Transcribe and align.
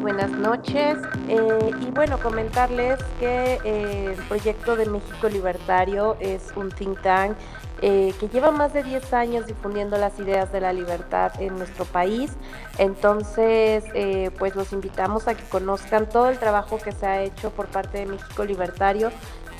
Buenas 0.00 0.30
noches. 0.30 0.96
Eh, 1.28 1.70
y 1.80 1.90
bueno, 1.90 2.20
comentarles 2.20 3.00
que 3.18 3.58
eh, 3.64 4.14
el 4.16 4.24
proyecto 4.26 4.76
de 4.76 4.86
México 4.86 5.28
Libertario 5.28 6.16
es 6.20 6.52
un 6.54 6.70
think 6.70 7.02
tank 7.02 7.36
eh, 7.82 8.14
que 8.20 8.28
lleva 8.28 8.52
más 8.52 8.72
de 8.72 8.84
10 8.84 9.12
años 9.12 9.46
difundiendo 9.46 9.98
las 9.98 10.16
ideas 10.20 10.52
de 10.52 10.60
la 10.60 10.72
libertad 10.72 11.32
en 11.40 11.56
nuestro 11.56 11.84
país. 11.84 12.30
Entonces, 12.78 13.82
pues 14.38 14.54
los 14.54 14.72
invitamos 14.72 15.26
a 15.26 15.34
que 15.34 15.42
conozcan 15.44 16.08
todo 16.08 16.28
el 16.28 16.38
trabajo 16.38 16.78
que 16.78 16.92
se 16.92 17.06
ha 17.06 17.20
hecho 17.22 17.50
por 17.50 17.66
parte 17.66 17.98
de 17.98 18.06
México 18.06 18.44
Libertario 18.44 19.10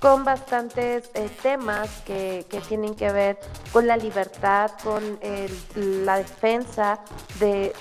con 0.00 0.24
bastantes 0.24 1.10
eh, 1.14 1.28
temas 1.42 1.88
que, 2.06 2.46
tienen 2.68 2.94
que 2.94 3.12
ver 3.12 3.38
con 3.72 3.86
la 3.86 3.96
libertad, 3.96 4.70
con 4.82 5.18
la 5.74 6.16
defensa 6.16 7.00
de, 7.38 7.72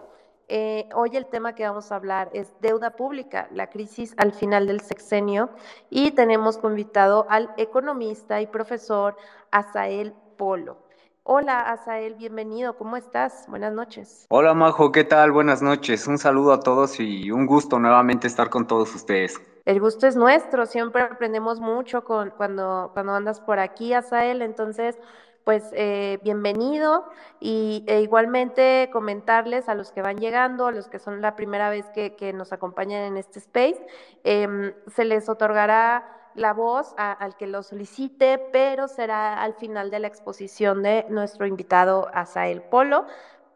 Eh, 0.48 0.88
hoy 0.94 1.16
el 1.16 1.26
tema 1.26 1.54
que 1.54 1.66
vamos 1.66 1.90
a 1.90 1.96
hablar 1.96 2.30
es 2.32 2.52
deuda 2.60 2.90
pública, 2.90 3.48
la 3.50 3.68
crisis 3.68 4.14
al 4.18 4.32
final 4.32 4.66
del 4.66 4.80
sexenio. 4.80 5.48
Y 5.88 6.10
tenemos 6.10 6.58
como 6.58 6.70
invitado 6.70 7.26
al 7.30 7.50
economista 7.56 8.42
y 8.42 8.46
profesor 8.46 9.16
Asael 9.50 10.12
Polo. 10.36 10.85
Hola, 11.28 11.58
Asael, 11.72 12.14
bienvenido. 12.14 12.76
¿Cómo 12.76 12.96
estás? 12.96 13.46
Buenas 13.48 13.72
noches. 13.72 14.26
Hola, 14.28 14.54
Majo, 14.54 14.92
¿qué 14.92 15.02
tal? 15.02 15.32
Buenas 15.32 15.60
noches. 15.60 16.06
Un 16.06 16.18
saludo 16.18 16.52
a 16.52 16.60
todos 16.60 17.00
y 17.00 17.32
un 17.32 17.46
gusto 17.46 17.80
nuevamente 17.80 18.28
estar 18.28 18.48
con 18.48 18.68
todos 18.68 18.94
ustedes. 18.94 19.40
El 19.64 19.80
gusto 19.80 20.06
es 20.06 20.14
nuestro. 20.14 20.66
Siempre 20.66 21.02
aprendemos 21.02 21.58
mucho 21.58 22.04
con, 22.04 22.30
cuando, 22.30 22.92
cuando 22.92 23.12
andas 23.12 23.40
por 23.40 23.58
aquí, 23.58 23.92
Asael. 23.92 24.40
Entonces, 24.40 24.96
pues 25.42 25.64
eh, 25.72 26.20
bienvenido 26.22 27.06
y 27.40 27.82
e 27.88 28.02
igualmente 28.02 28.88
comentarles 28.92 29.68
a 29.68 29.74
los 29.74 29.90
que 29.90 30.02
van 30.02 30.18
llegando, 30.18 30.68
a 30.68 30.70
los 30.70 30.86
que 30.86 31.00
son 31.00 31.22
la 31.22 31.34
primera 31.34 31.70
vez 31.70 31.86
que, 31.92 32.32
nos 32.34 32.52
acompañan 32.52 33.02
en 33.02 33.16
este 33.16 33.40
space, 33.40 33.84
em, 34.22 34.74
se 34.94 35.04
les 35.04 35.28
otorgará 35.28 36.04
la 36.36 36.52
voz 36.52 36.94
al 36.96 37.36
que 37.36 37.46
lo 37.46 37.62
solicite, 37.62 38.38
pero 38.52 38.88
será 38.88 39.42
al 39.42 39.54
final 39.54 39.90
de 39.90 39.98
la 39.98 40.06
exposición 40.06 40.82
de 40.82 41.06
nuestro 41.08 41.46
invitado 41.46 42.08
Asael 42.12 42.62
Polo, 42.62 43.06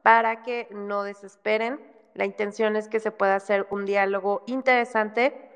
para 0.02 0.42
que 0.42 0.68
no 0.70 1.02
desesperen. 1.02 1.80
La 2.14 2.24
intención 2.24 2.76
es 2.76 2.88
que 2.88 3.00
se 3.00 3.12
pueda 3.12 3.36
hacer 3.36 3.66
un 3.70 3.84
diálogo 3.84 4.42
interesante, 4.46 5.50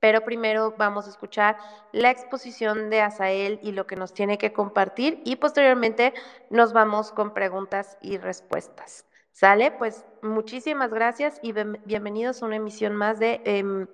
pero 0.00 0.24
primero 0.24 0.74
vamos 0.76 1.06
a 1.06 1.10
escuchar 1.10 1.56
la 1.92 2.10
exposición 2.10 2.90
de 2.90 3.00
Asael 3.00 3.58
y 3.62 3.72
lo 3.72 3.86
que 3.86 3.96
nos 3.96 4.12
tiene 4.12 4.38
que 4.38 4.52
compartir 4.52 5.22
y 5.24 5.36
posteriormente 5.36 6.12
nos 6.50 6.72
vamos 6.72 7.12
con 7.12 7.32
preguntas 7.32 7.96
y 8.02 8.18
respuestas. 8.18 9.06
¿Sale? 9.34 9.72
Pues 9.72 10.04
muchísimas 10.22 10.92
gracias 10.92 11.40
y 11.42 11.52
bienvenidos 11.84 12.40
a 12.40 12.46
una 12.46 12.54
emisión 12.54 12.94
más 12.94 13.18
de 13.18 13.40
em, 13.44 13.88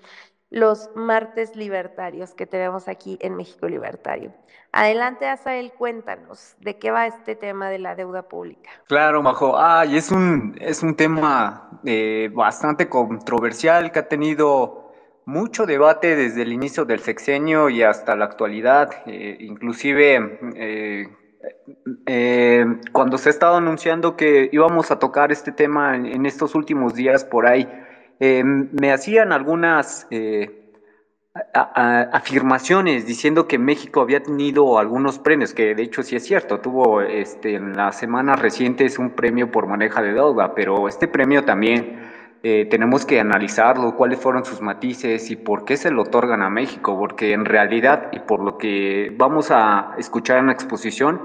los 0.50 0.90
martes 0.96 1.54
libertarios 1.54 2.34
que 2.34 2.46
tenemos 2.46 2.88
aquí 2.88 3.18
en 3.20 3.36
México 3.36 3.68
Libertario. 3.68 4.32
Adelante, 4.72 5.28
Asael, 5.28 5.72
cuéntanos 5.72 6.54
de 6.60 6.78
qué 6.78 6.90
va 6.90 7.06
este 7.06 7.34
tema 7.34 7.70
de 7.70 7.78
la 7.78 7.94
deuda 7.94 8.22
pública. 8.22 8.70
Claro, 8.86 9.22
Majo. 9.22 9.58
Ay, 9.58 9.96
es 9.96 10.10
un, 10.10 10.56
es 10.60 10.82
un 10.82 10.94
tema 10.94 11.80
eh, 11.84 12.30
bastante 12.32 12.88
controversial 12.88 13.90
que 13.90 14.00
ha 14.00 14.08
tenido 14.08 14.92
mucho 15.24 15.66
debate 15.66 16.14
desde 16.16 16.42
el 16.42 16.52
inicio 16.52 16.84
del 16.84 17.00
sexenio 17.00 17.68
y 17.68 17.82
hasta 17.82 18.14
la 18.16 18.24
actualidad. 18.24 18.90
Eh, 19.06 19.38
inclusive 19.40 20.38
eh, 22.06 22.66
cuando 22.92 23.18
se 23.18 23.28
ha 23.28 23.32
estado 23.32 23.56
anunciando 23.56 24.16
que 24.16 24.50
íbamos 24.52 24.90
a 24.90 24.98
tocar 24.98 25.32
este 25.32 25.52
tema 25.52 25.96
en 25.96 26.26
estos 26.26 26.54
últimos 26.54 26.94
días 26.94 27.24
por 27.24 27.46
ahí, 27.46 27.68
eh, 28.20 28.44
me 28.44 28.92
hacían 28.92 29.32
algunas 29.32 30.06
eh, 30.10 30.60
afirmaciones 31.54 33.06
diciendo 33.06 33.48
que 33.48 33.58
México 33.58 34.02
había 34.02 34.22
tenido 34.22 34.78
algunos 34.78 35.18
premios, 35.18 35.54
que 35.54 35.74
de 35.74 35.82
hecho 35.82 36.02
sí 36.02 36.16
es 36.16 36.24
cierto, 36.24 36.60
tuvo 36.60 37.00
este, 37.02 37.54
en 37.54 37.76
las 37.76 37.98
semanas 37.98 38.40
recientes 38.40 38.98
un 38.98 39.10
premio 39.10 39.50
por 39.50 39.66
maneja 39.66 40.02
de 40.02 40.12
deuda, 40.12 40.54
pero 40.54 40.86
este 40.86 41.08
premio 41.08 41.44
también 41.44 42.10
eh, 42.42 42.66
tenemos 42.70 43.06
que 43.06 43.20
analizarlo, 43.20 43.96
cuáles 43.96 44.18
fueron 44.18 44.44
sus 44.44 44.60
matices 44.60 45.30
y 45.30 45.36
por 45.36 45.64
qué 45.64 45.76
se 45.76 45.90
lo 45.90 46.02
otorgan 46.02 46.42
a 46.42 46.50
México, 46.50 46.98
porque 46.98 47.32
en 47.32 47.44
realidad 47.44 48.08
y 48.12 48.18
por 48.20 48.42
lo 48.42 48.58
que 48.58 49.14
vamos 49.16 49.50
a 49.50 49.94
escuchar 49.98 50.38
en 50.38 50.46
la 50.46 50.52
exposición, 50.52 51.22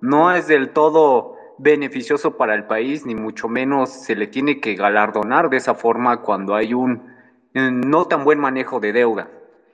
no 0.00 0.32
es 0.32 0.46
del 0.46 0.70
todo 0.70 1.33
beneficioso 1.58 2.36
para 2.36 2.54
el 2.54 2.64
país, 2.64 3.06
ni 3.06 3.14
mucho 3.14 3.48
menos 3.48 3.90
se 3.90 4.16
le 4.16 4.26
tiene 4.26 4.60
que 4.60 4.74
galardonar 4.74 5.50
de 5.50 5.58
esa 5.58 5.74
forma 5.74 6.22
cuando 6.22 6.54
hay 6.54 6.74
un 6.74 7.14
eh, 7.54 7.70
no 7.70 8.06
tan 8.06 8.24
buen 8.24 8.38
manejo 8.38 8.80
de 8.80 8.92
deuda. 8.92 9.30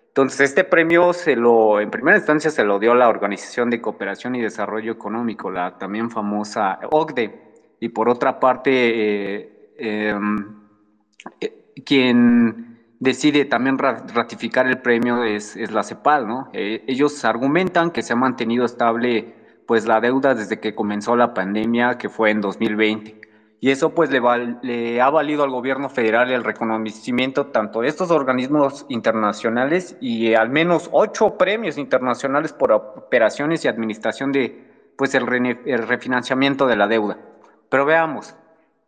Entonces, 0.09 0.41
este 0.41 0.65
premio 0.65 1.13
se 1.13 1.37
lo, 1.37 1.81
en 1.81 1.91
primera 1.91 2.17
instancia 2.17 2.51
se 2.51 2.65
lo 2.65 2.79
dio 2.79 2.95
la 2.95 3.09
Organización 3.09 3.71
de 3.71 3.81
Cooperación 3.81 4.35
y 4.35 4.41
Desarrollo 4.41 4.93
Económico, 4.93 5.51
la 5.51 5.79
también 5.79 6.11
famosa 6.11 6.81
OCDE, 6.91 7.41
y 7.79 7.89
por 7.91 8.09
otra 8.09 8.41
parte, 8.41 8.71
eh, 8.73 9.75
em, 9.79 10.67
eh, 11.41 11.73
quien 11.87 12.79
decide 12.99 13.47
también 13.47 13.79
ratificar 13.79 14.67
el 14.67 14.79
premio 14.79 15.25
es, 15.25 15.57
es 15.57 15.71
la 15.71 15.83
CEPAL, 15.83 16.29
¿no? 16.29 16.51
ellos 16.53 17.25
argumentan 17.25 17.91
que 17.93 18.03
se 18.03 18.13
ha 18.13 18.17
mantenido 18.17 18.67
estable 18.67 19.40
pues 19.71 19.87
la 19.87 20.01
deuda 20.01 20.35
desde 20.35 20.59
que 20.59 20.75
comenzó 20.75 21.15
la 21.15 21.33
pandemia, 21.33 21.97
que 21.97 22.09
fue 22.09 22.33
en 22.33 22.41
2020. 22.41 23.21
Y 23.61 23.71
eso 23.71 23.95
pues 23.95 24.11
le, 24.11 24.21
le, 24.63 25.01
ha 25.01 25.09
valido 25.11 25.45
al 25.45 25.51
gobierno 25.51 25.89
federal 25.89 26.33
el 26.33 26.43
reconocimiento 26.43 27.47
tanto 27.47 27.83
de 27.83 27.87
estos 27.87 28.11
organismos 28.11 28.85
internacionales 28.89 29.97
y 30.01 30.35
al 30.35 30.51
menos 30.51 30.89
ocho 30.91 31.39
premios 31.39 31.79
internacionales 31.79 32.53
por 32.53 32.73
operaciones 32.73 33.65
y 33.65 33.69
administración 33.69 34.33
de 34.33 34.93
pues 34.99 35.15
el, 35.15 35.25
refinanciamiento 35.25 36.67
de 36.67 36.75
la 36.75 36.89
deuda. 36.89 37.19
Pero 37.69 37.85
veamos, 37.85 38.35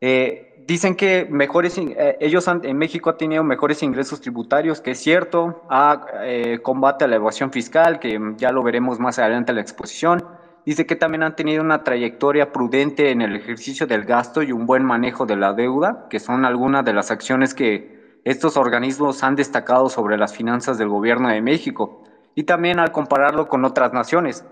eh, 0.01 0.65
dicen 0.67 0.97
que 0.97 1.29
mejores, 1.31 1.79
eh, 1.79 2.17
ellos 2.19 2.49
en 2.49 2.77
México 2.77 3.11
han 3.11 3.19
tenido 3.19 3.45
mejores 3.45 3.85
ingresos 3.85 4.21
tributarios, 4.21 4.81
que 4.81 4.91
es 4.91 4.99
cierto, 4.99 5.63
a 5.71 6.07
eh, 6.25 6.59
combate 6.61 7.05
a 7.05 7.07
la 7.07 7.15
evasión 7.15 7.53
fiscal, 7.53 8.01
que 8.01 8.19
ya 8.37 8.51
lo 8.51 8.65
veremos 8.65 8.99
más 8.99 9.21
adelante 9.21 9.53
en 9.53 9.57
la 9.57 9.63
exposición 9.63 10.42
Dice 10.65 10.87
que 10.87 10.95
también 10.97 11.25
han 11.25 11.35
tenido 11.35 11.63
una 11.63 11.83
trayectoria 11.83 12.53
prudente 12.53 13.11
en 13.11 13.21
el 13.21 13.35
ejercicio 13.35 13.87
del 13.87 14.05
gasto 14.05 14.43
y 14.43 14.53
un 14.53 14.67
buen 14.67 14.85
manejo 14.85 15.27
de 15.27 15.37
la 15.37 15.55
deuda, 15.55 16.07
que 16.09 16.21
son 16.21 16.45
algunas 16.45 16.85
de 16.85 16.93
las 16.93 17.11
acciones 17.11 17.53
que 17.53 18.21
estos 18.25 18.57
organismos 18.57 19.25
han 19.25 19.35
destacado 19.35 19.89
sobre 19.89 20.17
las 20.17 20.37
finanzas 20.37 20.79
del 20.79 20.89
gobierno 20.89 21.29
de 21.29 21.43
México, 21.43 22.05
y 22.35 22.45
también 22.45 22.79
al 22.79 22.93
compararlo 22.93 23.49
con 23.49 23.65
otras 23.65 23.93
naciones. 23.93 24.45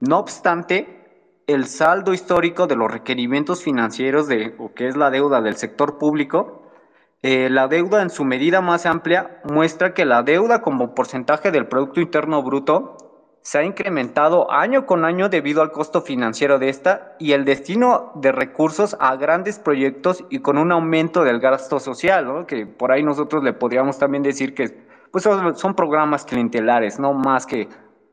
No 0.00 0.18
obstante, 0.18 0.98
el 1.46 1.66
saldo 1.66 2.12
histórico 2.12 2.66
de 2.66 2.76
los 2.76 2.90
requerimientos 2.90 3.62
financieros 3.62 4.28
de 4.28 4.54
lo 4.58 4.72
que 4.74 4.88
es 4.88 4.96
la 4.96 5.10
deuda 5.10 5.40
del 5.40 5.56
sector 5.56 5.98
público, 5.98 6.62
eh, 7.22 7.48
la 7.50 7.66
deuda 7.66 8.02
en 8.02 8.10
su 8.10 8.24
medida 8.24 8.60
más 8.60 8.86
amplia 8.86 9.40
muestra 9.42 9.92
que 9.92 10.04
la 10.04 10.22
deuda 10.22 10.62
como 10.62 10.94
porcentaje 10.94 11.50
del 11.50 11.66
Producto 11.66 12.00
Interno 12.00 12.42
Bruto 12.44 12.97
se 13.42 13.58
ha 13.58 13.64
incrementado 13.64 14.50
año 14.50 14.84
con 14.84 15.04
año 15.04 15.28
debido 15.28 15.62
al 15.62 15.72
costo 15.72 16.02
financiero 16.02 16.58
de 16.58 16.68
esta 16.68 17.16
y 17.18 17.32
el 17.32 17.44
destino 17.44 18.12
de 18.14 18.32
recursos 18.32 18.96
a 19.00 19.16
grandes 19.16 19.58
proyectos 19.58 20.24
y 20.28 20.40
con 20.40 20.58
un 20.58 20.72
aumento 20.72 21.24
del 21.24 21.40
gasto 21.40 21.80
social, 21.80 22.46
que 22.46 22.66
por 22.66 22.92
ahí 22.92 23.02
nosotros 23.02 23.42
le 23.42 23.52
podríamos 23.52 23.98
también 23.98 24.22
decir 24.22 24.54
que 24.54 24.86
pues 25.10 25.24
son, 25.24 25.74
programas 25.74 26.24
clientelares, 26.24 26.98
no 26.98 27.14
más 27.14 27.46
que, 27.46 27.68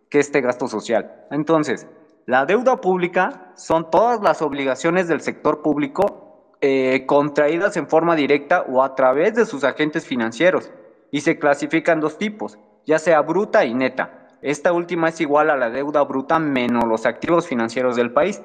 que 0.09 0.19
este 0.19 0.41
gasto 0.41 0.67
social. 0.67 1.25
Entonces, 1.31 1.87
la 2.25 2.45
deuda 2.45 2.79
pública 2.79 3.51
son 3.55 3.91
todas 3.91 4.21
las 4.21 4.41
obligaciones 4.41 5.07
del 5.07 5.21
sector 5.21 5.61
público 5.61 6.25
eh, 6.61 7.05
contraídas 7.05 7.77
en 7.77 7.87
forma 7.87 8.15
directa 8.15 8.65
o 8.67 8.81
a 8.81 8.95
través 8.95 9.35
de 9.35 9.45
sus 9.45 9.63
agentes 9.63 10.07
financieros 10.07 10.71
y 11.11 11.21
se 11.21 11.37
clasifican 11.37 11.99
dos 11.99 12.17
tipos, 12.17 12.57
ya 12.85 12.97
sea 12.97 13.21
bruta 13.21 13.65
y 13.65 13.73
neta. 13.73 14.24
Esta 14.45 14.73
última 14.73 15.09
es 15.09 15.19
igual 15.21 15.49
a 15.49 15.57
la 15.57 15.71
deuda 15.71 16.03
bruta 16.03 16.37
menos 16.37 16.83
los 16.83 17.07
activos 17.07 17.47
financieros 17.47 17.95
del 17.95 18.11
país. 18.11 18.43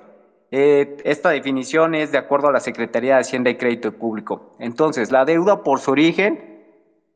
Eh, 0.51 0.97
esta 1.05 1.29
definición 1.29 1.95
es 1.95 2.11
de 2.11 2.17
acuerdo 2.17 2.49
a 2.49 2.53
la 2.53 2.61
Secretaría 2.61 3.17
de 3.17 3.21
Hacienda 3.21 3.51
y 3.51 3.59
Crédito 3.59 3.93
Público. 3.93 4.57
Entonces, 4.59 5.13
la 5.13 5.27
deuda 5.27 5.63
por 5.63 5.79
su 5.79 5.91
origen 5.91 6.65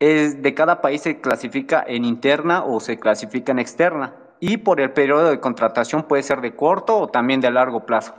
es 0.00 0.42
de 0.42 0.52
cada 0.52 0.82
país 0.82 1.00
se 1.00 1.19
clasifica 1.22 1.82
en 1.86 2.04
interna 2.04 2.62
o 2.62 2.78
se 2.78 2.98
clasifica 2.98 3.52
en 3.52 3.58
externa 3.58 4.16
y 4.38 4.58
por 4.58 4.82
el 4.82 4.92
periodo 4.92 5.30
de 5.30 5.40
contratación 5.40 6.02
puede 6.02 6.22
ser 6.22 6.42
de 6.42 6.54
corto 6.54 6.98
o 6.98 7.08
también 7.08 7.40
de 7.40 7.50
largo 7.50 7.87
plazo. 7.87 8.14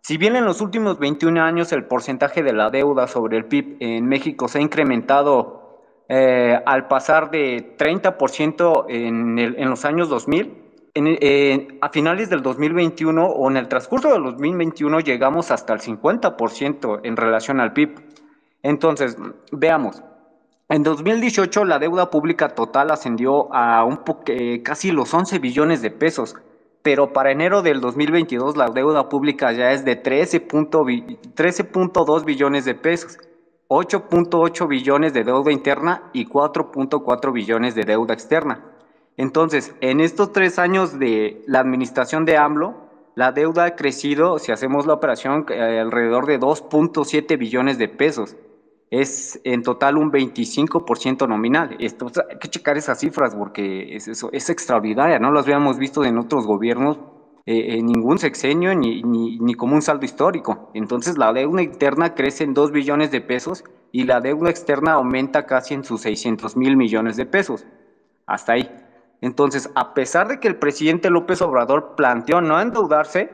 Si 0.00 0.16
bien 0.16 0.36
en 0.36 0.44
los 0.44 0.60
últimos 0.60 1.00
21 1.00 1.42
años 1.42 1.72
el 1.72 1.86
porcentaje 1.86 2.44
de 2.44 2.52
la 2.52 2.70
deuda 2.70 3.08
sobre 3.08 3.36
el 3.36 3.46
PIB 3.46 3.78
en 3.80 4.06
México 4.06 4.46
se 4.46 4.58
ha 4.58 4.62
incrementado 4.62 5.63
eh, 6.08 6.58
al 6.66 6.88
pasar 6.88 7.30
de 7.30 7.76
30% 7.78 8.86
en, 8.88 9.70
los 9.70 9.84
años 9.84 10.08
2000, 10.08 10.64
en, 10.94 11.78
a 11.80 11.88
finales 11.88 12.30
del 12.30 12.42
2021 12.42 13.26
o 13.26 13.50
en 13.50 13.56
el 13.56 13.68
transcurso 13.68 14.12
del 14.12 14.22
2021 14.24 15.00
llegamos 15.00 15.50
hasta 15.50 15.72
el 15.72 15.80
50% 15.80 17.00
en 17.02 17.16
relación 17.16 17.60
al 17.60 17.72
PIB. 17.72 18.00
Entonces, 18.62 19.16
veamos, 19.50 20.02
en 20.70 20.82
2018 20.82 21.66
la 21.66 21.78
deuda 21.78 22.08
pública 22.10 22.48
total 22.48 22.90
ascendió 22.90 23.48
a 23.52 23.86
eh, 24.26 24.62
casi 24.62 24.92
los 24.92 25.12
11 25.12 25.38
billones 25.38 25.82
de 25.82 25.90
pesos, 25.90 26.36
pero 26.82 27.12
para 27.12 27.32
enero 27.32 27.60
del 27.60 27.82
2022 27.82 28.56
la 28.56 28.70
deuda 28.70 29.10
pública 29.10 29.52
ya 29.52 29.72
es 29.72 29.84
de 29.84 30.02
13.2 30.02 32.24
billones 32.24 32.64
de 32.64 32.74
pesos, 32.74 33.18
8.8 33.74 34.68
billones 34.68 35.12
de 35.14 35.24
deuda 35.24 35.50
interna 35.50 36.04
y 36.12 36.26
4.4 36.26 37.32
billones 37.32 37.74
de 37.74 37.82
deuda 37.82 38.14
externa. 38.14 38.64
Entonces, 39.16 39.74
en 39.80 40.00
estos 40.00 40.32
tres 40.32 40.60
años 40.60 40.98
de 41.00 41.42
la 41.48 41.58
administración 41.58 42.24
de 42.24 42.36
AMLO, 42.36 42.76
la 43.16 43.32
deuda 43.32 43.64
ha 43.64 43.74
crecido, 43.74 44.38
si 44.38 44.52
hacemos 44.52 44.86
la 44.86 44.94
operación, 44.94 45.46
eh, 45.48 45.80
alrededor 45.80 46.26
de 46.26 46.38
2.7 46.38 47.36
billones 47.36 47.76
de 47.76 47.88
pesos. 47.88 48.36
Es 48.90 49.40
en 49.42 49.62
total 49.62 49.96
un 49.96 50.12
25% 50.12 51.28
nominal. 51.28 51.76
Esto, 51.80 52.12
hay 52.30 52.38
que 52.38 52.48
checar 52.48 52.76
esas 52.76 53.00
cifras 53.00 53.34
porque 53.34 53.96
es, 53.96 54.06
eso, 54.06 54.30
es 54.32 54.50
extraordinaria, 54.50 55.18
no 55.18 55.32
las 55.32 55.46
habíamos 55.46 55.78
visto 55.78 56.04
en 56.04 56.18
otros 56.18 56.46
gobiernos 56.46 56.98
eh, 57.46 57.76
en 57.76 57.86
ningún 57.86 58.18
sexenio 58.18 58.74
ni, 58.74 59.02
ni, 59.02 59.38
ni, 59.38 59.54
como 59.54 59.74
un 59.74 59.82
saldo 59.82 60.04
histórico. 60.04 60.70
Entonces 60.72 61.18
la 61.18 61.32
deuda 61.32 61.62
interna 61.62 62.14
crece 62.14 62.44
en 62.44 62.54
2 62.54 62.72
billones 62.72 63.10
de 63.10 63.20
pesos 63.20 63.64
y 63.92 64.04
la 64.04 64.20
deuda 64.20 64.50
externa 64.50 64.92
aumenta 64.92 65.44
casi 65.44 65.74
en 65.74 65.84
sus 65.84 66.00
600 66.02 66.56
mil 66.56 66.76
millones 66.76 67.16
de 67.16 67.26
pesos. 67.26 67.66
Hasta 68.26 68.54
ahí. 68.54 68.70
Entonces, 69.20 69.70
a 69.74 69.94
pesar 69.94 70.28
de 70.28 70.40
que 70.40 70.48
el 70.48 70.56
presidente 70.56 71.10
López 71.10 71.40
Obrador 71.42 71.94
planteó 71.96 72.40
no 72.40 72.60
endeudarse, 72.60 73.30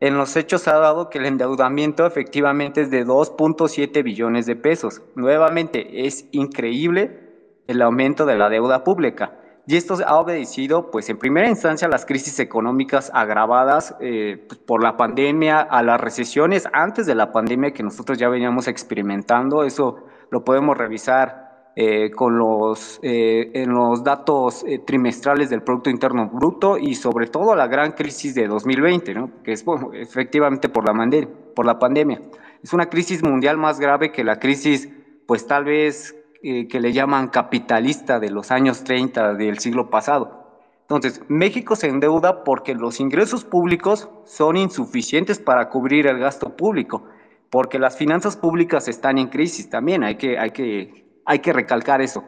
en 0.00 0.16
los 0.16 0.36
hechos 0.36 0.66
ha 0.66 0.78
dado 0.78 1.10
que 1.10 1.18
el 1.18 1.26
endeudamiento 1.26 2.06
efectivamente 2.06 2.82
es 2.82 2.90
de 2.90 3.06
2.7 3.06 4.02
billones 4.02 4.46
de 4.46 4.56
pesos. 4.56 5.02
Nuevamente, 5.14 6.06
es 6.06 6.26
increíble 6.32 7.62
el 7.66 7.82
aumento 7.82 8.26
de 8.26 8.36
la 8.36 8.48
deuda 8.48 8.84
pública. 8.84 9.39
Y 9.70 9.76
esto 9.76 9.94
ha 10.04 10.18
obedecido, 10.18 10.90
pues 10.90 11.08
en 11.10 11.16
primera 11.16 11.48
instancia, 11.48 11.86
a 11.86 11.90
las 11.92 12.04
crisis 12.04 12.40
económicas 12.40 13.08
agravadas 13.14 13.94
eh, 14.00 14.44
pues, 14.48 14.58
por 14.58 14.82
la 14.82 14.96
pandemia, 14.96 15.60
a 15.60 15.84
las 15.84 16.00
recesiones 16.00 16.68
antes 16.72 17.06
de 17.06 17.14
la 17.14 17.30
pandemia 17.30 17.70
que 17.70 17.84
nosotros 17.84 18.18
ya 18.18 18.28
veníamos 18.28 18.66
experimentando. 18.66 19.62
Eso 19.62 19.98
lo 20.32 20.42
podemos 20.42 20.76
revisar 20.76 21.70
eh, 21.76 22.10
con 22.10 22.36
los, 22.36 22.98
eh, 23.04 23.52
en 23.54 23.70
los 23.70 24.02
datos 24.02 24.64
trimestrales 24.88 25.50
del 25.50 25.62
Producto 25.62 25.88
Interno 25.88 26.28
Bruto 26.28 26.76
y 26.76 26.96
sobre 26.96 27.28
todo 27.28 27.54
la 27.54 27.68
gran 27.68 27.92
crisis 27.92 28.34
de 28.34 28.48
2020, 28.48 29.14
¿no? 29.14 29.30
que 29.44 29.52
es 29.52 29.64
efectivamente 29.92 30.68
por 30.68 30.84
la, 30.84 31.24
por 31.54 31.64
la 31.64 31.78
pandemia. 31.78 32.20
Es 32.60 32.72
una 32.72 32.86
crisis 32.86 33.22
mundial 33.22 33.56
más 33.56 33.78
grave 33.78 34.10
que 34.10 34.24
la 34.24 34.40
crisis, 34.40 34.88
pues 35.26 35.46
tal 35.46 35.62
vez 35.62 36.19
eh, 36.42 36.68
que 36.68 36.80
le 36.80 36.92
llaman 36.92 37.28
capitalista 37.28 38.18
de 38.18 38.30
los 38.30 38.50
años 38.50 38.82
30 38.84 39.34
del 39.34 39.58
siglo 39.58 39.90
pasado. 39.90 40.40
Entonces, 40.82 41.22
México 41.28 41.76
se 41.76 41.88
endeuda 41.88 42.44
porque 42.44 42.74
los 42.74 42.98
ingresos 42.98 43.44
públicos 43.44 44.08
son 44.24 44.56
insuficientes 44.56 45.38
para 45.38 45.68
cubrir 45.68 46.06
el 46.06 46.18
gasto 46.18 46.56
público, 46.56 47.04
porque 47.50 47.78
las 47.78 47.96
finanzas 47.96 48.36
públicas 48.36 48.88
están 48.88 49.18
en 49.18 49.28
crisis 49.28 49.70
también, 49.70 50.02
hay 50.02 50.16
que, 50.16 50.38
hay 50.38 50.50
que, 50.50 51.04
hay 51.26 51.38
que 51.40 51.52
recalcar 51.52 52.00
eso. 52.00 52.24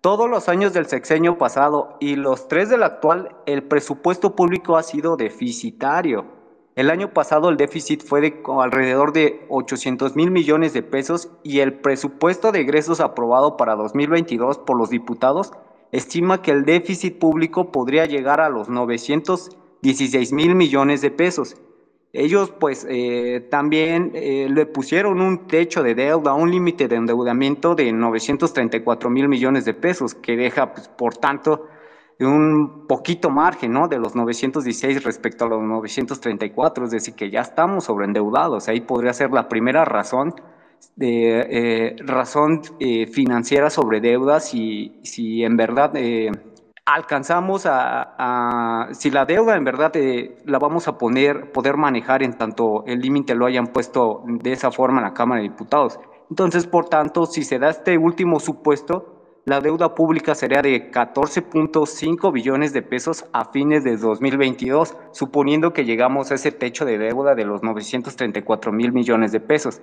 Todos 0.00 0.30
los 0.30 0.48
años 0.48 0.72
del 0.72 0.86
sexenio 0.86 1.36
pasado 1.36 1.98
y 2.00 2.16
los 2.16 2.48
tres 2.48 2.70
del 2.70 2.82
actual, 2.82 3.36
el 3.44 3.62
presupuesto 3.64 4.34
público 4.34 4.78
ha 4.78 4.82
sido 4.82 5.16
deficitario. 5.16 6.39
El 6.76 6.88
año 6.88 7.12
pasado 7.12 7.48
el 7.48 7.56
déficit 7.56 8.02
fue 8.04 8.20
de 8.20 8.42
alrededor 8.60 9.12
de 9.12 9.44
800 9.48 10.14
mil 10.14 10.30
millones 10.30 10.72
de 10.72 10.82
pesos 10.82 11.28
y 11.42 11.60
el 11.60 11.74
presupuesto 11.74 12.52
de 12.52 12.60
egresos 12.60 13.00
aprobado 13.00 13.56
para 13.56 13.74
2022 13.74 14.58
por 14.58 14.78
los 14.78 14.88
diputados 14.90 15.52
estima 15.92 16.42
que 16.42 16.52
el 16.52 16.64
déficit 16.64 17.18
público 17.18 17.72
podría 17.72 18.06
llegar 18.06 18.40
a 18.40 18.48
los 18.48 18.68
916 18.68 20.32
mil 20.32 20.54
millones 20.54 21.00
de 21.00 21.10
pesos. 21.10 21.56
Ellos 22.12 22.52
pues 22.58 22.86
eh, 22.88 23.46
también 23.50 24.12
eh, 24.14 24.48
le 24.48 24.66
pusieron 24.66 25.20
un 25.20 25.46
techo 25.46 25.82
de 25.82 25.94
deuda, 25.94 26.34
un 26.34 26.50
límite 26.50 26.88
de 26.88 26.96
endeudamiento 26.96 27.74
de 27.74 27.92
934 27.92 29.10
mil 29.10 29.28
millones 29.28 29.64
de 29.64 29.74
pesos, 29.74 30.14
que 30.14 30.36
deja 30.36 30.72
pues, 30.72 30.88
por 30.88 31.16
tanto 31.16 31.66
un 32.26 32.86
poquito 32.86 33.30
margen, 33.30 33.72
¿no? 33.72 33.88
De 33.88 33.98
los 33.98 34.14
916 34.14 35.04
respecto 35.04 35.44
a 35.44 35.48
los 35.48 35.62
934, 35.62 36.84
es 36.84 36.90
decir, 36.90 37.14
que 37.14 37.30
ya 37.30 37.40
estamos 37.40 37.84
sobreendeudados. 37.84 38.68
Ahí 38.68 38.80
podría 38.80 39.12
ser 39.12 39.30
la 39.30 39.48
primera 39.48 39.84
razón 39.84 40.34
de 40.96 41.40
eh, 41.40 41.96
razón 42.04 42.62
eh, 42.78 43.06
financiera 43.06 43.70
sobre 43.70 44.00
deudas 44.00 44.54
y 44.54 45.00
si 45.02 45.44
en 45.44 45.56
verdad 45.56 45.92
eh, 45.94 46.30
alcanzamos 46.84 47.66
a, 47.66 48.88
si 48.92 49.10
la 49.10 49.24
deuda 49.24 49.56
en 49.56 49.64
verdad 49.64 49.92
la 50.44 50.58
vamos 50.58 50.88
a 50.88 50.98
poner, 50.98 51.52
poder 51.52 51.76
manejar 51.76 52.22
en 52.22 52.36
tanto 52.36 52.84
el 52.86 53.00
límite 53.00 53.34
lo 53.34 53.46
hayan 53.46 53.68
puesto 53.68 54.24
de 54.26 54.52
esa 54.52 54.70
forma 54.70 54.98
en 54.98 55.04
la 55.04 55.14
Cámara 55.14 55.40
de 55.40 55.48
Diputados. 55.48 55.98
Entonces, 56.30 56.66
por 56.66 56.88
tanto, 56.88 57.26
si 57.26 57.42
se 57.42 57.58
da 57.58 57.70
este 57.70 57.98
último 57.98 58.38
supuesto, 58.38 59.19
la 59.46 59.60
deuda 59.60 59.94
pública 59.94 60.34
sería 60.34 60.60
de 60.60 60.90
14.5 60.90 62.32
billones 62.32 62.72
de 62.72 62.82
pesos 62.82 63.24
a 63.32 63.46
fines 63.46 63.84
de 63.84 63.96
2022, 63.96 64.96
suponiendo 65.12 65.72
que 65.72 65.84
llegamos 65.84 66.30
a 66.30 66.34
ese 66.34 66.52
techo 66.52 66.84
de 66.84 66.98
deuda 66.98 67.34
de 67.34 67.46
los 67.46 67.62
934 67.62 68.70
mil 68.72 68.92
millones 68.92 69.32
de 69.32 69.40
pesos. 69.40 69.80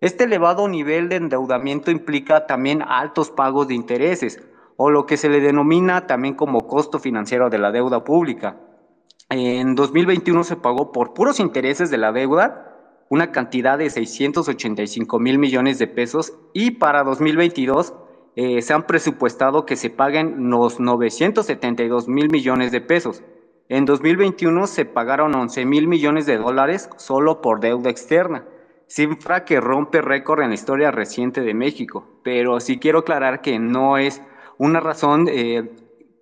Este 0.00 0.24
elevado 0.24 0.68
nivel 0.68 1.08
de 1.08 1.16
endeudamiento 1.16 1.90
implica 1.90 2.46
también 2.46 2.82
altos 2.82 3.30
pagos 3.30 3.68
de 3.68 3.74
intereses, 3.74 4.40
o 4.76 4.90
lo 4.90 5.06
que 5.06 5.16
se 5.16 5.28
le 5.28 5.40
denomina 5.40 6.06
también 6.06 6.34
como 6.34 6.66
costo 6.66 6.98
financiero 6.98 7.50
de 7.50 7.58
la 7.58 7.72
deuda 7.72 8.04
pública. 8.04 8.56
En 9.30 9.74
2021 9.74 10.44
se 10.44 10.56
pagó 10.56 10.92
por 10.92 11.14
puros 11.14 11.40
intereses 11.40 11.90
de 11.90 11.98
la 11.98 12.12
deuda 12.12 12.70
una 13.08 13.32
cantidad 13.32 13.78
de 13.78 13.90
685 13.90 15.18
mil 15.18 15.38
millones 15.38 15.78
de 15.78 15.86
pesos 15.86 16.32
y 16.52 16.72
para 16.72 17.04
2022 17.04 17.94
eh, 18.36 18.62
se 18.62 18.74
han 18.74 18.86
presupuestado 18.86 19.64
que 19.64 19.76
se 19.76 19.90
paguen 19.90 20.50
los 20.50 20.80
972 20.80 22.08
mil 22.08 22.30
millones 22.30 22.72
de 22.72 22.80
pesos. 22.80 23.22
En 23.68 23.84
2021 23.84 24.66
se 24.66 24.84
pagaron 24.84 25.34
11 25.34 25.64
mil 25.64 25.86
millones 25.86 26.26
de 26.26 26.36
dólares 26.36 26.90
solo 26.96 27.40
por 27.40 27.60
deuda 27.60 27.90
externa, 27.90 28.44
cifra 28.88 29.44
que 29.44 29.60
rompe 29.60 30.02
récord 30.02 30.42
en 30.42 30.48
la 30.48 30.54
historia 30.54 30.90
reciente 30.90 31.40
de 31.40 31.54
México. 31.54 32.06
Pero 32.22 32.60
sí 32.60 32.78
quiero 32.78 33.00
aclarar 33.00 33.40
que 33.40 33.58
no 33.58 33.98
es 33.98 34.20
una 34.58 34.80
razón 34.80 35.28
eh, 35.30 35.70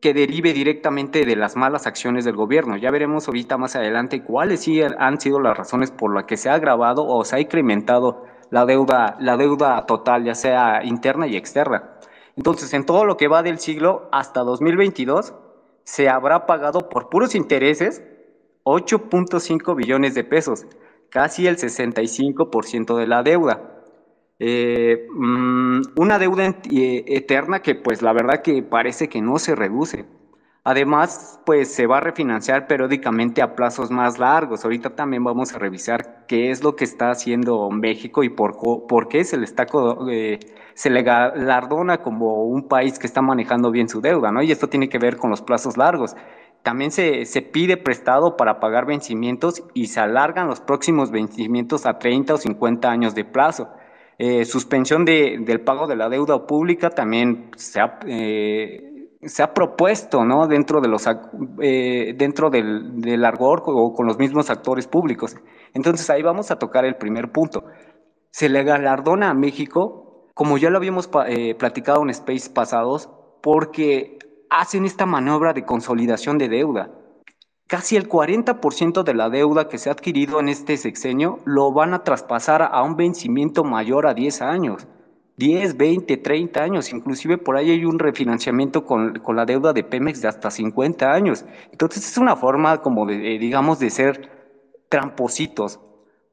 que 0.00 0.12
derive 0.12 0.52
directamente 0.52 1.24
de 1.24 1.36
las 1.36 1.56
malas 1.56 1.86
acciones 1.86 2.24
del 2.24 2.36
gobierno. 2.36 2.76
Ya 2.76 2.90
veremos 2.90 3.26
ahorita 3.26 3.56
más 3.56 3.74
adelante 3.76 4.22
cuáles 4.22 4.60
sí 4.60 4.82
han 4.82 5.20
sido 5.20 5.40
las 5.40 5.56
razones 5.56 5.90
por 5.90 6.14
las 6.14 6.24
que 6.24 6.36
se 6.36 6.50
ha 6.50 6.54
agravado 6.54 7.06
o 7.06 7.24
se 7.24 7.36
ha 7.36 7.40
incrementado 7.40 8.24
la 8.52 8.66
deuda, 8.66 9.16
la 9.18 9.38
deuda 9.38 9.86
total, 9.86 10.24
ya 10.24 10.34
sea 10.34 10.84
interna 10.84 11.26
y 11.26 11.36
externa. 11.36 11.96
Entonces, 12.36 12.74
en 12.74 12.84
todo 12.84 13.06
lo 13.06 13.16
que 13.16 13.26
va 13.26 13.42
del 13.42 13.58
siglo 13.58 14.10
hasta 14.12 14.40
2022, 14.42 15.32
se 15.84 16.10
habrá 16.10 16.44
pagado 16.44 16.90
por 16.90 17.08
puros 17.08 17.34
intereses 17.34 18.02
8.5 18.64 19.74
billones 19.74 20.14
de 20.14 20.24
pesos, 20.24 20.66
casi 21.08 21.46
el 21.46 21.56
65% 21.56 22.94
de 22.98 23.06
la 23.06 23.22
deuda. 23.22 23.72
Eh, 24.38 25.06
mm, 25.10 25.80
una 25.96 26.18
deuda 26.18 26.44
eh, 26.70 27.04
eterna 27.06 27.62
que 27.62 27.74
pues 27.74 28.02
la 28.02 28.12
verdad 28.12 28.42
que 28.42 28.62
parece 28.62 29.08
que 29.08 29.22
no 29.22 29.38
se 29.38 29.54
reduce. 29.54 30.04
Además, 30.64 31.40
pues 31.44 31.74
se 31.74 31.88
va 31.88 31.96
a 31.98 32.00
refinanciar 32.00 32.68
periódicamente 32.68 33.42
a 33.42 33.56
plazos 33.56 33.90
más 33.90 34.20
largos. 34.20 34.64
Ahorita 34.64 34.90
también 34.90 35.24
vamos 35.24 35.52
a 35.52 35.58
revisar 35.58 36.24
qué 36.28 36.52
es 36.52 36.62
lo 36.62 36.76
que 36.76 36.84
está 36.84 37.10
haciendo 37.10 37.68
México 37.70 38.22
y 38.22 38.28
por, 38.28 38.56
por 38.86 39.08
qué 39.08 39.24
se 39.24 39.38
le, 39.38 39.44
está, 39.44 39.66
eh, 40.08 40.38
se 40.74 40.90
le 40.90 41.02
galardona 41.02 41.98
como 42.00 42.44
un 42.44 42.68
país 42.68 43.00
que 43.00 43.08
está 43.08 43.22
manejando 43.22 43.72
bien 43.72 43.88
su 43.88 44.00
deuda, 44.00 44.30
¿no? 44.30 44.40
Y 44.40 44.52
esto 44.52 44.68
tiene 44.68 44.88
que 44.88 44.98
ver 44.98 45.16
con 45.16 45.30
los 45.30 45.42
plazos 45.42 45.76
largos. 45.76 46.14
también 46.62 46.92
se, 46.92 47.24
pide 47.52 47.76
prestado 47.76 48.36
para 48.36 48.60
pagar 48.60 48.86
vencimientos 48.86 49.64
y 49.74 49.86
se 49.88 50.00
alargan 50.00 50.46
los 50.48 50.60
próximos 50.60 51.10
vencimientos 51.10 51.86
a 51.86 51.98
30 51.98 52.34
o 52.34 52.36
50 52.38 52.88
años 52.90 53.14
de 53.16 53.24
plazo. 53.24 53.68
Eh, 54.18 54.44
suspensión 54.44 55.04
de, 55.04 55.38
del 55.40 55.60
pago 55.62 55.88
de 55.88 55.96
la 55.96 56.08
deuda 56.08 56.46
pública 56.46 56.90
también 56.90 57.50
se 57.56 57.80
ha, 57.80 57.98
eh, 58.06 58.91
se 59.24 59.42
ha 59.42 59.54
propuesto 59.54 60.24
¿no? 60.24 60.46
dentro, 60.46 60.80
de 60.80 60.88
los, 60.88 61.06
eh, 61.60 62.14
dentro 62.16 62.50
del, 62.50 63.00
del 63.00 63.24
argor 63.24 63.62
o 63.66 63.92
con 63.92 64.06
los 64.06 64.18
mismos 64.18 64.50
actores 64.50 64.86
públicos. 64.86 65.36
Entonces 65.74 66.10
ahí 66.10 66.22
vamos 66.22 66.50
a 66.50 66.58
tocar 66.58 66.84
el 66.84 66.96
primer 66.96 67.30
punto. 67.30 67.64
Se 68.30 68.48
le 68.48 68.64
galardona 68.64 69.30
a 69.30 69.34
México, 69.34 70.30
como 70.34 70.58
ya 70.58 70.70
lo 70.70 70.78
habíamos 70.78 71.08
eh, 71.26 71.54
platicado 71.54 72.02
en 72.02 72.10
space 72.10 72.50
pasados, 72.50 73.10
porque 73.42 74.18
hacen 74.50 74.84
esta 74.84 75.06
maniobra 75.06 75.52
de 75.52 75.64
consolidación 75.64 76.38
de 76.38 76.48
deuda. 76.48 76.90
Casi 77.68 77.96
el 77.96 78.08
40% 78.08 79.02
de 79.02 79.14
la 79.14 79.30
deuda 79.30 79.68
que 79.68 79.78
se 79.78 79.88
ha 79.88 79.92
adquirido 79.92 80.40
en 80.40 80.48
este 80.48 80.76
sexenio 80.76 81.38
lo 81.44 81.72
van 81.72 81.94
a 81.94 82.02
traspasar 82.02 82.62
a 82.62 82.82
un 82.82 82.96
vencimiento 82.96 83.64
mayor 83.64 84.06
a 84.06 84.14
10 84.14 84.42
años. 84.42 84.86
10, 85.36 85.76
20, 85.76 86.16
30 86.18 86.62
años, 86.62 86.92
inclusive 86.92 87.38
por 87.38 87.56
ahí 87.56 87.70
hay 87.70 87.84
un 87.84 87.98
refinanciamiento 87.98 88.84
con, 88.84 89.18
con 89.20 89.36
la 89.36 89.46
deuda 89.46 89.72
de 89.72 89.82
Pemex 89.82 90.20
de 90.20 90.28
hasta 90.28 90.50
50 90.50 91.12
años. 91.12 91.44
Entonces 91.70 92.06
es 92.06 92.18
una 92.18 92.36
forma 92.36 92.82
como 92.82 93.06
de, 93.06 93.16
digamos, 93.38 93.78
de 93.78 93.90
ser 93.90 94.30
trampositos, 94.88 95.80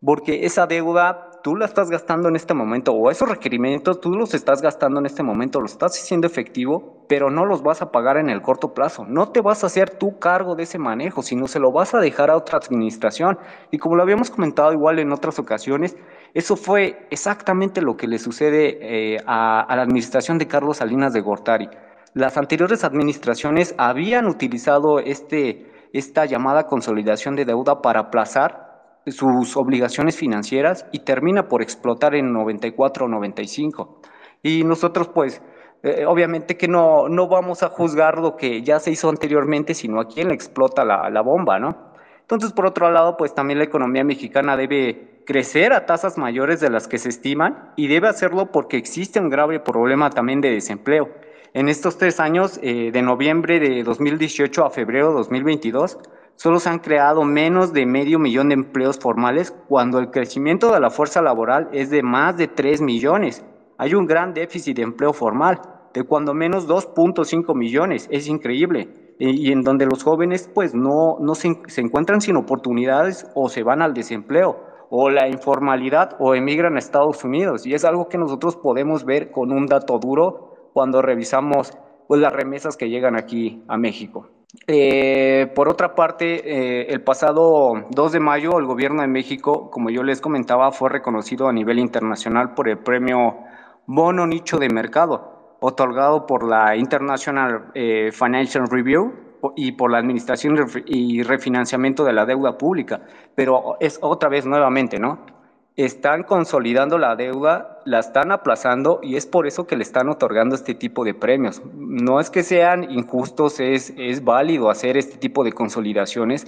porque 0.03 0.45
esa 0.45 0.67
deuda 0.67 1.28
tú 1.43 1.55
la 1.55 1.65
estás 1.65 1.89
gastando 1.89 2.29
en 2.29 2.35
este 2.35 2.53
momento 2.53 2.91
o 2.91 3.09
esos 3.09 3.27
requerimientos 3.27 3.99
tú 3.99 4.11
los 4.11 4.33
estás 4.33 4.61
gastando 4.61 4.99
en 4.99 5.05
este 5.05 5.23
momento, 5.23 5.61
los 5.61 5.71
estás 5.71 5.97
haciendo 5.97 6.27
efectivo, 6.27 7.05
pero 7.07 7.29
no 7.29 7.45
los 7.45 7.61
vas 7.61 7.81
a 7.81 7.91
pagar 7.91 8.17
en 8.17 8.29
el 8.29 8.41
corto 8.41 8.73
plazo. 8.73 9.05
No 9.07 9.31
te 9.31 9.41
vas 9.41 9.63
a 9.63 9.67
hacer 9.67 9.91
tú 9.91 10.19
cargo 10.19 10.55
de 10.55 10.63
ese 10.63 10.79
manejo, 10.79 11.21
sino 11.21 11.47
se 11.47 11.59
lo 11.59 11.71
vas 11.71 11.93
a 11.93 11.99
dejar 11.99 12.29
a 12.29 12.37
otra 12.37 12.59
administración. 12.59 13.37
Y 13.71 13.77
como 13.77 13.95
lo 13.95 14.03
habíamos 14.03 14.29
comentado 14.29 14.73
igual 14.73 14.99
en 14.99 15.11
otras 15.11 15.39
ocasiones, 15.39 15.95
eso 16.33 16.55
fue 16.55 17.07
exactamente 17.09 17.81
lo 17.81 17.95
que 17.95 18.07
le 18.07 18.19
sucede 18.19 18.77
eh, 18.81 19.17
a, 19.25 19.61
a 19.61 19.75
la 19.75 19.81
administración 19.81 20.37
de 20.37 20.47
Carlos 20.47 20.77
Salinas 20.77 21.13
de 21.13 21.21
Gortari. 21.21 21.69
Las 22.13 22.37
anteriores 22.37 22.83
administraciones 22.83 23.75
habían 23.77 24.27
utilizado 24.27 24.99
este, 24.99 25.67
esta 25.93 26.25
llamada 26.25 26.63
consolidación 26.63 27.35
de 27.35 27.45
deuda 27.45 27.81
para 27.81 28.01
aplazar 28.01 28.68
sus 29.07 29.57
obligaciones 29.57 30.15
financieras 30.15 30.85
y 30.91 30.99
termina 30.99 31.47
por 31.47 31.61
explotar 31.61 32.15
en 32.15 32.33
94 32.33 33.05
o 33.05 33.09
95. 33.09 34.01
Y 34.43 34.63
nosotros 34.63 35.09
pues 35.09 35.41
eh, 35.81 36.05
obviamente 36.05 36.57
que 36.57 36.67
no, 36.67 37.07
no 37.07 37.27
vamos 37.27 37.63
a 37.63 37.69
juzgar 37.69 38.17
lo 38.17 38.35
que 38.35 38.61
ya 38.61 38.79
se 38.79 38.91
hizo 38.91 39.09
anteriormente, 39.09 39.73
sino 39.73 40.01
a 40.01 40.07
quién 40.07 40.27
le 40.27 40.33
explota 40.33 40.83
la, 40.83 41.09
la 41.09 41.21
bomba, 41.21 41.57
¿no? 41.57 41.89
Entonces, 42.21 42.51
por 42.51 42.65
otro 42.65 42.91
lado, 42.91 43.17
pues 43.17 43.33
también 43.33 43.57
la 43.57 43.65
economía 43.65 44.03
mexicana 44.03 44.55
debe 44.55 45.23
crecer 45.25 45.73
a 45.73 45.85
tasas 45.85 46.17
mayores 46.17 46.59
de 46.59 46.69
las 46.69 46.87
que 46.87 46.97
se 46.97 47.09
estiman 47.09 47.71
y 47.75 47.87
debe 47.87 48.07
hacerlo 48.07 48.51
porque 48.51 48.77
existe 48.77 49.19
un 49.19 49.29
grave 49.29 49.59
problema 49.59 50.09
también 50.09 50.41
de 50.41 50.51
desempleo. 50.51 51.09
En 51.53 51.69
estos 51.69 51.97
tres 51.97 52.19
años, 52.19 52.59
eh, 52.61 52.91
de 52.91 53.01
noviembre 53.01 53.59
de 53.59 53.83
2018 53.83 54.65
a 54.65 54.69
febrero 54.69 55.09
de 55.09 55.13
2022, 55.15 55.97
solo 56.39 56.59
se 56.59 56.69
han 56.69 56.79
creado 56.79 57.25
menos 57.25 57.73
de 57.73 57.85
medio 57.85 58.17
millón 58.17 58.47
de 58.47 58.53
empleos 58.53 58.97
formales 58.97 59.51
cuando 59.67 59.99
el 59.99 60.09
crecimiento 60.09 60.71
de 60.71 60.79
la 60.79 60.89
fuerza 60.89 61.21
laboral 61.21 61.67
es 61.73 61.89
de 61.89 62.01
más 62.01 62.37
de 62.37 62.47
3 62.47 62.79
millones. 62.79 63.45
Hay 63.77 63.93
un 63.93 64.05
gran 64.05 64.33
déficit 64.33 64.77
de 64.77 64.83
empleo 64.83 65.11
formal, 65.11 65.59
de 65.93 66.03
cuando 66.03 66.33
menos 66.33 66.65
2.5 66.65 67.53
millones, 67.53 68.07
es 68.09 68.29
increíble. 68.29 68.87
Y, 69.19 69.51
en 69.51 69.63
donde 69.63 69.85
los 69.85 70.01
jóvenes 70.01 70.49
pues 70.53 70.73
no, 70.73 71.17
no 71.19 71.35
se, 71.35 71.49
encuentran 71.75 72.21
sin 72.21 72.37
oportunidades 72.37 73.29
o 73.35 73.49
se 73.49 73.63
van 73.63 73.81
al 73.81 73.93
desempleo 73.93 74.63
o 74.89 75.09
la 75.09 75.27
informalidad 75.27 76.15
o 76.19 76.35
emigran 76.35 76.77
a 76.77 76.79
Estados 76.79 77.21
Unidos. 77.25 77.67
Y 77.67 77.73
es 77.73 77.83
algo 77.83 78.07
que 78.07 78.17
nosotros 78.17 78.55
podemos 78.55 79.03
ver 79.03 79.31
con 79.31 79.51
un 79.51 79.65
dato 79.65 79.99
duro 79.99 80.71
cuando 80.71 81.01
revisamos 81.01 81.77
pues, 82.07 82.21
las 82.21 82.31
remesas 82.31 82.77
que 82.77 82.87
llegan 82.87 83.17
aquí 83.17 83.61
a 83.67 83.77
México. 83.77 84.29
Eh, 84.65 85.51
por 85.53 85.69
otra 85.69 85.93
parte, 85.93 86.81
eh, 86.81 86.87
el 86.89 87.03
pasado 87.03 87.85
2 87.91 88.11
de 88.11 88.19
mayo, 88.19 88.57
el 88.57 88.65
gobierno 88.65 89.03
de 89.03 89.07
México, 89.07 89.69
como 89.69 89.91
yo 89.91 90.01
les 90.01 90.21
comentaba, 90.21 90.71
fue 90.71 90.89
reconocido 90.89 91.47
a 91.47 91.53
nivel 91.53 91.77
internacional 91.77 92.55
por 92.55 92.67
el 92.67 92.79
premio 92.79 93.37
Bono 93.85 94.25
Nicho 94.25 94.57
de 94.57 94.69
Mercado, 94.69 95.55
otorgado 95.59 96.25
por 96.25 96.47
la 96.47 96.75
International 96.75 97.71
eh, 97.75 98.11
Financial 98.11 98.67
Review 98.67 99.13
y 99.55 99.73
por 99.73 99.91
la 99.91 99.99
Administración 99.99 100.55
y 100.85 101.21
Refinanciamiento 101.21 102.03
de 102.03 102.13
la 102.13 102.25
Deuda 102.25 102.57
Pública. 102.57 103.01
Pero 103.35 103.77
es 103.79 103.99
otra 104.01 104.29
vez 104.29 104.47
nuevamente, 104.47 104.99
¿no? 104.99 105.38
Están 105.85 106.23
consolidando 106.23 106.97
la 106.97 107.15
deuda, 107.15 107.79
la 107.85 107.99
están 107.99 108.33
aplazando 108.33 108.99
y 109.01 109.15
es 109.15 109.25
por 109.25 109.47
eso 109.47 109.65
que 109.65 109.77
le 109.77 109.83
están 109.83 110.09
otorgando 110.09 110.55
este 110.55 110.75
tipo 110.75 111.05
de 111.05 111.13
premios. 111.13 111.61
No 111.73 112.19
es 112.19 112.29
que 112.29 112.43
sean 112.43 112.91
injustos, 112.91 113.61
es, 113.61 113.93
es 113.97 114.25
válido 114.25 114.69
hacer 114.69 114.97
este 114.97 115.17
tipo 115.17 115.45
de 115.45 115.53
consolidaciones, 115.53 116.47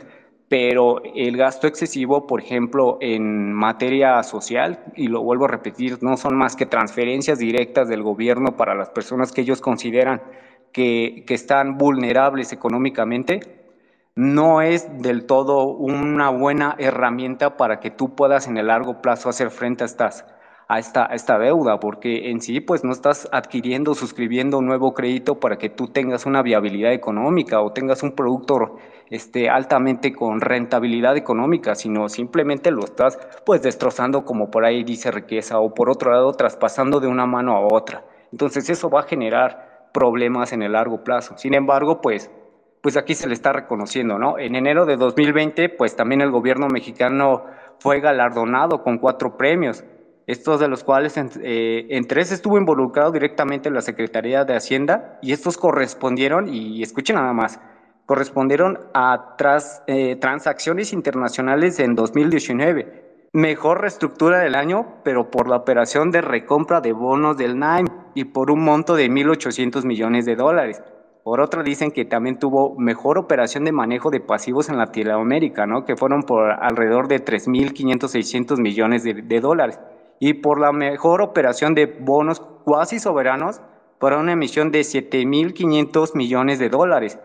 pero 0.50 1.02
el 1.16 1.38
gasto 1.38 1.66
excesivo, 1.66 2.28
por 2.28 2.42
ejemplo, 2.42 2.98
en 3.00 3.54
materia 3.54 4.22
social, 4.24 4.84
y 4.98 5.08
lo 5.08 5.24
vuelvo 5.24 5.46
a 5.46 5.48
repetir, 5.48 6.00
no 6.02 6.18
son 6.18 6.36
más 6.36 6.58
que 6.58 6.66
transferencias 6.66 7.40
directas 7.40 7.88
del 7.88 8.04
gobierno 8.04 8.58
para 8.58 8.76
las 8.76 8.90
personas 8.90 9.32
que 9.32 9.42
ellos 9.42 9.62
consideran 9.62 10.22
que, 10.74 11.24
que 11.26 11.36
están 11.36 11.78
vulnerables 11.78 12.52
económicamente, 12.52 13.61
no 14.22 14.62
es 14.62 15.02
del 15.02 15.26
todo 15.26 15.66
una 15.66 16.30
buena 16.30 16.76
herramienta 16.78 17.58
para 17.58 17.80
que 17.80 17.90
tú 17.90 18.14
puedas 18.14 18.48
en 18.48 18.56
el 18.58 18.68
largo 18.68 19.02
plazo 19.02 19.30
hacer 19.30 19.50
frente 19.50 19.84
a, 19.84 19.88
estas, 19.88 20.28
a, 20.68 20.78
esta, 20.78 21.12
a 21.12 21.16
esta 21.16 21.40
deuda, 21.40 21.80
porque 21.80 22.30
en 22.30 22.40
sí 22.40 22.60
pues 22.60 22.84
no 22.84 22.92
estás 22.92 23.28
adquiriendo, 23.32 23.96
suscribiendo 23.96 24.60
un 24.60 24.68
nuevo 24.68 24.94
crédito 24.94 25.40
para 25.40 25.58
que 25.58 25.70
tú 25.70 25.88
tengas 25.88 26.28
una 26.28 26.44
viabilidad 26.44 26.94
económica 26.94 27.62
o 27.62 27.74
tengas 27.74 28.04
un 28.04 28.12
producto 28.12 28.78
este, 29.10 29.50
altamente 29.50 30.14
con 30.14 30.40
rentabilidad 30.40 31.18
económica, 31.18 31.74
sino 31.74 32.08
simplemente 32.08 32.70
lo 32.70 32.84
estás 32.84 33.18
pues 33.44 33.64
destrozando 33.64 34.24
como 34.24 34.52
por 34.52 34.66
ahí 34.66 34.84
dice 34.84 35.10
riqueza 35.10 35.60
o 35.60 35.74
por 35.74 35.90
otro 35.90 36.12
lado 36.12 36.32
traspasando 36.34 37.00
de 37.00 37.08
una 37.08 37.26
mano 37.26 37.56
a 37.56 37.66
otra. 37.66 38.06
Entonces 38.32 38.70
eso 38.70 38.92
va 38.92 39.00
a 39.00 39.08
generar 39.08 39.90
problemas 39.92 40.54
en 40.54 40.62
el 40.62 40.74
largo 40.74 41.04
plazo. 41.04 41.40
Sin 41.40 41.56
embargo, 41.56 42.02
pues 42.02 42.30
pues 42.82 42.98
aquí 42.98 43.14
se 43.14 43.28
le 43.28 43.34
está 43.34 43.54
reconociendo, 43.54 44.18
¿no? 44.18 44.40
En 44.40 44.56
enero 44.56 44.86
de 44.86 44.98
2020, 44.98 45.70
pues 45.70 45.96
también 45.96 46.22
el 46.22 46.32
gobierno 46.32 46.68
mexicano 46.68 47.46
fue 47.80 48.00
galardonado 48.00 48.84
con 48.84 48.98
cuatro 48.98 49.38
premios, 49.38 49.84
estos 50.28 50.60
de 50.60 50.68
los 50.68 50.84
cuales 50.84 51.16
eh, 51.18 51.88
en 51.90 52.08
tres 52.08 52.32
estuvo 52.32 52.58
involucrado 52.58 53.12
directamente 53.12 53.70
la 53.70 53.82
Secretaría 53.82 54.46
de 54.46 54.56
Hacienda 54.56 55.20
y 55.22 55.32
estos 55.32 55.58
correspondieron, 55.58 56.54
y 56.54 56.82
escuchen 56.82 57.16
nada 57.18 57.34
más, 57.34 57.60
correspondieron 58.06 58.80
a 58.94 59.36
tras, 59.38 59.84
eh, 59.88 60.16
transacciones 60.16 60.92
internacionales 60.94 61.80
en 61.80 61.96
2019. 61.96 63.30
Mejor 63.34 63.80
reestructura 63.80 64.40
del 64.40 64.56
año, 64.56 64.98
pero 65.04 65.32
por 65.32 65.48
la 65.48 65.56
operación 65.56 66.12
de 66.12 66.22
recompra 66.22 66.82
de 66.82 66.92
bonos 66.92 67.38
del 67.38 67.58
NAIM 67.58 67.88
y 68.14 68.26
por 68.26 68.52
un 68.52 68.64
monto 68.66 68.96
de 68.96 69.10
1.800 69.10 69.86
millones 69.86 70.26
de 70.26 70.36
dólares. 70.36 70.82
Por 71.24 71.40
otra, 71.40 71.62
dicen 71.62 71.92
que 71.92 72.04
también 72.04 72.40
tuvo 72.40 72.76
mejor 72.80 73.20
operación 73.20 73.64
de 73.64 73.72
manejo 73.72 74.10
de 74.10 74.22
pasivos 74.22 74.70
en 74.70 74.78
Latinoamérica, 74.78 75.68
¿no? 75.68 75.86
que 75.86 75.96
fueron 75.96 76.24
por 76.24 76.52
alrededor 76.52 77.08
de 77.08 77.24
3.500, 77.24 78.08
600 78.08 78.60
millones 78.60 79.04
de, 79.04 79.14
de, 79.14 79.40
dólares. 79.40 79.80
Y 80.20 80.34
por 80.36 80.60
la 80.60 80.72
mejor 80.72 81.22
operación 81.22 81.76
de 81.76 81.86
bonos 81.86 82.40
cuasi 82.40 83.00
soberanos 83.00 83.62
para 84.00 84.18
una 84.18 84.32
emisión 84.32 84.72
de 84.72 84.82
7.500 84.82 86.16
millones 86.16 86.58
de 86.58 86.70
dólares. 86.70 87.20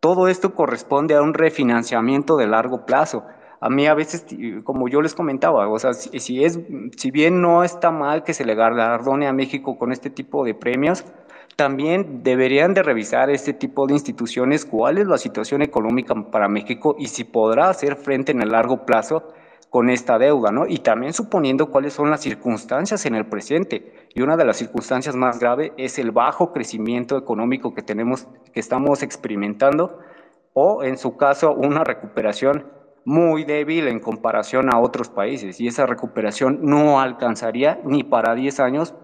Todo 0.00 0.28
esto 0.28 0.54
corresponde 0.54 1.14
a 1.14 1.20
un 1.20 1.34
refinanciamiento 1.34 2.38
de 2.38 2.46
largo 2.46 2.86
plazo. 2.86 3.24
A 3.60 3.68
mí 3.68 3.86
a 3.86 3.94
veces, 3.94 4.26
como 4.64 4.88
yo 4.88 5.02
les 5.02 5.14
comentaba, 5.14 5.68
o 5.68 5.78
sea, 5.78 5.92
si, 5.92 6.18
si 6.20 6.44
es, 6.44 6.58
si 6.96 7.10
bien 7.10 7.42
no 7.42 7.64
está 7.64 7.90
mal 7.90 8.22
que 8.22 8.34
se 8.34 8.44
le 8.44 8.54
galardone 8.54 9.26
a 9.26 9.32
México 9.32 9.78
con 9.78 9.92
este 9.92 10.08
tipo 10.08 10.44
de 10.44 10.54
premios, 10.54 11.04
también 11.56 12.22
deberían 12.22 12.74
de 12.74 12.82
revisar 12.82 13.30
este 13.30 13.54
tipo 13.54 13.86
de 13.86 13.94
instituciones 13.94 14.66
cuál 14.66 14.98
es 14.98 15.06
la 15.06 15.16
situación 15.16 15.62
económica 15.62 16.14
para 16.30 16.48
México 16.48 16.94
y 16.98 17.08
si 17.08 17.24
podrá 17.24 17.70
hacer 17.70 17.96
frente 17.96 18.32
en 18.32 18.42
el 18.42 18.50
largo 18.50 18.84
plazo 18.84 19.32
con 19.70 19.90
esta 19.90 20.18
deuda, 20.18 20.52
¿no? 20.52 20.66
Y 20.66 20.78
también 20.78 21.12
suponiendo 21.12 21.70
cuáles 21.70 21.94
son 21.94 22.10
las 22.10 22.20
circunstancias 22.20 23.04
en 23.06 23.14
el 23.14 23.26
presente. 23.26 24.08
Y 24.14 24.22
una 24.22 24.36
de 24.36 24.44
las 24.44 24.58
circunstancias 24.58 25.16
más 25.16 25.38
graves 25.40 25.72
es 25.76 25.98
el 25.98 26.12
bajo 26.12 26.52
crecimiento 26.52 27.18
económico 27.18 27.74
que 27.74 27.82
tenemos, 27.82 28.28
que 28.52 28.60
estamos 28.60 29.02
experimentando, 29.02 29.98
o 30.52 30.84
en 30.84 30.96
su 30.98 31.16
caso, 31.16 31.52
una 31.52 31.84
recuperación 31.84 32.66
muy 33.04 33.44
débil 33.44 33.88
en 33.88 34.00
comparación 34.00 34.72
a 34.72 34.78
otros 34.78 35.08
países. 35.08 35.60
Y 35.60 35.68
esa 35.68 35.86
recuperación 35.86 36.60
no 36.62 37.00
alcanzaría 37.00 37.80
ni 37.84 38.02
para 38.02 38.34
10 38.34 38.60
años 38.60 38.94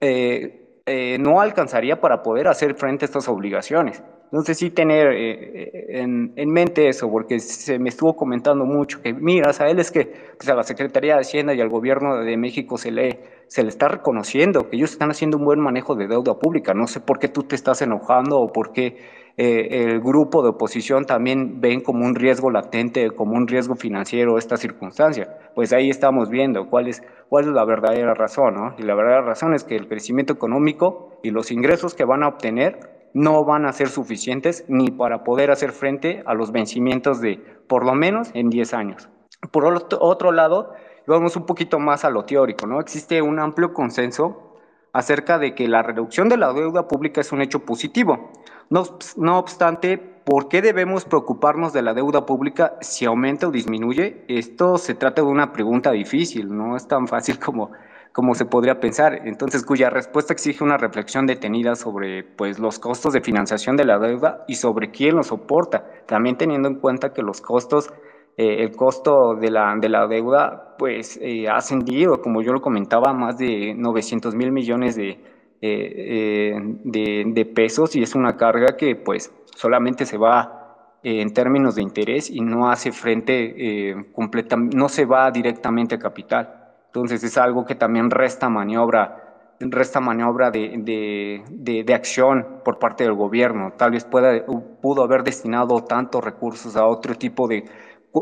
eh, 0.00 0.65
eh, 0.88 1.18
no 1.18 1.40
alcanzaría 1.40 2.00
para 2.00 2.22
poder 2.22 2.46
hacer 2.46 2.76
frente 2.76 3.04
a 3.04 3.06
estas 3.06 3.28
obligaciones. 3.28 4.02
Entonces 4.26 4.58
sí 4.58 4.70
tener 4.70 5.08
eh, 5.12 6.00
en, 6.00 6.32
en, 6.36 6.50
mente 6.50 6.88
eso, 6.88 7.10
porque 7.10 7.40
se 7.40 7.78
me 7.78 7.88
estuvo 7.88 8.14
comentando 8.14 8.64
mucho 8.64 9.02
que, 9.02 9.12
mira, 9.12 9.50
a 9.50 9.68
él 9.68 9.80
es 9.80 9.90
que 9.90 10.12
pues, 10.38 10.48
a 10.48 10.54
la 10.54 10.62
Secretaría 10.62 11.14
de 11.14 11.20
Hacienda 11.20 11.54
y 11.54 11.60
al 11.60 11.68
gobierno 11.68 12.18
de 12.18 12.36
México 12.36 12.76
se 12.76 12.92
le, 12.92 13.20
se 13.48 13.62
le 13.62 13.68
está 13.68 13.88
reconociendo 13.88 14.68
que 14.68 14.76
ellos 14.76 14.92
están 14.92 15.10
haciendo 15.10 15.38
un 15.38 15.44
buen 15.44 15.60
manejo 15.60 15.96
de 15.96 16.06
deuda 16.06 16.38
pública. 16.38 16.72
No 16.72 16.86
sé 16.86 17.00
por 17.00 17.18
qué 17.18 17.28
tú 17.28 17.42
te 17.42 17.56
estás 17.56 17.82
enojando 17.82 18.38
o 18.38 18.52
por 18.52 18.72
qué 18.72 18.96
eh, 19.38 19.90
el 19.90 20.00
grupo 20.00 20.42
de 20.42 20.48
oposición 20.48 21.04
también 21.04 21.60
ven 21.60 21.82
como 21.82 22.06
un 22.06 22.14
riesgo 22.14 22.50
latente, 22.50 23.10
como 23.10 23.36
un 23.36 23.46
riesgo 23.46 23.74
financiero 23.74 24.38
esta 24.38 24.56
circunstancia. 24.56 25.36
Pues 25.54 25.74
ahí 25.74 25.90
estamos 25.90 26.30
viendo 26.30 26.68
cuál 26.68 26.88
es, 26.88 27.02
cuál 27.28 27.44
es 27.44 27.50
la 27.50 27.64
verdadera 27.64 28.14
razón, 28.14 28.54
¿no? 28.54 28.74
Y 28.78 28.82
la 28.82 28.94
verdadera 28.94 29.22
razón 29.22 29.52
es 29.52 29.64
que 29.64 29.76
el 29.76 29.88
crecimiento 29.88 30.32
económico 30.32 31.20
y 31.22 31.30
los 31.30 31.50
ingresos 31.50 31.94
que 31.94 32.04
van 32.04 32.22
a 32.22 32.28
obtener 32.28 32.96
no 33.12 33.44
van 33.44 33.66
a 33.66 33.72
ser 33.72 33.88
suficientes 33.88 34.64
ni 34.68 34.90
para 34.90 35.22
poder 35.22 35.50
hacer 35.50 35.72
frente 35.72 36.22
a 36.26 36.34
los 36.34 36.50
vencimientos 36.52 37.20
de 37.20 37.38
por 37.68 37.84
lo 37.84 37.94
menos 37.94 38.30
en 38.34 38.48
10 38.48 38.74
años. 38.74 39.08
Por 39.50 39.64
otro 39.66 40.32
lado, 40.32 40.72
vamos 41.06 41.36
un 41.36 41.46
poquito 41.46 41.78
más 41.78 42.04
a 42.04 42.10
lo 42.10 42.24
teórico, 42.24 42.66
¿no? 42.66 42.80
Existe 42.80 43.20
un 43.20 43.38
amplio 43.38 43.74
consenso 43.74 44.54
acerca 44.92 45.38
de 45.38 45.54
que 45.54 45.68
la 45.68 45.82
reducción 45.82 46.30
de 46.30 46.38
la 46.38 46.52
deuda 46.54 46.88
pública 46.88 47.20
es 47.20 47.32
un 47.32 47.42
hecho 47.42 47.66
positivo. 47.66 48.32
No, 48.68 49.38
obstante, 49.38 49.96
¿por 49.96 50.48
qué 50.48 50.60
debemos 50.60 51.04
preocuparnos 51.04 51.72
de 51.72 51.82
la 51.82 51.94
deuda 51.94 52.26
pública 52.26 52.76
si 52.80 53.04
aumenta 53.04 53.46
o 53.46 53.52
disminuye? 53.52 54.24
Esto 54.26 54.76
se 54.76 54.94
trata 54.94 55.22
de 55.22 55.28
una 55.28 55.52
pregunta 55.52 55.92
difícil, 55.92 56.54
no 56.56 56.76
es 56.76 56.88
tan 56.88 57.06
fácil 57.06 57.38
como 57.38 57.70
como 58.12 58.34
se 58.34 58.46
podría 58.46 58.80
pensar, 58.80 59.26
entonces 59.26 59.62
cuya 59.62 59.90
respuesta 59.90 60.32
exige 60.32 60.64
una 60.64 60.78
reflexión 60.78 61.26
detenida 61.26 61.76
sobre 61.76 62.24
pues, 62.24 62.58
los 62.58 62.78
costos 62.78 63.12
de 63.12 63.20
financiación 63.20 63.76
de 63.76 63.84
la 63.84 63.98
deuda 63.98 64.42
y 64.48 64.54
sobre 64.54 64.90
quién 64.90 65.16
lo 65.16 65.22
soporta, 65.22 65.84
también 66.06 66.38
teniendo 66.38 66.66
en 66.66 66.76
cuenta 66.76 67.12
que 67.12 67.20
los 67.20 67.42
costos, 67.42 67.92
eh, 68.38 68.62
el 68.64 68.74
costo 68.74 69.34
de 69.34 69.50
la, 69.50 69.76
de 69.78 69.90
la 69.90 70.06
deuda 70.06 70.76
pues 70.78 71.18
eh, 71.20 71.46
ha 71.46 71.56
ascendido, 71.56 72.22
como 72.22 72.40
yo 72.40 72.54
lo 72.54 72.62
comentaba, 72.62 73.12
más 73.12 73.36
de 73.36 73.74
900 73.76 74.34
mil 74.34 74.50
millones 74.50 74.96
de, 74.96 75.22
eh, 75.60 76.54
de, 76.84 77.24
de, 77.26 77.44
pesos 77.46 77.96
y 77.96 78.02
es 78.02 78.14
una 78.14 78.36
carga 78.36 78.76
que 78.76 78.96
pues 78.96 79.32
solamente 79.54 80.04
se 80.04 80.18
va 80.18 80.98
en 81.02 81.32
términos 81.32 81.76
de 81.76 81.82
interés 81.82 82.30
y 82.30 82.40
no 82.40 82.68
hace 82.68 82.90
frente 82.90 83.94
completa, 84.12 84.56
no 84.56 84.88
se 84.88 85.04
va 85.04 85.30
directamente 85.30 85.94
a 85.94 85.98
capital. 85.98 86.66
Entonces 86.86 87.22
es 87.22 87.36
algo 87.36 87.64
que 87.64 87.74
también 87.74 88.10
resta 88.10 88.48
maniobra, 88.48 89.54
resta 89.60 90.00
maniobra 90.00 90.50
de, 90.50 90.74
de, 90.78 91.84
de, 91.84 91.94
acción 91.94 92.60
por 92.64 92.78
parte 92.78 93.04
del 93.04 93.12
gobierno. 93.12 93.74
Tal 93.76 93.90
vez 93.90 94.04
pueda, 94.04 94.44
pudo 94.80 95.02
haber 95.02 95.22
destinado 95.22 95.84
tantos 95.84 96.24
recursos 96.24 96.74
a 96.74 96.86
otro 96.86 97.14
tipo 97.14 97.48
de, 97.48 97.64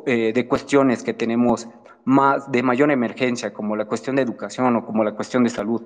eh, 0.06 0.32
de 0.32 0.48
cuestiones 0.48 1.04
que 1.04 1.14
tenemos 1.14 1.68
más 2.04 2.50
de 2.50 2.62
mayor 2.64 2.90
emergencia, 2.90 3.52
como 3.52 3.76
la 3.76 3.84
cuestión 3.84 4.16
de 4.16 4.22
educación 4.22 4.74
o 4.74 4.84
como 4.84 5.04
la 5.04 5.12
cuestión 5.12 5.44
de 5.44 5.50
salud. 5.50 5.82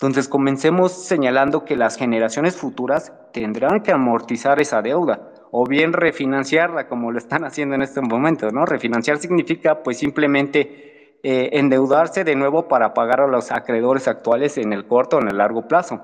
Entonces 0.00 0.28
comencemos 0.28 0.92
señalando 0.92 1.64
que 1.64 1.74
las 1.74 1.96
generaciones 1.96 2.56
futuras 2.56 3.12
tendrán 3.32 3.80
que 3.80 3.90
amortizar 3.90 4.60
esa 4.60 4.80
deuda 4.80 5.32
o 5.50 5.66
bien 5.66 5.92
refinanciarla 5.92 6.86
como 6.86 7.10
lo 7.10 7.18
están 7.18 7.44
haciendo 7.44 7.74
en 7.74 7.82
este 7.82 8.00
momento, 8.00 8.48
¿no? 8.52 8.64
Refinanciar 8.64 9.18
significa 9.18 9.82
pues 9.82 9.98
simplemente 9.98 11.18
eh, 11.24 11.50
endeudarse 11.54 12.22
de 12.22 12.36
nuevo 12.36 12.68
para 12.68 12.94
pagar 12.94 13.22
a 13.22 13.26
los 13.26 13.50
acreedores 13.50 14.06
actuales 14.06 14.56
en 14.56 14.72
el 14.72 14.86
corto 14.86 15.16
o 15.16 15.20
en 15.20 15.30
el 15.30 15.38
largo 15.38 15.66
plazo. 15.66 16.00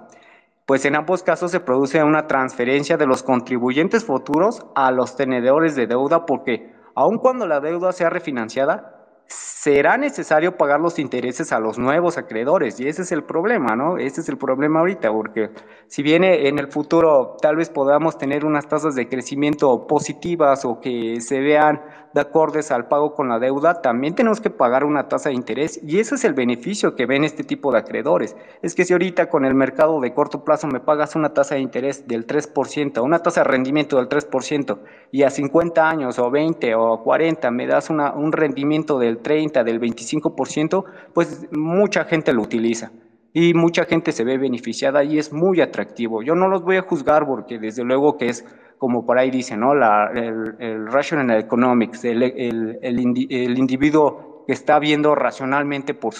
Pues 0.66 0.84
en 0.86 0.96
ambos 0.96 1.22
casos 1.22 1.52
se 1.52 1.60
produce 1.60 2.02
una 2.02 2.26
transferencia 2.26 2.96
de 2.96 3.06
los 3.06 3.22
contribuyentes 3.22 4.04
futuros 4.04 4.66
a 4.74 4.90
los 4.90 5.14
tenedores 5.14 5.76
de 5.76 5.86
deuda 5.86 6.26
porque 6.26 6.74
aun 6.96 7.18
cuando 7.18 7.46
la 7.46 7.60
deuda 7.60 7.92
sea 7.92 8.10
refinanciada, 8.10 8.93
será 9.26 9.96
necesario 9.96 10.56
pagar 10.56 10.80
los 10.80 10.98
intereses 10.98 11.52
a 11.52 11.58
los 11.58 11.78
nuevos 11.78 12.18
acreedores 12.18 12.78
y 12.80 12.88
ese 12.88 13.02
es 13.02 13.12
el 13.12 13.24
problema, 13.24 13.74
¿no? 13.74 13.96
Ese 13.96 14.20
es 14.20 14.28
el 14.28 14.36
problema 14.36 14.80
ahorita, 14.80 15.10
porque 15.10 15.50
si 15.86 16.02
viene 16.02 16.48
en 16.48 16.58
el 16.58 16.68
futuro 16.68 17.36
tal 17.40 17.56
vez 17.56 17.70
podamos 17.70 18.18
tener 18.18 18.44
unas 18.44 18.68
tasas 18.68 18.94
de 18.94 19.08
crecimiento 19.08 19.86
positivas 19.86 20.64
o 20.64 20.80
que 20.80 21.20
se 21.20 21.40
vean 21.40 21.80
de 22.14 22.20
acordes 22.20 22.70
al 22.70 22.86
pago 22.86 23.12
con 23.14 23.28
la 23.28 23.40
deuda, 23.40 23.82
también 23.82 24.14
tenemos 24.14 24.40
que 24.40 24.48
pagar 24.48 24.84
una 24.84 25.08
tasa 25.08 25.30
de 25.30 25.34
interés 25.34 25.80
y 25.82 25.98
ese 25.98 26.14
es 26.14 26.24
el 26.24 26.32
beneficio 26.32 26.94
que 26.94 27.06
ven 27.06 27.24
este 27.24 27.42
tipo 27.42 27.72
de 27.72 27.78
acreedores. 27.78 28.36
Es 28.62 28.76
que 28.76 28.84
si 28.84 28.92
ahorita 28.92 29.28
con 29.28 29.44
el 29.44 29.54
mercado 29.54 30.00
de 30.00 30.14
corto 30.14 30.44
plazo 30.44 30.68
me 30.68 30.78
pagas 30.78 31.16
una 31.16 31.34
tasa 31.34 31.56
de 31.56 31.62
interés 31.62 32.06
del 32.06 32.24
3%, 32.24 33.02
una 33.02 33.18
tasa 33.18 33.42
de 33.42 33.50
rendimiento 33.50 33.96
del 33.96 34.08
3% 34.08 34.78
y 35.10 35.24
a 35.24 35.30
50 35.30 35.88
años 35.88 36.20
o 36.20 36.30
20 36.30 36.74
o 36.76 37.02
40 37.02 37.50
me 37.50 37.66
das 37.66 37.90
una, 37.90 38.14
un 38.14 38.30
rendimiento 38.30 39.00
del 39.00 39.18
30, 39.18 39.64
del 39.64 39.80
25%, 39.80 40.84
pues 41.12 41.48
mucha 41.50 42.04
gente 42.04 42.32
lo 42.32 42.42
utiliza 42.42 42.92
y 43.32 43.52
mucha 43.54 43.84
gente 43.84 44.12
se 44.12 44.22
ve 44.22 44.38
beneficiada 44.38 45.02
y 45.02 45.18
es 45.18 45.32
muy 45.32 45.60
atractivo. 45.60 46.22
Yo 46.22 46.36
no 46.36 46.46
los 46.46 46.62
voy 46.62 46.76
a 46.76 46.82
juzgar 46.82 47.26
porque 47.26 47.58
desde 47.58 47.82
luego 47.82 48.16
que 48.16 48.26
es 48.26 48.44
como 48.84 49.06
por 49.06 49.18
ahí 49.18 49.30
dice, 49.30 49.56
¿no? 49.56 49.74
La, 49.74 50.10
el, 50.14 50.56
el, 50.58 50.86
rational 50.92 51.30
economics, 51.30 52.04
el, 52.04 52.22
el, 52.22 52.78
el, 52.82 53.58
individuo 53.58 54.44
que 54.46 54.52
está 54.52 54.78
viendo 54.78 55.14
racionalmente 55.14 55.94
por, 55.94 56.12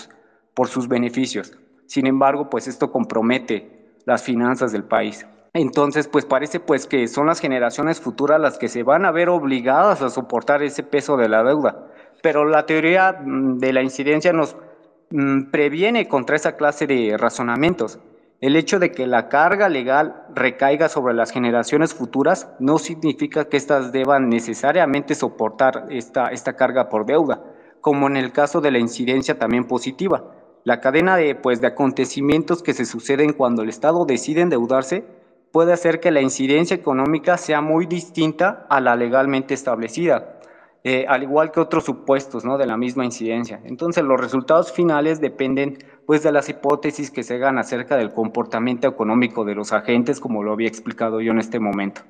por 0.55 0.69
sus 0.69 0.89
beneficios. 0.89 1.53
Sin 1.85 2.07
embargo, 2.07 2.49
pues 2.49 2.67
esto 2.67 2.91
compromete 2.91 3.99
las 4.07 4.23
finanzas 4.23 4.73
del 4.73 4.85
país. 4.85 5.27
Entonces, 5.53 6.09
pues 6.09 6.25
parece 6.25 6.59
pues 6.59 6.87
que 6.87 7.07
son 7.07 7.27
las 7.27 7.39
generaciones 7.39 8.01
futuras 8.01 8.41
las 8.41 8.57
que 8.57 8.69
se 8.69 8.83
van 8.83 9.05
a 9.05 9.13
ver 9.13 9.29
obligadas 9.29 10.01
a 10.01 10.09
soportar 10.09 10.63
ese 10.63 10.85
peso 10.85 11.19
de 11.19 11.29
la 11.29 11.45
deuda. 11.45 11.89
Pero 12.23 12.47
la 12.47 12.65
teoría 12.65 13.21
mm, 13.23 13.59
de 13.59 13.75
la 13.75 13.83
incidencia 13.83 14.33
nos 14.33 14.57
mm, 15.11 15.51
previene 15.51 16.09
contra 16.09 16.37
esa 16.37 16.57
clase 16.57 16.87
de 16.87 17.15
razonamientos. 17.19 17.99
El 18.45 18.57
hecho 18.57 18.79
de 18.79 18.93
que 18.93 19.07
la 19.07 19.31
carga 19.31 19.71
legal 19.71 20.27
recaiga 20.35 20.91
sobre 20.91 21.15
las 21.15 21.31
generaciones 21.31 21.95
futuras 21.95 22.47
no 22.59 22.77
significa 22.77 23.47
que 23.47 23.57
éstas 23.57 23.91
deban 23.91 24.29
necesariamente 24.29 25.15
soportar 25.15 25.87
esta, 25.89 26.29
esta 26.29 26.55
carga 26.55 26.91
por 26.91 27.07
deuda, 27.07 27.43
como 27.81 28.07
en 28.07 28.19
el 28.19 28.33
caso 28.33 28.61
de 28.61 28.71
la 28.71 28.79
incidencia 28.79 29.39
también 29.39 29.65
positiva. 29.65 30.35
La 30.63 30.83
cadena 30.83 31.17
de, 31.17 31.35
pues, 31.35 31.63
de 31.63 31.69
acontecimientos 31.69 32.63
que 32.63 32.75
se 32.75 32.85
suceden 32.85 33.33
cuando 33.33 33.63
el 33.63 33.71
Estado 33.71 34.05
decide 34.05 34.43
endeudarse 34.43 35.07
puede 35.51 35.73
hacer 35.73 35.99
que 35.99 36.11
la 36.11 36.21
incidencia 36.21 36.77
económica 36.77 37.39
sea 37.39 37.63
muy 37.63 37.87
distinta 37.87 38.67
a 38.69 38.79
la 38.83 38.95
legalmente 38.95 39.55
establecida. 39.55 40.34
Eh, 40.87 41.07
al 41.09 41.23
igual 41.23 41.51
que 41.51 41.61
otros 41.61 41.85
supuestos 41.85 42.45
¿no? 42.45 42.59
de 42.59 42.67
la 42.67 42.77
misma 42.77 43.07
incidencia. 43.07 43.59
Entonces, 43.65 44.05
los 44.05 44.21
resultados 44.21 44.71
finales 44.71 45.19
dependen 45.19 45.79
pues, 46.05 46.23
de 46.23 46.31
las 46.31 46.51
hipótesis 46.51 47.11
que 47.11 47.23
se 47.23 47.37
hagan 47.37 47.57
acerca 47.57 47.97
del 47.97 48.13
comportamiento 48.13 48.87
económico 48.87 49.47
de 49.47 49.55
los 49.55 49.73
agentes, 49.73 50.21
como 50.21 50.43
lo 50.43 50.53
había 50.53 50.69
explicado 50.69 51.23
yo 51.23 51.33
en 51.33 51.39
este 51.39 51.59
momento. 51.59 52.03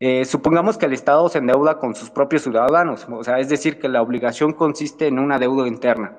Eh, 0.00 0.24
supongamos 0.24 0.78
que 0.78 0.86
el 0.86 0.94
Estado 0.94 1.28
se 1.28 1.36
endeuda 1.36 1.78
con 1.78 1.94
sus 1.94 2.08
propios 2.08 2.44
ciudadanos, 2.44 3.06
o 3.10 3.22
sea, 3.22 3.40
es 3.40 3.50
decir, 3.50 3.78
que 3.78 3.88
la 3.90 4.00
obligación 4.00 4.54
consiste 4.54 5.06
en 5.06 5.18
una 5.18 5.38
deuda 5.38 5.68
interna. 5.68 6.16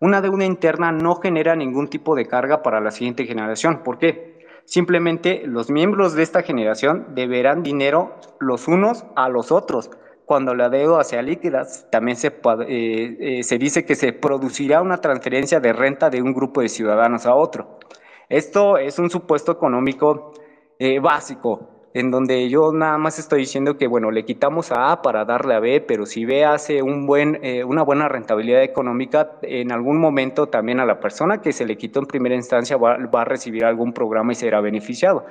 Una 0.00 0.20
deuda 0.20 0.44
interna 0.44 0.92
no 0.92 1.14
genera 1.14 1.56
ningún 1.56 1.88
tipo 1.88 2.14
de 2.14 2.26
carga 2.26 2.62
para 2.62 2.80
la 2.80 2.90
siguiente 2.90 3.24
generación. 3.24 3.82
¿Por 3.82 3.96
qué? 3.96 4.44
Simplemente 4.66 5.44
los 5.46 5.70
miembros 5.70 6.12
de 6.12 6.24
esta 6.24 6.42
generación 6.42 7.14
deberán 7.14 7.62
dinero 7.62 8.16
los 8.38 8.68
unos 8.68 9.06
a 9.16 9.30
los 9.30 9.50
otros 9.50 9.90
cuando 10.26 10.54
la 10.54 10.68
deuda 10.68 11.04
sea 11.04 11.22
líquida, 11.22 11.66
también 11.90 12.16
se, 12.16 12.28
eh, 12.28 13.16
eh, 13.20 13.42
se 13.42 13.58
dice 13.58 13.84
que 13.84 13.94
se 13.94 14.12
producirá 14.12 14.80
una 14.80 14.98
transferencia 14.98 15.60
de 15.60 15.72
renta 15.72 16.10
de 16.10 16.22
un 16.22 16.32
grupo 16.32 16.60
de 16.60 16.68
ciudadanos 16.68 17.26
a 17.26 17.34
otro. 17.34 17.78
Esto 18.28 18.78
es 18.78 18.98
un 18.98 19.10
supuesto 19.10 19.52
económico 19.52 20.32
eh, 20.78 21.00
básico, 21.00 21.90
en 21.92 22.10
donde 22.10 22.48
yo 22.48 22.72
nada 22.72 22.96
más 22.96 23.18
estoy 23.18 23.40
diciendo 23.40 23.76
que, 23.76 23.86
bueno, 23.86 24.10
le 24.10 24.24
quitamos 24.24 24.72
a 24.72 24.92
A 24.92 25.02
para 25.02 25.26
darle 25.26 25.54
a 25.54 25.60
B, 25.60 25.84
pero 25.86 26.06
si 26.06 26.24
B 26.24 26.44
hace 26.44 26.82
un 26.82 27.06
buen, 27.06 27.38
una 27.66 27.82
buena 27.82 28.08
rentabilidad 28.08 28.62
económica, 28.62 29.32
en 29.42 29.70
algún 29.70 29.98
momento 29.98 30.46
también 30.46 30.80
a 30.80 30.86
la 30.86 31.00
persona 31.00 31.42
que 31.42 31.52
se 31.52 31.66
le 31.66 31.76
quitó 31.76 32.00
en 32.00 32.06
primera 32.06 32.34
instancia 32.34 32.78
va, 32.78 32.94
a 32.94 33.24
recibir 33.26 33.66
algún 33.66 33.92
programa 33.92 34.32
y 34.32 34.36
será 34.36 34.62
beneficiado. 34.62 35.26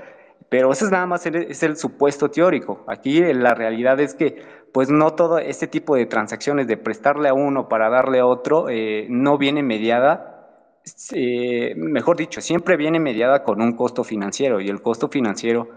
Pero 0.50 0.72
eso 0.72 0.86
es 0.86 0.92
nada 0.92 1.08
más 1.08 1.26
es 1.26 1.64
el 1.64 1.78
supuesto 1.78 2.30
teórico. 2.30 2.84
Aquí 2.88 3.22
la 3.34 3.56
realidad 3.56 4.00
es 4.00 4.14
que 4.14 4.44
pues 4.74 4.90
no 4.90 5.14
todo 5.14 5.38
este 5.38 5.68
tipo 5.68 5.96
de 5.96 6.06
transacciones 6.06 6.68
de 6.68 6.78
prestarle 6.78 7.30
a 7.30 7.34
uno 7.34 7.68
para 7.68 7.90
darle 7.90 8.20
a 8.20 8.26
otro 8.26 8.70
eh, 8.70 9.06
no 9.10 9.38
viene 9.38 9.64
mediada, 9.64 10.78
eh, 11.14 11.74
mejor 11.76 12.18
dicho, 12.18 12.42
siempre 12.42 12.78
viene 12.78 13.00
mediada 13.00 13.44
con 13.44 13.62
un 13.62 13.76
costo 13.76 14.04
financiero 14.04 14.62
y 14.62 14.70
el 14.70 14.82
costo 14.82 15.10
financiero, 15.10 15.70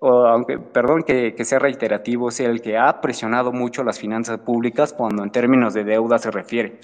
aunque 0.00 0.58
perdón 0.58 1.02
que, 1.02 1.34
sea 1.44 1.58
reiterativo, 1.58 2.28
es 2.28 2.40
el 2.40 2.60
que 2.60 2.76
ha 2.76 3.00
presionado 3.00 3.52
mucho 3.52 3.82
las 3.82 3.98
finanzas 3.98 4.38
públicas 4.38 4.92
cuando 4.92 5.22
en 5.22 5.30
términos 5.30 5.72
de 5.72 5.84
deuda 5.84 6.18
se 6.18 6.30
refiere. 6.30 6.80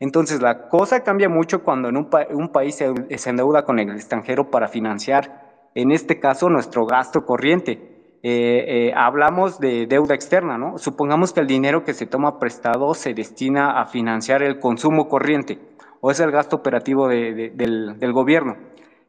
Entonces 0.00 0.42
la 0.42 0.68
cosa 0.68 1.04
cambia 1.04 1.28
mucho 1.28 1.62
cuando 1.62 1.88
en 1.88 1.96
un, 1.96 2.48
país 2.50 2.74
se, 2.74 2.92
se 3.16 3.30
endeuda 3.30 3.64
con 3.64 3.78
el 3.78 3.90
extranjero 3.90 4.50
para 4.50 4.66
financiar, 4.66 5.44
en 5.76 5.92
este 5.92 6.18
caso, 6.18 6.50
nuestro 6.50 6.84
gasto 6.84 7.24
corriente 7.24 7.93
eh, 8.26 8.92
hablamos 8.96 9.60
de 9.60 9.86
deuda 9.86 10.14
externa, 10.14 10.56
¿no? 10.56 10.78
Supongamos 10.78 11.32
que 11.32 11.40
el 11.40 11.46
dinero 11.46 11.84
que 11.84 11.92
se 11.92 12.06
toma 12.06 12.38
prestado 12.38 12.94
se 12.94 13.12
destina 13.12 13.80
a 13.80 13.86
financiar 13.86 14.42
el 14.42 14.58
consumo 14.60 15.08
corriente 15.08 15.58
o 16.06 16.10
es 16.10 16.20
el 16.20 16.30
gasto 16.30 16.56
operativo 16.56 17.08
del, 17.08 18.12
gobierno. 18.12 18.56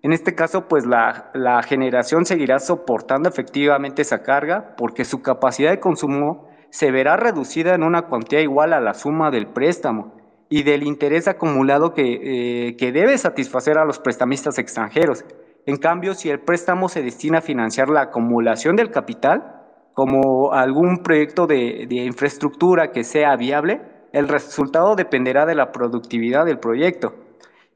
En 0.01 0.13
este 0.13 0.33
caso, 0.33 0.69
pues 0.69 0.85
la, 0.85 1.61
generación 1.67 2.25
seguirá 2.25 2.59
soportando 2.59 3.27
efectivamente 3.27 4.01
esa 4.01 4.23
carga 4.23 4.75
porque 4.77 5.03
su 5.03 5.21
capacidad 5.21 5.71
de 5.71 5.81
consumo 5.81 6.47
se 6.69 6.91
verá 6.91 7.17
reducida 7.17 7.75
en 7.75 7.83
una 7.83 8.03
cuantía 8.03 8.39
igual 8.39 8.71
a 8.71 8.79
la 8.79 8.93
suma 8.93 9.29
del 9.29 9.47
préstamo 9.47 10.13
y 10.47 10.63
del 10.63 10.83
interés 10.83 11.27
acumulado 11.27 11.93
que, 11.93 12.69
eh, 12.69 12.77
que 12.77 12.93
debe 12.93 13.17
satisfacer 13.17 13.77
a 13.77 13.83
los 13.83 13.99
prestamistas 13.99 14.57
extranjeros. 14.57 15.25
En 15.65 15.77
cambio, 15.77 16.13
si 16.13 16.29
el 16.29 16.39
préstamo 16.39 16.89
se 16.89 17.01
destina 17.01 17.39
a 17.39 17.41
financiar 17.41 17.89
la 17.89 18.01
acumulación 18.01 18.75
del 18.75 18.91
capital, 18.91 19.63
como 19.93 20.53
algún 20.53 20.99
proyecto 20.99 21.47
de, 21.47 21.87
infraestructura 21.89 22.91
que 22.91 23.03
sea 23.03 23.35
viable, 23.35 23.81
el 24.11 24.27
resultado 24.27 24.95
dependerá 24.95 25.45
de 25.45 25.55
la 25.55 25.71
productividad 25.71 26.45
del 26.45 26.59
proyecto. 26.59 27.15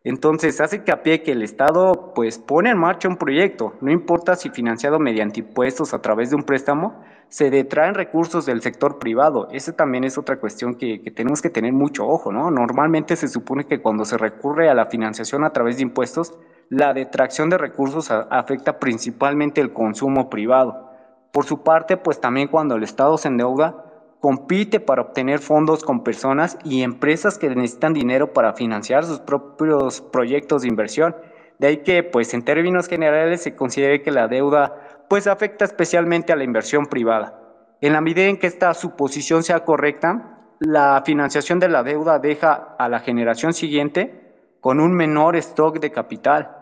Entonces 0.04 0.62
hace 0.62 0.84
que 0.84 0.92
a 0.92 1.04
pie 1.04 1.24
que 1.24 1.32
el 1.32 1.42
Estado 1.42 2.14
pues 2.14 2.38
pone 2.38 2.70
en 2.70 2.78
marcha 2.78 3.10
un 3.10 3.18
proyecto, 3.18 3.74
no 3.82 3.92
importa 3.92 4.36
si 4.36 4.50
financiado 4.50 4.98
mediante 5.00 5.42
impuestos 5.42 5.94
a 5.94 6.02
través 6.02 6.30
de 6.30 6.38
un 6.38 6.44
préstamo, 6.44 7.02
se 7.28 7.50
detraen 7.50 7.96
recursos 7.96 8.46
del 8.46 8.62
sector 8.62 8.98
privado. 8.98 9.48
Esa 9.52 9.76
también 9.76 10.04
es 10.04 10.18
otra 10.18 10.40
cuestión 10.40 10.76
que, 10.76 11.00
tenemos 11.16 11.42
que 11.42 11.50
tener 11.50 11.74
mucho 11.74 12.08
ojo, 12.08 12.32
¿no? 12.32 12.50
Normalmente 12.50 13.16
se 13.16 13.28
supone 13.28 13.66
que 13.66 13.82
cuando 13.82 14.06
se 14.06 14.18
recurre 14.18 14.70
a 14.70 14.74
la 14.74 14.86
financiación 14.86 15.44
a 15.44 15.52
través 15.52 15.78
de 15.78 15.84
impuestos, 15.84 16.38
la 16.70 16.94
detracción 16.94 17.50
de 17.50 17.58
recursos 17.58 18.12
afecta 18.12 18.80
principalmente 18.80 19.60
el 19.60 19.74
consumo 19.74 20.30
privado. 20.30 20.90
Por 21.32 21.46
su 21.46 21.64
parte, 21.64 21.98
pues 21.98 22.22
también 22.22 22.48
cuando 22.48 22.76
el 22.76 22.84
Estado 22.84 23.18
se 23.18 23.28
endeuda, 23.28 23.86
compite 24.20 24.80
para 24.80 25.02
obtener 25.02 25.40
fondos 25.40 25.84
con 25.84 26.04
personas 26.04 26.58
y 26.64 26.84
empresas 26.84 27.38
que 27.38 27.50
necesitan 27.50 27.94
dinero 27.94 28.34
para 28.34 28.54
financiar 28.54 29.06
sus 29.06 29.20
propios 29.20 30.02
proyectos 30.02 30.62
de 30.62 30.68
inversión. 30.68 31.16
De 31.58 31.68
ahí 31.68 31.78
que, 31.78 32.04
pues 32.04 32.34
en 32.34 32.44
términos 32.44 32.88
generales, 32.88 33.42
se 33.42 33.56
considere 33.56 34.02
que 34.02 34.12
la 34.12 34.28
deuda 34.28 34.76
pues 35.10 35.26
afecta 35.26 35.66
especialmente 35.66 36.32
a 36.32 36.36
la 36.36 36.44
inversión 36.44 36.86
privada. 36.86 37.40
En 37.82 37.94
la 37.94 38.02
medida 38.02 38.28
en 38.28 38.38
que 38.38 38.48
esta 38.48 38.74
suposición 38.74 39.42
sea 39.42 39.66
correcta, 39.66 40.38
la 40.60 41.02
financiación 41.06 41.60
de 41.60 41.70
la 41.70 41.84
deuda 41.84 42.20
deja 42.20 42.76
a 42.78 42.90
la 42.90 43.00
generación 43.00 43.54
siguiente 43.54 44.20
con 44.60 44.80
un 44.80 44.94
menor 44.94 45.36
stock 45.38 45.80
de 45.80 45.92
capital, 45.92 46.59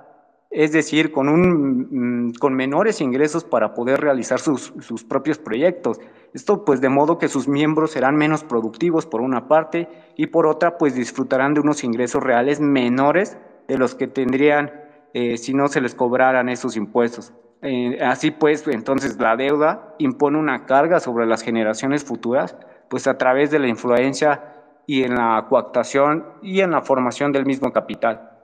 es 0.49 0.71
decir, 0.71 1.11
con, 1.11 1.29
un, 1.29 2.29
mm, 2.29 2.33
con 2.39 2.53
menores 2.53 3.01
ingresos 3.01 3.43
para 3.43 3.73
poder 3.73 3.99
realizar 4.01 4.39
sus, 4.39 4.71
propios 5.07 5.37
proyectos. 5.37 5.99
Esto 6.33 6.63
pues 6.63 6.81
de 6.81 6.89
modo 6.89 7.17
que 7.17 7.27
sus 7.27 7.47
miembros 7.47 7.91
serán 7.91 8.15
menos 8.15 8.43
productivos 8.43 9.05
por 9.05 9.21
una 9.21 9.47
parte 9.47 9.89
y 10.15 10.27
por 10.27 10.47
otra 10.47 10.77
pues 10.77 10.95
disfrutarán 10.95 11.53
de 11.53 11.61
unos 11.61 11.83
ingresos 11.83 12.23
reales 12.23 12.59
menores 12.59 13.37
de 13.67 13.77
los 13.77 13.95
que 13.95 14.07
tendrían 14.07 14.71
eh, 15.13 15.37
si 15.37 15.53
no 15.53 15.67
se 15.67 15.81
les 15.81 15.95
cobraran 15.95 16.49
esos 16.49 16.77
impuestos. 16.77 17.33
Eh, 17.61 17.99
así 18.01 18.31
pues, 18.31 18.67
entonces 18.67 19.17
la 19.19 19.35
deuda 19.35 19.95
impone 19.97 20.37
una 20.37 20.65
carga 20.65 20.99
sobre 20.99 21.25
las 21.25 21.41
generaciones 21.41 22.03
futuras, 22.05 22.55
pues 22.89 23.07
a 23.07 23.17
través 23.17 23.51
de 23.51 23.59
la 23.59 23.67
influencia 23.67 24.53
y 24.85 25.03
en 25.03 25.15
la 25.15 25.45
coactación 25.49 26.25
y 26.41 26.61
en 26.61 26.71
la 26.71 26.81
formación 26.81 27.31
del 27.31 27.45
mismo 27.45 27.73
capital. 27.73 28.36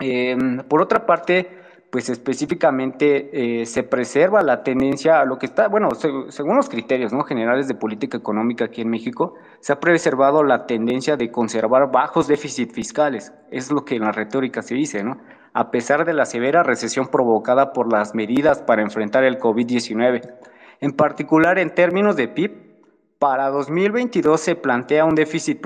Em, 0.00 0.58
por 0.68 0.82
otra 0.82 1.06
parte, 1.06 1.48
pues 1.90 2.08
específicamente 2.08 3.60
eh, 3.60 3.66
se 3.66 3.84
preserva 3.84 4.42
la 4.42 4.64
tendencia 4.64 5.20
a 5.20 5.24
lo 5.24 5.38
que 5.38 5.46
está, 5.46 5.68
bueno, 5.68 5.90
según 5.94 6.56
los 6.56 6.68
criterios 6.68 7.12
¿no? 7.12 7.22
generales 7.22 7.68
de 7.68 7.76
política 7.76 8.16
económica 8.16 8.64
aquí 8.64 8.80
en 8.80 8.90
México, 8.90 9.34
se 9.60 9.72
ha 9.72 9.78
preservado 9.78 10.42
la 10.42 10.66
tendencia 10.66 11.16
de 11.16 11.30
conservar 11.30 11.92
bajos 11.92 12.26
déficits 12.26 12.74
fiscales, 12.74 13.32
es 13.52 13.70
lo 13.70 13.84
que 13.84 13.94
en 13.94 14.02
la 14.02 14.10
retórica 14.10 14.60
se 14.62 14.74
dice, 14.74 15.04
¿no? 15.04 15.18
a 15.52 15.70
pesar 15.70 16.04
de 16.04 16.14
la 16.14 16.24
severa 16.24 16.64
recesión 16.64 17.06
provocada 17.06 17.72
por 17.72 17.92
las 17.92 18.12
medidas 18.12 18.60
para 18.60 18.82
enfrentar 18.82 19.22
el 19.22 19.38
COVID-19. 19.38 20.34
En 20.80 20.90
particular, 20.90 21.60
en 21.60 21.72
términos 21.72 22.16
de 22.16 22.26
PIB, 22.26 22.74
para 23.20 23.50
2022 23.50 24.40
se 24.40 24.56
plantea 24.56 25.04
un 25.04 25.14
déficit 25.14 25.60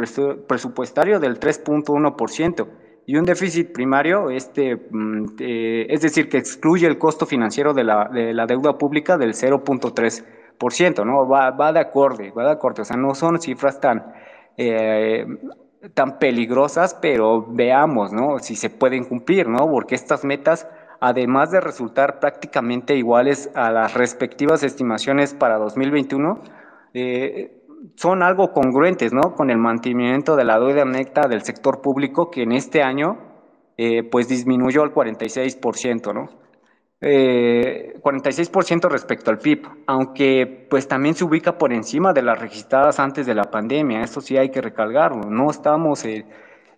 presupuestario 0.46 1.18
del 1.18 1.40
3.1% 1.40 2.68
y 3.08 3.16
un 3.16 3.24
déficit 3.24 3.72
primario, 3.72 4.28
este, 4.28 4.76
mm, 4.76 5.36
eh, 5.40 5.86
es 5.88 6.02
decir, 6.02 6.28
que 6.28 6.36
excluye 6.36 6.86
el 6.86 6.98
costo 6.98 7.24
financiero 7.24 7.72
de 7.72 7.82
la, 7.82 8.06
de 8.12 8.34
la 8.34 8.44
deuda 8.44 8.76
pública 8.76 9.16
del 9.16 9.32
0.3%, 9.32 11.06
¿no? 11.06 11.26
Va, 11.26 11.50
va 11.52 11.72
de 11.72 11.80
acorde, 11.80 12.32
va 12.32 12.44
de 12.44 12.50
acorde, 12.50 12.82
o 12.82 12.84
sea, 12.84 12.98
no 12.98 13.14
son 13.14 13.40
cifras 13.40 13.80
tan... 13.80 14.12
Eh, 14.58 15.26
tan 15.94 16.18
peligrosas, 16.18 16.94
pero 17.00 17.46
veamos, 17.48 18.12
¿no? 18.12 18.40
Si 18.40 18.56
se 18.56 18.68
pueden 18.68 19.04
cumplir, 19.04 19.48
¿no? 19.48 19.70
Porque 19.70 19.94
estas 19.94 20.24
metas, 20.24 20.66
además 21.00 21.52
de 21.52 21.60
resultar 21.60 22.18
prácticamente 22.18 22.96
iguales 22.96 23.48
a 23.54 23.70
las 23.70 23.94
respectivas 23.94 24.64
estimaciones 24.64 25.34
para 25.34 25.56
2021, 25.56 26.42
eh, 26.94 27.57
son 27.96 28.22
algo 28.22 28.52
congruentes, 28.52 29.12
¿no? 29.12 29.34
Con 29.34 29.50
el 29.50 29.58
mantenimiento 29.58 30.36
de 30.36 30.44
la 30.44 30.58
deuda 30.58 30.84
neta 30.84 31.28
del 31.28 31.42
sector 31.42 31.80
público 31.80 32.30
que 32.30 32.42
en 32.42 32.52
este 32.52 32.82
año, 32.82 33.18
eh, 33.76 34.02
pues 34.02 34.28
disminuyó 34.28 34.82
al 34.82 34.92
46%, 34.92 36.12
¿no? 36.12 36.28
46% 37.00 38.86
eh, 38.86 38.90
respecto 38.90 39.30
al 39.30 39.38
PIB, 39.38 39.68
aunque 39.86 40.66
pues 40.68 40.88
también 40.88 41.14
se 41.14 41.24
ubica 41.24 41.56
por 41.56 41.72
encima 41.72 42.12
de 42.12 42.22
las 42.22 42.40
registradas 42.40 42.98
antes 42.98 43.24
de 43.24 43.36
la 43.36 43.44
pandemia, 43.44 44.02
esto 44.02 44.20
sí 44.20 44.36
hay 44.36 44.50
que 44.50 44.60
recalcarlo, 44.60 45.30
no 45.30 45.48
estamos 45.48 46.04
eh, 46.04 46.26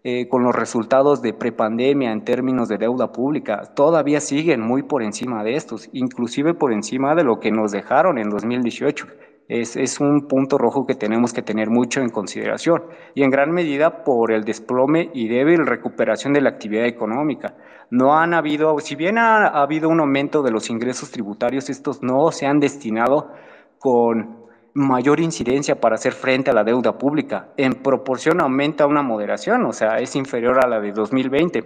eh, 0.05 0.29
con 0.29 0.43
los 0.43 0.55
resultados 0.55 1.23
de 1.23 1.33
prepandemia 1.33 2.13
en 2.13 2.23
términos 2.23 2.69
de 2.69 2.77
deuda 2.77 3.13
pública, 3.13 3.73
todavía 3.75 4.21
siguen 4.21 4.61
muy 4.61 4.83
por 4.83 5.03
encima 5.03 5.43
de 5.43 5.55
estos, 5.55 5.89
inclusive 5.93 6.53
por 6.53 6.75
encima 6.75 7.15
de 7.15 7.25
lo 7.25 7.41
que 7.41 7.51
nos 7.51 7.73
dejaron 7.73 8.19
en 8.19 8.29
2018 8.29 9.07
es, 9.51 10.01
un 10.01 10.29
punto 10.29 10.59
rojo 10.59 10.87
que 10.87 10.95
tenemos 10.95 11.33
que 11.33 11.43
tener 11.43 11.71
mucho 11.71 12.01
en 12.01 12.11
consideración 12.11 12.83
y 13.15 13.25
en 13.25 13.31
gran 13.31 13.51
medida 13.51 14.05
por 14.05 14.33
el 14.33 14.45
desplome 14.45 15.11
y 15.13 15.29
débil 15.29 15.67
recuperación 15.67 16.33
de 16.33 16.41
la 16.41 16.51
actividad 16.51 16.87
económica. 16.87 17.55
No 17.91 18.17
han 18.17 18.33
habido, 18.33 18.79
si 18.79 18.95
bien 18.95 19.19
ha, 19.19 19.49
habido 19.49 19.89
un 19.89 20.01
aumento 20.01 20.43
de 20.43 20.53
los 20.53 20.71
ingresos 20.71 21.11
tributarios, 21.11 21.69
estos 21.69 22.01
no 22.01 22.31
se 22.31 22.47
han 22.47 22.61
destinado 22.61 23.33
con 23.81 24.39
mayor 24.73 25.19
incidencia 25.19 25.75
para 25.75 25.97
hacer 25.97 26.13
frente 26.13 26.53
a 26.53 26.55
la 26.55 26.63
deuda 26.63 26.93
pública. 26.97 27.49
En 27.57 27.73
proporción 27.73 28.41
aumenta 28.41 28.87
una 28.87 29.03
moderación, 29.03 29.67
o 29.67 29.73
sea, 29.73 29.97
es 29.97 30.15
inferior 30.15 30.65
a 30.65 30.69
la 30.69 30.81
de 30.81 30.93
2020. 30.93 31.61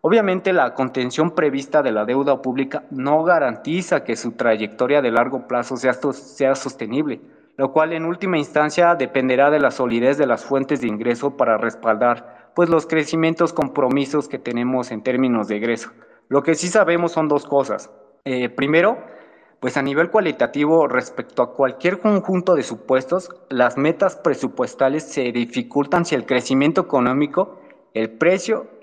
Obviamente 0.00 0.52
la 0.52 0.74
contención 0.74 1.32
prevista 1.32 1.82
de 1.82 1.90
la 1.90 2.04
deuda 2.04 2.40
pública 2.40 2.84
no 2.90 3.24
garantiza 3.24 4.04
que 4.04 4.14
su 4.14 4.32
trayectoria 4.32 5.02
de 5.02 5.10
largo 5.10 5.48
plazo 5.48 5.76
sea, 5.76 6.54
sostenible, 6.54 7.20
lo 7.56 7.72
cual 7.72 7.92
en 7.92 8.04
última 8.04 8.38
instancia 8.38 8.94
dependerá 8.94 9.50
de 9.50 9.58
la 9.58 9.72
solidez 9.72 10.16
de 10.16 10.26
las 10.28 10.44
fuentes 10.44 10.80
de 10.80 10.86
ingreso 10.86 11.36
para 11.36 11.58
respaldar 11.58 12.52
pues 12.54 12.68
los 12.68 12.86
crecimientos 12.86 13.52
compromisos 13.52 14.28
que 14.28 14.38
tenemos 14.38 14.92
en 14.92 15.02
términos 15.02 15.48
de 15.48 15.56
ingreso. 15.56 15.90
Lo 16.28 16.42
que 16.44 16.54
sí 16.54 16.68
sabemos 16.68 17.12
son 17.12 17.26
dos 17.26 17.44
cosas. 17.44 17.90
Eh, 18.24 18.48
primero, 18.50 18.98
pues 19.58 19.76
a 19.76 19.82
nivel 19.82 20.10
cualitativo 20.10 20.86
respecto 20.86 21.42
a 21.42 21.54
cualquier 21.54 21.98
conjunto 21.98 22.54
de 22.54 22.62
supuestos, 22.62 23.30
las 23.48 23.76
metas 23.76 24.14
presupuestales 24.14 25.02
se 25.02 25.32
dificultan 25.32 26.04
si 26.04 26.14
el 26.14 26.24
crecimiento 26.24 26.82
económico, 26.82 27.60
el 27.94 28.10
precio 28.10 28.77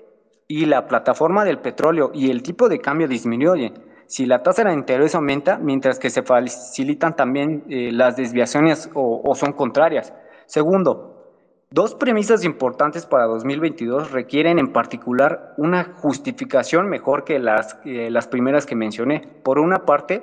y 0.48 0.66
la 0.66 0.86
plataforma 0.86 1.44
del 1.44 1.58
petróleo 1.58 2.10
y 2.14 2.30
el 2.30 2.42
tipo 2.42 2.68
de 2.68 2.78
cambio 2.78 3.08
disminuyen, 3.08 3.74
si 4.06 4.26
la 4.26 4.42
tasa 4.42 4.62
de 4.62 4.72
interés 4.72 5.14
aumenta, 5.14 5.58
mientras 5.58 5.98
que 5.98 6.10
se 6.10 6.22
facilitan 6.22 7.16
también 7.16 7.64
eh, 7.68 7.90
las 7.92 8.16
desviaciones 8.16 8.88
o, 8.94 9.34
son 9.34 9.52
contrarias. 9.52 10.14
Segundo, 10.46 11.34
dos 11.70 11.96
premisas 11.96 12.44
importantes 12.44 13.04
para 13.04 13.24
2022 13.24 14.12
requieren 14.12 14.60
en 14.60 14.72
particular 14.72 15.54
una 15.56 15.92
justificación 15.96 16.88
mejor 16.88 17.24
que 17.24 17.40
las, 17.40 17.80
las 17.84 18.28
primeras 18.28 18.64
que 18.64 18.76
mencioné. 18.76 19.22
Por 19.42 19.58
una 19.58 19.78
parte, 19.78 20.22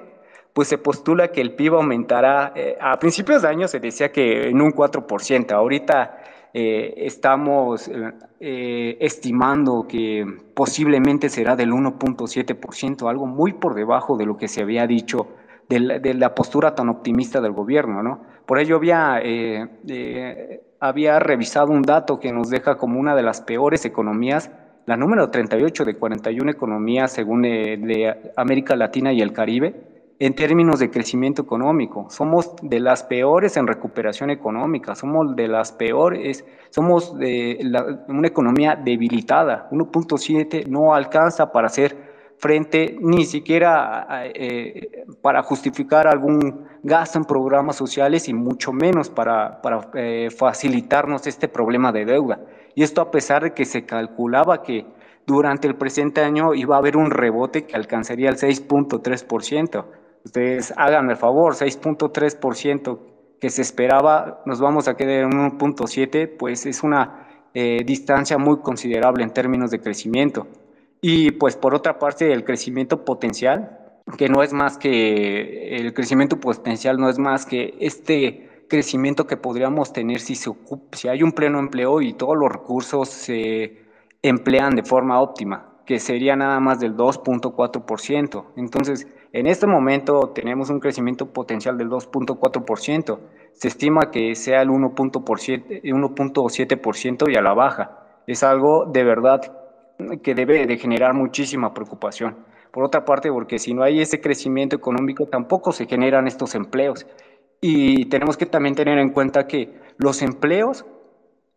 pues 0.53 0.67
se 0.67 0.77
postula 0.77 1.29
que 1.29 1.41
el 1.41 1.55
PIB 1.55 1.75
aumentará, 1.75 2.53
eh, 2.55 2.77
a 2.79 2.97
principios 2.97 3.41
de 3.41 3.49
año 3.49 3.67
se 3.67 3.79
decía 3.79 4.09
que 4.11 4.49
en 4.49 4.61
un 4.61 4.71
4%, 4.71 5.51
ahorita 5.51 6.22
eh, 6.55 6.93
estamos 7.07 7.87
eh, 7.87 8.13
eh, 8.39 8.97
estimando 8.99 9.87
que 9.87 10.23
posiblemente 10.53 11.27
será 11.29 11.55
del 11.55 11.71
1.7%, 11.71 13.09
algo 13.09 13.25
muy 13.25 13.53
por 13.53 13.73
debajo 13.73 14.17
de 14.17 14.27
lo 14.27 14.37
que 14.37 14.47
se 14.47 14.61
había 14.61 14.85
dicho 14.85 15.29
de 15.67 16.13
la, 16.13 16.35
postura 16.35 16.75
tan 16.75 16.89
optimista 16.89 17.41
del 17.41 17.53
gobierno. 17.53 18.03
¿no? 18.03 18.21
Por 18.45 18.59
ello 18.59 18.75
había, 18.75 19.19
había 20.79 21.19
revisado 21.19 21.71
un 21.71 21.81
dato 21.81 22.19
que 22.19 22.31
nos 22.31 22.51
deja 22.51 22.77
como 22.77 22.99
una 22.99 23.15
de 23.15 23.23
las 23.23 23.41
peores 23.41 23.83
economías, 23.85 24.51
la 24.85 24.97
número 24.97 25.31
38 25.31 25.85
de 25.85 25.95
41 25.95 26.51
economías 26.51 27.11
según 27.11 27.47
América 28.35 28.75
Latina 28.75 29.11
y 29.13 29.21
el 29.21 29.33
Caribe, 29.33 29.92
en 30.19 30.35
términos 30.35 30.79
de 30.79 30.89
crecimiento 30.89 31.41
económico. 31.41 32.07
Somos 32.09 32.53
de 32.61 32.79
las 32.79 33.03
peores 33.03 33.57
en 33.57 33.67
recuperación 33.67 34.29
económica, 34.29 34.95
somos 34.95 35.35
de 35.35 35.47
las 35.47 35.71
peores, 35.71 36.45
somos 36.69 37.17
de 37.17 37.59
una 38.07 38.27
economía 38.27 38.75
debilitada. 38.75 39.67
1.7 39.71 40.67
no 40.67 40.93
alcanza 40.93 41.51
para 41.51 41.67
hacer 41.67 42.13
frente 42.37 42.97
ni 42.99 43.25
siquiera 43.25 44.07
eh, 44.25 45.05
para 45.21 45.43
justificar 45.43 46.07
algún 46.07 46.67
gasto 46.83 47.17
en 47.17 47.25
programas 47.25 47.77
sociales 47.77 48.27
y 48.27 48.33
mucho 48.33 48.73
menos 48.73 49.09
para, 49.09 49.61
eh, 49.93 50.29
facilitarnos 50.29 51.25
este 51.25 51.47
problema 51.47 51.91
de 51.91 52.05
deuda. 52.05 52.41
Y 52.75 52.83
esto 52.83 53.01
a 53.01 53.11
pesar 53.11 53.43
de 53.43 53.53
que 53.53 53.65
se 53.65 53.85
calculaba 53.85 54.61
que 54.61 54.85
durante 55.25 55.67
el 55.67 55.75
presente 55.75 56.21
año 56.21 56.53
iba 56.53 56.75
a 56.75 56.79
haber 56.79 56.97
un 56.97 57.11
rebote 57.11 57.65
que 57.65 57.75
alcanzaría 57.75 58.29
el 58.29 58.35
6.3%. 58.35 59.85
Ustedes 60.25 60.73
háganme 60.77 61.13
el 61.13 61.17
favor, 61.17 61.55
6.3% 61.55 62.99
que 63.39 63.49
se 63.49 63.61
esperaba, 63.61 64.41
nos 64.45 64.61
vamos 64.61 64.87
a 64.87 64.95
quedar 64.95 65.23
en 65.23 65.31
1.7, 65.31 66.37
pues 66.37 66.65
es 66.65 66.81
una 66.81 67.27
eh, 67.53 67.83
distancia 67.85 68.37
muy 68.37 68.59
considerable 68.59 69.23
en 69.23 69.31
términos 69.31 69.69
de 69.69 69.81
crecimiento. 69.81 70.47
Y 71.01 71.31
pues 71.31 71.57
por 71.57 71.75
otra 71.75 71.99
parte, 71.99 72.31
el 72.31 72.45
crecimiento 72.45 73.03
potencial, 73.03 73.79
que 74.17 74.29
no 74.29 74.41
es 74.41 74.53
más 74.53 74.77
que, 74.77 75.75
el 75.75 75.93
crecimiento 75.93 76.39
potencial 76.39 76.97
no 76.97 77.09
es 77.09 77.19
más 77.19 77.45
que 77.45 77.75
este 77.81 78.65
crecimiento 78.69 79.27
que 79.27 79.35
podríamos 79.35 79.91
tener 79.91 80.21
si, 80.21 80.35
se 80.35 80.49
si 80.93 81.09
hay 81.09 81.21
un 81.21 81.33
pleno 81.33 81.59
empleo 81.59 82.01
y 82.01 82.13
todos 82.13 82.37
los 82.37 82.49
recursos 82.49 83.09
se 83.09 83.83
emplean 84.21 84.75
de 84.75 84.83
forma 84.83 85.19
óptima, 85.19 85.75
que 85.85 85.99
sería 85.99 86.35
nada 86.37 86.61
más 86.61 86.79
del 86.79 86.95
2.4%. 86.95 88.45
Entonces, 88.55 89.05
en 89.33 89.47
este 89.47 89.65
momento 89.65 90.31
tenemos 90.33 90.69
un 90.69 90.79
crecimiento 90.79 91.33
potencial 91.33 91.75
del 91.75 91.89
2.4%. 91.89 93.19
Se 93.53 93.67
estima 93.67 94.11
que 94.11 94.35
sea 94.35 94.61
el 94.61 94.69
1.7% 94.69 97.31
y 97.31 97.35
a 97.35 97.41
la 97.41 97.55
baja. 97.55 98.21
Es 98.27 98.43
algo 98.43 98.85
de 98.85 99.03
verdad 99.03 99.41
que 100.21 100.35
debe 100.35 100.67
de 100.67 100.77
generar 100.77 101.15
muchísima 101.15 101.73
preocupación. 101.73 102.45
Por 102.71 102.83
otra 102.83 103.05
parte, 103.05 103.31
porque 103.31 103.57
si 103.57 103.73
no 103.73 103.81
hay 103.81 104.01
ese 104.01 104.21
crecimiento 104.21 104.75
económico, 104.75 105.25
tampoco 105.25 105.71
se 105.71 105.87
generan 105.87 106.27
estos 106.27 106.53
empleos. 106.53 107.07
Y 107.59 108.05
tenemos 108.09 108.37
que 108.37 108.45
también 108.45 108.75
tener 108.75 108.99
en 108.99 109.09
cuenta 109.09 109.47
que 109.47 109.73
los 109.97 110.21
empleos 110.21 110.85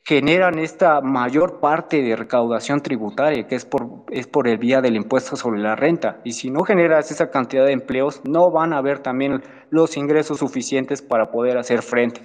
generan 0.07 0.61
esta 0.61 1.01
mayor 1.01 1.59
parte 1.59 2.01
de 2.01 2.15
recaudación 2.15 2.81
tributaria, 2.81 3.49
que 3.49 3.57
es 3.57 3.65
por, 3.65 4.05
es 4.13 4.29
por 4.29 4.47
el 4.47 4.57
vía 4.57 4.81
del 4.81 4.95
impuesto 4.95 5.35
sobre 5.35 5.61
la 5.61 5.75
renta. 5.75 6.21
Y 6.23 6.33
si 6.33 6.49
no 6.49 6.63
generas 6.63 7.11
esa 7.11 7.29
cantidad 7.29 7.67
de 7.67 7.73
empleos, 7.73 8.23
no 8.25 8.53
van 8.53 8.73
a 8.73 8.79
haber 8.79 9.01
también 9.01 9.43
los 9.71 9.97
ingresos 9.97 10.39
suficientes 10.39 11.03
para 11.03 11.33
poder 11.33 11.59
hacer 11.59 11.83
frente. 11.83 12.21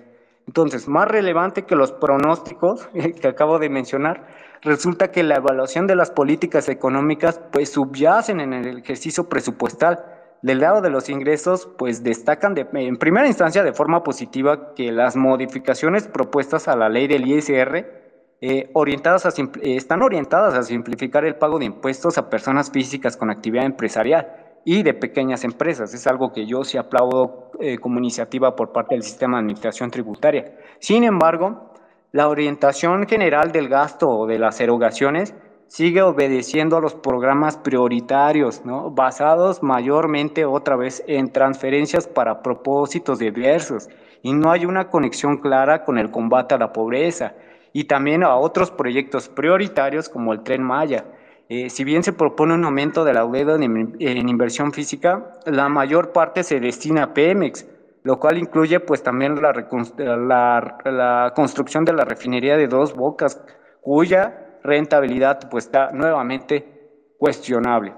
Entonces, 0.45 0.87
más 0.87 1.07
relevante 1.07 1.63
que 1.63 1.75
los 1.75 1.91
pronósticos 1.91 2.87
que 3.19 3.27
acabo 3.27 3.57
de 3.57 3.69
mencionar, 3.69 4.27
resulta 4.61 5.09
que 5.09 5.23
la 5.23 5.37
evaluación 5.37 5.87
de 5.87 5.95
las 5.95 6.11
políticas 6.11 6.69
económicas 6.69 7.41
pues 7.51 7.71
subyacen 7.71 8.41
en 8.41 8.53
el 8.53 8.77
ejercicio 8.77 9.27
presupuestal 9.27 10.20
del 10.41 10.59
lado 10.59 10.81
de 10.81 10.89
los 10.89 11.09
ingresos, 11.09 11.69
pues 11.77 12.03
destacan 12.03 12.53
de, 12.53 12.67
en 12.73 12.97
primera 12.97 13.27
instancia 13.27 13.63
de 13.63 13.73
forma 13.73 14.03
positiva 14.03 14.73
que 14.73 14.91
las 14.91 15.15
modificaciones 15.15 16.07
propuestas 16.07 16.67
a 16.67 16.75
la 16.75 16.89
ley 16.89 17.07
del 17.07 17.27
ISR 17.27 18.01
eh, 18.43 18.71
orientadas 18.73 19.37
eh, 19.37 19.49
están 19.63 20.01
orientadas 20.01 20.55
a 20.55 20.63
simplificar 20.63 21.25
el 21.25 21.35
pago 21.35 21.59
de 21.59 21.65
impuestos 21.65 22.17
a 22.17 22.27
personas 22.29 22.71
físicas 22.71 23.15
con 23.15 23.29
actividad 23.29 23.65
empresarial 23.65 24.27
y 24.65 24.81
de 24.81 24.95
pequeñas 24.95 25.43
empresas. 25.43 25.93
Es 25.93 26.07
algo 26.07 26.33
que 26.33 26.47
yo 26.47 26.63
sí 26.63 26.77
aplaudo 26.77 27.51
eh, 27.59 27.77
como 27.77 27.99
iniciativa 27.99 28.55
por 28.55 28.71
parte 28.71 28.95
del 28.95 29.03
sistema 29.03 29.37
de 29.37 29.41
administración 29.41 29.91
tributaria. 29.91 30.57
Sin 30.79 31.03
embargo, 31.03 31.71
la 32.11 32.27
orientación 32.29 33.07
general 33.07 33.51
del 33.51 33.69
gasto 33.69 34.09
o 34.09 34.25
de 34.25 34.39
las 34.39 34.59
erogaciones 34.59 35.35
sigue 35.71 36.01
obedeciendo 36.01 36.75
a 36.75 36.81
los 36.81 36.95
programas 36.95 37.55
prioritarios, 37.55 38.65
¿no? 38.65 38.91
basados 38.91 39.63
mayormente 39.63 40.43
otra 40.43 40.75
vez 40.75 41.01
en 41.07 41.31
transferencias 41.31 42.09
para 42.09 42.41
propósitos 42.43 43.19
diversos 43.19 43.87
y 44.21 44.33
no 44.33 44.51
hay 44.51 44.65
una 44.65 44.89
conexión 44.89 45.37
clara 45.37 45.85
con 45.85 45.97
el 45.97 46.11
combate 46.11 46.55
a 46.55 46.57
la 46.57 46.73
pobreza 46.73 47.35
y 47.71 47.85
también 47.85 48.21
a 48.21 48.35
otros 48.35 48.69
proyectos 48.69 49.29
prioritarios 49.29 50.09
como 50.09 50.33
el 50.33 50.43
tren 50.43 50.61
Maya. 50.61 51.05
Eh, 51.47 51.69
si 51.69 51.85
bien 51.85 52.03
se 52.03 52.11
propone 52.11 52.53
un 52.53 52.65
aumento 52.65 53.05
de 53.05 53.13
la 53.13 53.25
deuda 53.25 53.55
en, 53.55 54.27
inversión 54.27 54.73
física, 54.73 55.39
la 55.45 55.69
mayor 55.69 56.11
parte 56.11 56.43
se 56.43 56.59
destina 56.59 57.03
a 57.03 57.13
Pemex, 57.13 57.65
lo 58.03 58.19
cual 58.19 58.37
incluye 58.37 58.81
pues 58.81 59.03
también 59.03 59.41
la, 59.41 59.53
la, 59.97 60.77
la 60.83 61.31
construcción 61.33 61.85
de 61.85 61.93
la 61.93 62.03
refinería 62.03 62.57
de 62.57 62.67
dos 62.67 62.93
bocas, 62.93 63.41
cuya 63.79 64.50
rentabilidad 64.63 65.49
pues 65.49 65.65
está 65.65 65.91
nuevamente 65.91 67.13
cuestionable. 67.17 67.93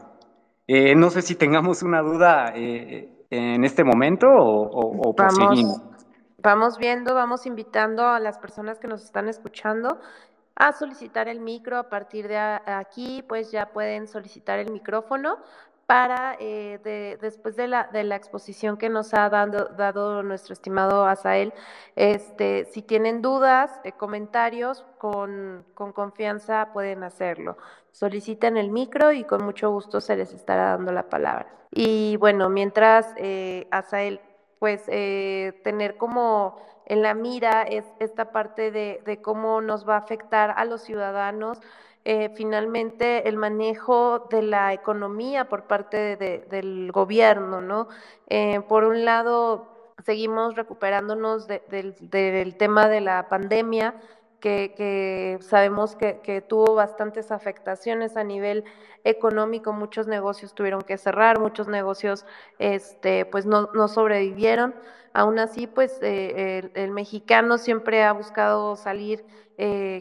Eh, 0.68 0.96
no 0.96 1.10
sé 1.10 1.22
si 1.22 1.36
tengamos 1.36 1.84
una 1.84 2.02
duda 2.02 2.54
eh, 2.56 3.26
en 3.30 3.64
este 3.64 3.84
momento 3.84 4.28
o, 4.28 5.10
o, 5.10 5.14
vamos, 5.14 5.82
Vamos 6.38 6.78
viendo, 6.78 7.16
vamos 7.16 7.46
invitando 7.46 8.06
a 8.06 8.20
las 8.20 8.38
personas 8.38 8.78
que 8.78 8.88
nos 8.88 9.04
están 9.04 9.30
escuchando 9.30 10.00
a 10.56 10.74
solicitar 10.74 11.30
el 11.30 11.40
micro. 11.40 11.78
A 11.78 11.90
partir 11.90 12.28
de 12.28 12.38
aquí, 12.38 13.24
pues 13.28 13.52
ya 13.52 13.68
pueden 13.68 14.08
solicitar 14.08 14.60
el 14.60 14.72
micrófono 14.72 15.38
para 15.94 16.36
eh, 16.40 17.20
después 17.22 17.56
de 17.56 17.68
la, 17.68 17.88
de 17.94 18.04
la 18.04 18.16
exposición 18.16 18.78
que 18.78 18.90
nos 18.90 19.14
ha 19.14 19.30
dado, 19.30 19.66
dado 19.78 20.24
nuestro 20.24 20.54
estimado 20.54 21.06
Asael, 21.06 21.54
este, 21.96 22.66
si 22.66 22.82
tienen 22.82 23.22
dudas, 23.22 23.80
eh, 23.84 23.92
comentarios, 23.92 24.84
con, 24.98 25.64
con, 25.76 25.94
confianza 25.94 26.70
pueden 26.74 27.04
hacerlo. 27.04 27.60
Soliciten 27.92 28.58
el 28.58 28.72
micro 28.72 29.12
y 29.12 29.24
con 29.24 29.46
mucho 29.46 29.70
gusto 29.70 30.02
se 30.02 30.16
les 30.16 30.34
estará 30.34 30.72
dando 30.72 30.92
la 30.92 31.10
palabra. 31.10 31.46
Y 31.70 32.18
bueno, 32.18 32.50
mientras 32.50 33.14
eh, 33.18 33.68
Asael, 33.70 34.20
pues 34.58 34.86
eh, 34.88 35.62
tener 35.64 35.98
como 35.98 36.60
en 36.88 37.04
la 37.04 37.14
mira 37.14 37.62
es 37.62 37.86
esta 38.00 38.32
parte 38.32 38.72
de, 38.72 39.00
de 39.06 39.22
cómo 39.22 39.62
nos 39.62 39.88
va 39.88 39.94
a 39.94 40.00
afectar 40.00 40.56
a 40.58 40.66
los 40.66 40.82
ciudadanos 40.82 41.60
eh, 42.06 42.30
finalmente 42.36 43.30
el 43.30 43.38
manejo 43.38 44.28
de 44.30 44.42
la 44.42 44.74
economía 44.74 45.48
por 45.48 45.68
parte 45.68 46.18
del 46.18 46.92
gobierno, 46.92 47.62
¿no? 47.62 47.88
Eh, 48.28 48.60
por 48.68 48.84
un 48.84 49.06
lado, 49.06 49.94
seguimos 50.06 50.56
recuperándonos 50.56 51.48
del 51.48 52.56
tema 52.58 52.90
de 52.90 53.00
la 53.00 53.30
pandemia, 53.30 53.96
que, 54.42 55.38
sabemos 55.40 55.96
que, 55.96 56.44
tuvo 56.46 56.76
bastantes 56.76 57.32
afectaciones 57.32 58.18
a 58.18 58.26
nivel 58.26 58.66
económico, 59.06 59.72
muchos 59.72 60.06
negocios 60.08 60.54
tuvieron 60.54 60.82
que 60.82 60.98
cerrar, 60.98 61.40
muchos 61.40 61.70
negocios 61.70 62.26
este, 62.60 63.26
pues 63.26 63.46
no, 63.46 63.88
sobrevivieron. 63.88 64.76
Aún 65.14 65.40
así, 65.40 65.68
pues 65.68 66.00
eh, 66.02 66.70
el, 66.74 66.92
mexicano 66.92 67.58
siempre 67.58 68.04
ha 68.04 68.12
buscado 68.12 68.76
salir 68.76 69.24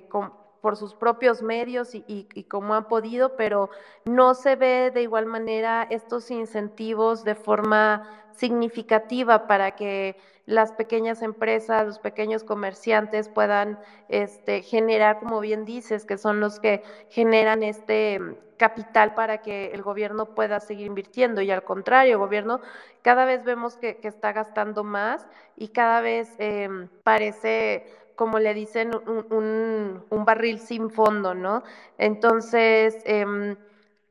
con 0.09 0.42
por 0.63 0.77
sus 0.77 0.95
propios 0.95 1.43
medios 1.43 1.95
y, 1.95 2.05
y, 2.07 2.45
como 2.45 2.75
ha 2.75 2.89
podido, 2.89 3.37
pero 3.37 3.69
no 4.07 4.35
se 4.35 4.57
ve 4.57 4.91
de 4.95 5.03
igual 5.03 5.27
manera 5.27 5.87
estos 5.91 6.31
incentivos 6.31 7.25
de 7.25 7.35
forma 7.35 8.09
significativa 8.37 9.47
para 9.47 9.73
que 9.73 10.17
las 10.47 10.73
pequeñas 10.73 11.23
empresas, 11.23 11.87
los 11.87 11.99
pequeños 11.99 12.45
comerciantes 12.45 13.29
puedan 13.29 13.79
este, 14.09 14.63
generar, 14.63 15.19
como 15.19 15.41
bien 15.41 15.65
dices, 15.65 16.05
que 16.05 16.17
son 16.17 16.41
los 16.41 16.59
que 16.59 16.83
generan 17.11 17.63
este 17.63 18.21
capital 18.57 19.15
para 19.15 19.39
que 19.39 19.73
el 19.73 19.83
gobierno 19.83 20.35
pueda 20.35 20.61
seguir 20.61 20.87
invirtiendo. 20.87 21.43
Y 21.43 21.51
al 21.51 21.65
contrario, 21.65 22.13
el 22.13 22.19
gobierno 22.19 22.61
cada 23.03 23.25
vez 23.25 23.45
vemos 23.45 23.77
que, 23.77 23.99
está 24.03 24.33
gastando 24.33 24.85
más 24.85 25.27
y 25.57 25.69
cada 25.69 26.01
vez 26.01 26.35
em, 26.39 26.89
parece 27.03 27.87
como 28.23 28.39
le 28.39 28.55
dicen, 28.55 28.93
un, 28.95 30.05
un, 30.09 30.25
barril 30.25 30.61
sin 30.61 30.91
fondo, 30.91 31.35
¿no? 31.35 31.65
Entonces, 31.99 33.03
em, 33.05 33.57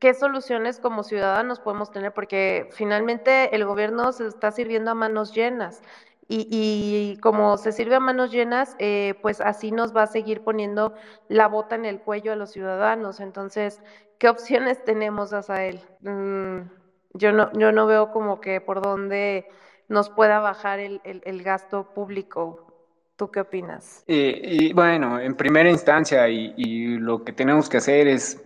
¿qué 0.00 0.12
soluciones 0.12 0.78
como 0.78 1.02
ciudadanos 1.02 1.60
podemos 1.60 1.90
tener? 1.90 2.12
Porque 2.12 2.68
finalmente 2.72 3.56
el 3.56 3.64
gobierno 3.64 4.12
se 4.12 4.26
está 4.26 4.50
sirviendo 4.50 4.90
a 4.90 4.94
manos 4.94 5.32
llenas. 5.34 5.80
Y, 6.28 6.46
y, 6.50 7.16
como 7.20 7.56
se 7.56 7.72
sirve 7.72 7.94
a 7.94 8.00
manos 8.00 8.30
llenas, 8.30 8.76
eh, 8.78 9.14
pues 9.22 9.40
así 9.40 9.72
nos 9.72 9.96
va 9.96 10.02
a 10.02 10.06
seguir 10.06 10.44
poniendo 10.44 10.92
la 11.28 11.48
bota 11.48 11.74
en 11.74 11.86
el 11.86 11.98
cuello 11.98 12.32
a 12.32 12.36
los 12.36 12.52
ciudadanos. 12.52 13.18
Entonces, 13.18 13.80
¿qué 14.18 14.28
opciones 14.28 14.84
tenemos, 14.84 15.32
Azael? 15.32 15.80
Mm, 16.00 16.68
yo, 17.14 17.32
no, 17.32 17.50
yo 17.54 17.72
no 17.72 17.86
veo 17.86 18.12
como 18.12 18.42
que 18.42 18.60
por 18.60 18.82
dónde 18.82 19.48
nos 19.88 20.10
pueda 20.10 20.38
bajar 20.38 20.80
el, 20.80 21.00
el 21.02 21.42
gasto 21.42 21.94
público 21.94 22.71
¿Tú 23.16 23.30
qué 23.30 23.40
opinas? 23.40 24.04
y 24.06 24.72
bueno, 24.72 25.20
en 25.20 25.34
primera 25.34 25.70
instancia, 25.70 26.28
y, 26.28 26.96
lo 26.98 27.24
que 27.24 27.32
tenemos 27.32 27.68
que 27.68 27.76
hacer 27.76 28.08
es 28.08 28.42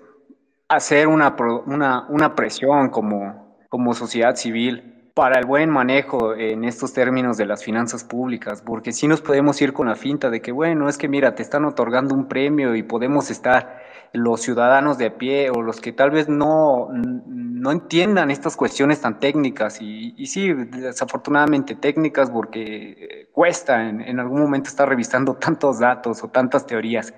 hacer 0.69 1.07
una, 1.07 1.37
una, 1.67 2.07
una 2.09 2.35
presión 2.35 2.91
como, 2.91 3.57
como 3.69 3.95
sociedad 3.95 4.35
civil 4.37 5.11
para 5.15 5.39
el 5.39 5.47
buen 5.47 5.71
manejo 5.71 6.35
en 6.35 6.65
estos 6.65 6.93
términos 6.93 7.39
de 7.39 7.47
las 7.47 7.65
finanzas 7.65 8.05
públicas, 8.05 8.61
porque 8.61 8.93
si 8.93 9.09
nos 9.09 9.23
podemos 9.23 9.61
ir 9.63 9.73
con 9.73 9.89
la 9.89 9.97
finta 9.97 10.29
de 10.29 10.43
que, 10.43 10.53
bueno, 10.53 10.91
es 10.91 10.99
que 10.99 11.09
mira, 11.09 11.35
te 11.35 11.43
están 11.43 11.65
otorgando 11.65 12.15
un 12.15 12.29
premio 12.29 12.75
y 12.75 12.83
podemos 12.83 13.31
estar 13.31 13.86
los 14.13 14.41
ciudadanos 14.41 14.99
de 14.99 15.07
a 15.07 15.19
pie 15.19 15.51
o 15.51 15.63
los 15.63 15.81
que 15.81 15.93
tal 15.93 16.11
vez 16.11 16.29
no, 16.29 16.89
no 16.91 17.71
entiendan 17.71 18.31
estas 18.31 18.57
cuestiones 18.57 19.01
tan 19.01 19.21
técnicas 19.21 19.81
y, 19.81 20.15
y 20.17 20.27
sí, 20.27 20.53
desafortunadamente 20.53 21.75
técnicas 21.75 22.31
porque 22.31 23.29
cuesta 23.33 23.89
en, 23.89 24.01
en 24.01 24.21
algún 24.21 24.41
momento 24.41 24.69
estar 24.69 24.89
revisando 24.89 25.35
tantos 25.41 25.79
datos 25.79 26.23
o 26.23 26.29
tantas 26.29 26.67
teorías. 26.67 27.13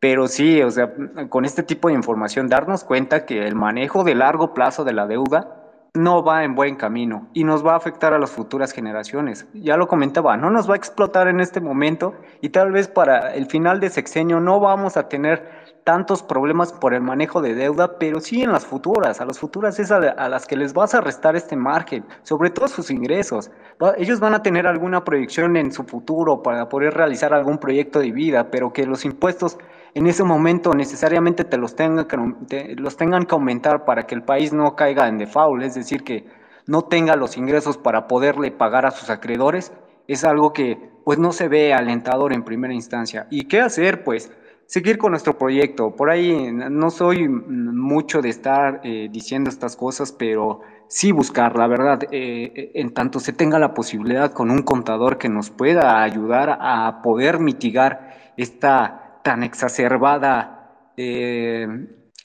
Pero 0.00 0.28
sí, 0.28 0.60
o 0.60 0.70
sea, 0.70 0.92
con 1.30 1.46
este 1.46 1.62
tipo 1.62 1.88
de 1.88 1.94
información, 1.94 2.48
darnos 2.48 2.84
cuenta 2.84 3.24
que 3.24 3.46
el 3.46 3.54
manejo 3.54 4.04
de 4.04 4.14
largo 4.14 4.52
plazo 4.52 4.84
de 4.84 4.92
la 4.92 5.06
deuda 5.06 5.64
no 5.94 6.24
va 6.24 6.42
en 6.42 6.56
buen 6.56 6.74
camino 6.74 7.28
y 7.32 7.44
nos 7.44 7.64
va 7.64 7.74
a 7.74 7.76
afectar 7.76 8.12
a 8.12 8.18
las 8.18 8.32
futuras 8.32 8.72
generaciones. 8.72 9.46
Ya 9.54 9.76
lo 9.76 9.86
comentaba, 9.86 10.36
no 10.36 10.50
nos 10.50 10.68
va 10.68 10.74
a 10.74 10.76
explotar 10.76 11.28
en 11.28 11.40
este 11.40 11.60
momento 11.60 12.14
y 12.40 12.48
tal 12.48 12.72
vez 12.72 12.88
para 12.88 13.32
el 13.32 13.46
final 13.46 13.78
de 13.78 13.90
sexenio 13.90 14.40
no 14.40 14.58
vamos 14.58 14.96
a 14.96 15.08
tener 15.08 15.53
tantos 15.84 16.22
problemas 16.22 16.72
por 16.72 16.94
el 16.94 17.02
manejo 17.02 17.42
de 17.42 17.54
deuda, 17.54 17.98
pero 17.98 18.18
sí 18.18 18.42
en 18.42 18.52
las 18.52 18.64
futuras. 18.64 19.20
A 19.20 19.26
las 19.26 19.38
futuras 19.38 19.78
es 19.78 19.90
a, 19.90 20.00
las 20.00 20.46
que 20.46 20.56
les 20.56 20.72
vas 20.72 20.94
a 20.94 21.02
restar 21.02 21.36
este 21.36 21.56
margen, 21.56 22.04
sobre 22.22 22.48
todo 22.48 22.68
sus 22.68 22.90
ingresos. 22.90 23.50
Ellos 23.98 24.18
van 24.18 24.34
a 24.34 24.42
tener 24.42 24.66
alguna 24.66 25.04
proyección 25.04 25.56
en 25.58 25.72
su 25.72 25.84
futuro 25.84 26.42
para 26.42 26.70
poder 26.70 26.94
realizar 26.94 27.34
algún 27.34 27.58
proyecto 27.58 28.00
de 28.00 28.12
vida, 28.12 28.50
pero 28.50 28.72
que 28.72 28.86
los 28.86 29.04
impuestos 29.04 29.58
en 29.92 30.06
ese 30.06 30.24
momento 30.24 30.72
necesariamente 30.74 31.44
te 31.44 31.58
los, 31.58 31.76
tenga 31.76 32.08
que, 32.08 32.74
los 32.76 32.96
tengan 32.96 33.26
que 33.26 33.34
aumentar 33.34 33.84
para 33.84 34.06
que 34.06 34.14
el 34.14 34.22
país 34.22 34.54
no 34.54 34.74
caiga 34.74 35.06
en 35.06 35.18
default, 35.18 35.62
es 35.62 35.74
decir, 35.74 36.02
que 36.02 36.26
no 36.66 36.82
tenga 36.82 37.14
los 37.14 37.36
ingresos 37.36 37.76
para 37.76 38.08
poderle 38.08 38.50
pagar 38.50 38.86
a 38.86 38.90
sus 38.90 39.10
acreedores, 39.10 39.70
es 40.08 40.24
algo 40.24 40.54
que 40.54 40.90
pues 41.04 41.18
no 41.18 41.32
se 41.32 41.48
ve 41.48 41.74
alentador 41.74 42.32
en 42.32 42.42
primera 42.42 42.72
instancia. 42.72 43.26
¿Y 43.30 43.44
qué 43.44 43.60
hacer? 43.60 44.02
Pues 44.02 44.32
seguir 44.66 44.98
con 44.98 45.12
nuestro 45.12 45.38
proyecto. 45.38 45.94
Por 45.94 46.10
ahí 46.10 46.50
no 46.52 46.90
soy 46.90 47.28
mucho 47.28 48.22
de 48.22 48.28
estar 48.30 48.80
eh, 48.84 49.08
diciendo 49.10 49.50
estas 49.50 49.76
cosas, 49.76 50.12
pero 50.12 50.60
sí 50.88 51.12
buscar, 51.12 51.56
la 51.56 51.66
verdad, 51.66 52.00
eh, 52.10 52.72
en 52.74 52.92
tanto 52.92 53.20
se 53.20 53.32
tenga 53.32 53.58
la 53.58 53.74
posibilidad 53.74 54.32
con 54.32 54.50
un 54.50 54.62
contador 54.62 55.18
que 55.18 55.28
nos 55.28 55.50
pueda 55.50 56.02
ayudar 56.02 56.58
a 56.60 57.02
poder 57.02 57.38
mitigar 57.38 58.32
esta 58.36 59.20
tan 59.22 59.42
exacerbada 59.42 60.92
eh, 60.96 61.66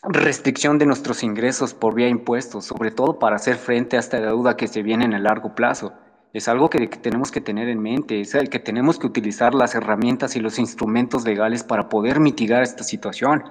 restricción 0.03 0.77
de 0.77 0.85
nuestros 0.85 1.23
ingresos 1.23 1.73
por 1.73 1.95
vía 1.95 2.07
impuestos, 2.07 2.65
sobre 2.65 2.91
todo 2.91 3.19
para 3.19 3.35
hacer 3.35 3.55
frente 3.55 3.97
a 3.97 3.99
esta 3.99 4.19
deuda 4.19 4.55
que 4.55 4.67
se 4.67 4.81
viene 4.81 5.05
en 5.05 5.13
el 5.13 5.23
largo 5.23 5.55
plazo. 5.55 5.93
Es 6.31 6.47
algo 6.47 6.69
que, 6.69 6.87
tenemos 6.87 7.31
que 7.31 7.41
tener 7.41 7.69
en 7.69 7.81
mente, 7.81 8.21
es 8.21 8.35
el 8.35 8.49
que 8.49 8.59
tenemos 8.59 8.99
que 8.99 9.07
utilizar 9.07 9.55
las 9.55 9.73
herramientas 9.73 10.35
y 10.35 10.39
los 10.39 10.59
instrumentos 10.59 11.25
legales 11.25 11.63
para 11.63 11.89
poder 11.89 12.19
mitigar 12.19 12.61
esta 12.61 12.83
situación. 12.83 13.43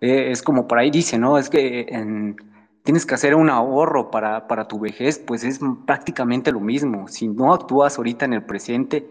Eh, 0.00 0.30
es 0.30 0.42
como 0.42 0.66
por 0.66 0.78
ahí 0.78 0.90
dice, 0.90 1.18
¿no? 1.18 1.36
Es 1.36 1.50
que 1.50 1.86
en, 1.90 2.36
tienes 2.82 3.04
que 3.04 3.14
hacer 3.14 3.34
un 3.34 3.50
ahorro 3.50 4.10
para, 4.10 4.46
para 4.48 4.66
tu 4.66 4.80
vejez, 4.80 5.18
pues 5.18 5.44
es 5.44 5.60
prácticamente 5.86 6.52
lo 6.52 6.60
mismo. 6.60 7.06
Si 7.06 7.28
no 7.28 7.52
actúas 7.52 7.98
ahorita 7.98 8.24
en 8.24 8.32
el 8.32 8.44
presente, 8.44 9.08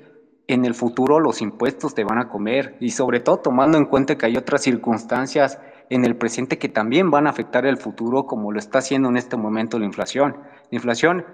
en 0.48 0.66
el 0.66 0.74
futuro 0.74 1.20
los 1.20 1.42
impuestos 1.42 1.94
te 1.94 2.04
van 2.04 2.18
a 2.18 2.28
comer 2.28 2.76
y 2.80 2.90
sobre 2.90 3.20
todo 3.20 3.38
tomando 3.38 3.78
en 3.78 3.86
cuenta 3.86 4.18
que 4.18 4.26
hay 4.26 4.36
otras 4.36 4.64
circunstancias 4.64 5.60
en 5.90 6.06
el 6.06 6.16
presente 6.18 6.58
que 6.58 6.70
también 6.70 7.12
van 7.12 7.28
a 7.28 7.30
afectar 7.30 7.66
el 7.66 7.78
futuro 7.78 8.26
como 8.26 8.52
lo 8.52 8.60
está 8.60 8.80
haciendo 8.80 9.10
en 9.10 9.18
este 9.18 9.38
momento 9.38 9.78
la 9.78 9.86
inflación. 9.86 10.38
La 10.70 10.78
inflación, 10.78 11.26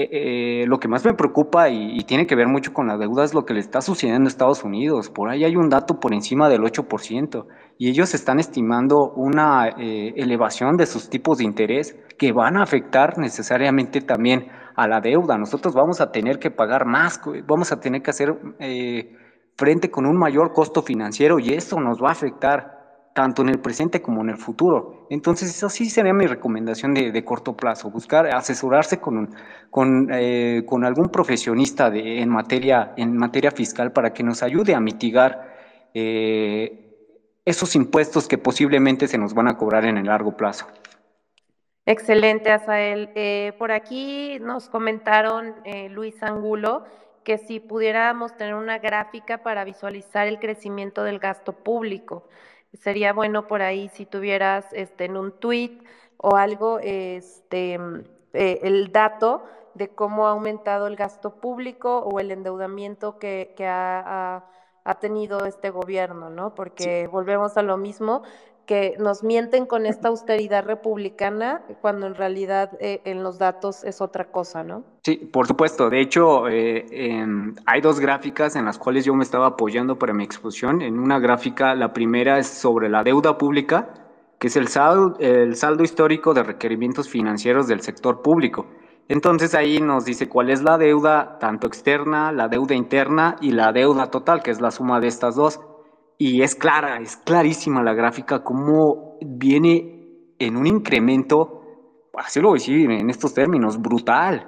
eh, 0.00 0.62
eh, 0.62 0.66
lo 0.68 0.78
que 0.78 0.86
más 0.86 1.04
me 1.04 1.14
preocupa 1.14 1.68
y, 1.70 1.98
tiene 2.04 2.24
que 2.24 2.36
ver 2.36 2.46
mucho 2.46 2.72
con 2.72 2.86
la 2.86 2.96
deuda 2.96 3.24
es 3.24 3.34
lo 3.34 3.44
que 3.44 3.52
le 3.52 3.58
está 3.58 3.80
sucediendo 3.80 4.28
a 4.28 4.28
Estados 4.28 4.62
Unidos. 4.62 5.10
Por 5.10 5.28
ahí 5.28 5.42
hay 5.42 5.56
un 5.56 5.68
dato 5.68 5.98
por 5.98 6.14
encima 6.14 6.48
del 6.48 6.62
8% 6.62 7.46
y 7.78 7.88
ellos 7.88 8.14
están 8.14 8.38
estimando 8.38 9.10
una 9.16 9.70
eh, 9.70 10.14
elevación 10.16 10.76
de 10.76 10.86
sus 10.86 11.10
tipos 11.10 11.38
de 11.38 11.44
interés 11.44 11.96
que 12.16 12.30
van 12.30 12.56
a 12.56 12.62
afectar 12.62 13.18
necesariamente 13.18 14.00
también 14.00 14.46
a 14.76 14.86
la 14.86 15.00
deuda. 15.00 15.36
Nosotros 15.36 15.74
vamos 15.74 16.00
a 16.00 16.12
tener 16.12 16.38
que 16.38 16.52
pagar 16.52 16.86
más, 16.86 17.20
vamos 17.48 17.72
a 17.72 17.80
tener 17.80 18.00
que 18.00 18.10
hacer 18.10 18.38
eh, 18.60 19.16
frente 19.56 19.90
con 19.90 20.06
un 20.06 20.16
mayor 20.16 20.52
costo 20.52 20.80
financiero 20.80 21.40
y 21.40 21.54
eso 21.54 21.80
nos 21.80 22.00
va 22.00 22.10
a 22.10 22.12
afectar 22.12 22.77
tanto 23.18 23.42
en 23.42 23.48
el 23.48 23.58
presente 23.58 24.00
como 24.00 24.20
en 24.20 24.30
el 24.30 24.36
futuro. 24.36 25.08
Entonces, 25.10 25.50
eso 25.50 25.68
sí 25.68 25.90
sería 25.90 26.14
mi 26.14 26.28
recomendación 26.28 26.94
de, 26.94 27.10
de 27.10 27.24
corto 27.24 27.56
plazo, 27.56 27.90
buscar 27.90 28.32
asesorarse 28.32 29.00
con, 29.00 29.34
con, 29.70 30.08
eh, 30.12 30.62
con 30.64 30.84
algún 30.84 31.08
profesionista 31.08 31.90
de, 31.90 32.20
en, 32.22 32.28
materia, 32.28 32.92
en 32.96 33.16
materia 33.16 33.50
fiscal 33.50 33.90
para 33.90 34.12
que 34.12 34.22
nos 34.22 34.44
ayude 34.44 34.72
a 34.72 34.78
mitigar 34.78 35.52
eh, 35.94 37.40
esos 37.44 37.74
impuestos 37.74 38.28
que 38.28 38.38
posiblemente 38.38 39.08
se 39.08 39.18
nos 39.18 39.34
van 39.34 39.48
a 39.48 39.56
cobrar 39.56 39.84
en 39.84 39.98
el 39.98 40.06
largo 40.06 40.36
plazo. 40.36 40.68
Excelente, 41.86 42.52
Asael. 42.52 43.10
Eh, 43.16 43.52
por 43.58 43.72
aquí 43.72 44.38
nos 44.40 44.68
comentaron 44.68 45.56
Luis 45.90 46.22
Angulo 46.22 46.84
que 47.24 47.36
si 47.36 47.58
pudiéramos 47.58 48.36
tener 48.36 48.54
una 48.54 48.78
gráfica 48.78 49.38
para 49.42 49.64
visualizar 49.64 50.28
el 50.28 50.38
crecimiento 50.38 51.02
del 51.02 51.18
gasto 51.18 51.52
público, 51.52 52.28
sería 52.72 53.12
bueno 53.12 53.46
por 53.46 53.62
ahí 53.62 53.88
si 53.88 54.06
tuvieras 54.06 54.66
este, 54.72 55.06
en 55.06 55.16
un 55.16 55.32
tweet 55.32 55.78
o 56.16 56.36
algo 56.36 56.78
este, 56.80 57.78
eh, 58.32 58.60
el 58.62 58.92
dato 58.92 59.44
de 59.74 59.88
cómo 59.88 60.26
ha 60.26 60.32
aumentado 60.32 60.86
el 60.86 60.96
gasto 60.96 61.36
público 61.36 61.98
o 62.00 62.20
el 62.20 62.30
endeudamiento 62.30 63.18
que, 63.18 63.54
que 63.56 63.66
ha, 63.66 64.00
ha, 64.04 64.44
ha, 64.84 64.98
tenido 64.98 65.46
este 65.46 65.70
gobierno, 65.70 66.30
¿no? 66.30 66.54
Porque 66.54 67.04
sí. 67.04 67.06
volvemos 67.06 67.56
a 67.56 67.62
lo 67.62 67.76
mismo, 67.76 68.22
que 68.68 68.96
nos 68.98 69.24
mienten 69.24 69.64
con 69.64 69.86
esta 69.86 70.08
austeridad 70.08 70.62
republicana 70.62 71.62
cuando 71.80 72.06
en 72.06 72.14
realidad 72.14 72.70
eh, 72.80 73.00
en 73.06 73.22
los 73.22 73.38
datos 73.38 73.82
es 73.82 74.02
otra 74.02 74.26
cosa, 74.30 74.62
¿no? 74.62 74.84
Sí, 75.02 75.16
por 75.16 75.46
supuesto. 75.46 75.88
De 75.88 76.02
hecho, 76.02 76.46
eh, 76.48 77.16
hay 77.64 77.80
dos 77.80 77.98
gráficas 77.98 78.56
en 78.56 78.66
las 78.66 78.78
cuales 78.78 79.06
yo 79.06 79.14
me 79.14 79.24
estaba 79.24 79.46
apoyando 79.46 79.98
para 79.98 80.12
mi 80.12 80.22
exposición. 80.22 80.82
En 80.82 80.98
una 80.98 81.18
gráfica, 81.18 81.74
la 81.74 81.94
primera 81.94 82.38
es 82.38 82.46
sobre 82.46 82.90
la 82.90 83.02
deuda 83.02 83.38
pública, 83.38 83.88
que 84.38 84.48
es 84.48 84.56
el 84.56 84.68
saldo, 84.68 85.16
el 85.18 85.56
saldo 85.56 85.82
histórico 85.82 86.34
de 86.34 86.42
requerimientos 86.42 87.08
financieros 87.08 87.68
del 87.68 87.80
sector 87.80 88.20
público. 88.20 88.66
Entonces 89.08 89.54
ahí 89.54 89.80
nos 89.80 90.04
dice 90.04 90.28
cuál 90.28 90.50
es 90.50 90.62
la 90.62 90.76
deuda, 90.76 91.38
tanto 91.38 91.66
externa, 91.66 92.32
la 92.32 92.48
deuda 92.48 92.74
interna 92.74 93.36
y 93.40 93.52
la 93.52 93.72
deuda 93.72 94.10
total, 94.10 94.42
que 94.42 94.50
es 94.50 94.60
la 94.60 94.70
suma 94.70 95.00
de 95.00 95.08
estas 95.08 95.36
dos. 95.36 95.58
Y 96.18 96.42
es 96.42 96.56
clara, 96.56 96.98
es 96.98 97.16
clarísima 97.16 97.82
la 97.82 97.94
gráfica, 97.94 98.42
cómo 98.42 99.16
viene 99.24 100.34
en 100.38 100.56
un 100.56 100.66
incremento, 100.66 101.62
así 102.14 102.40
lo 102.40 102.48
voy 102.48 102.58
a 102.58 102.60
decir 102.60 102.90
en 102.90 103.08
estos 103.08 103.32
términos, 103.34 103.80
brutal. 103.80 104.46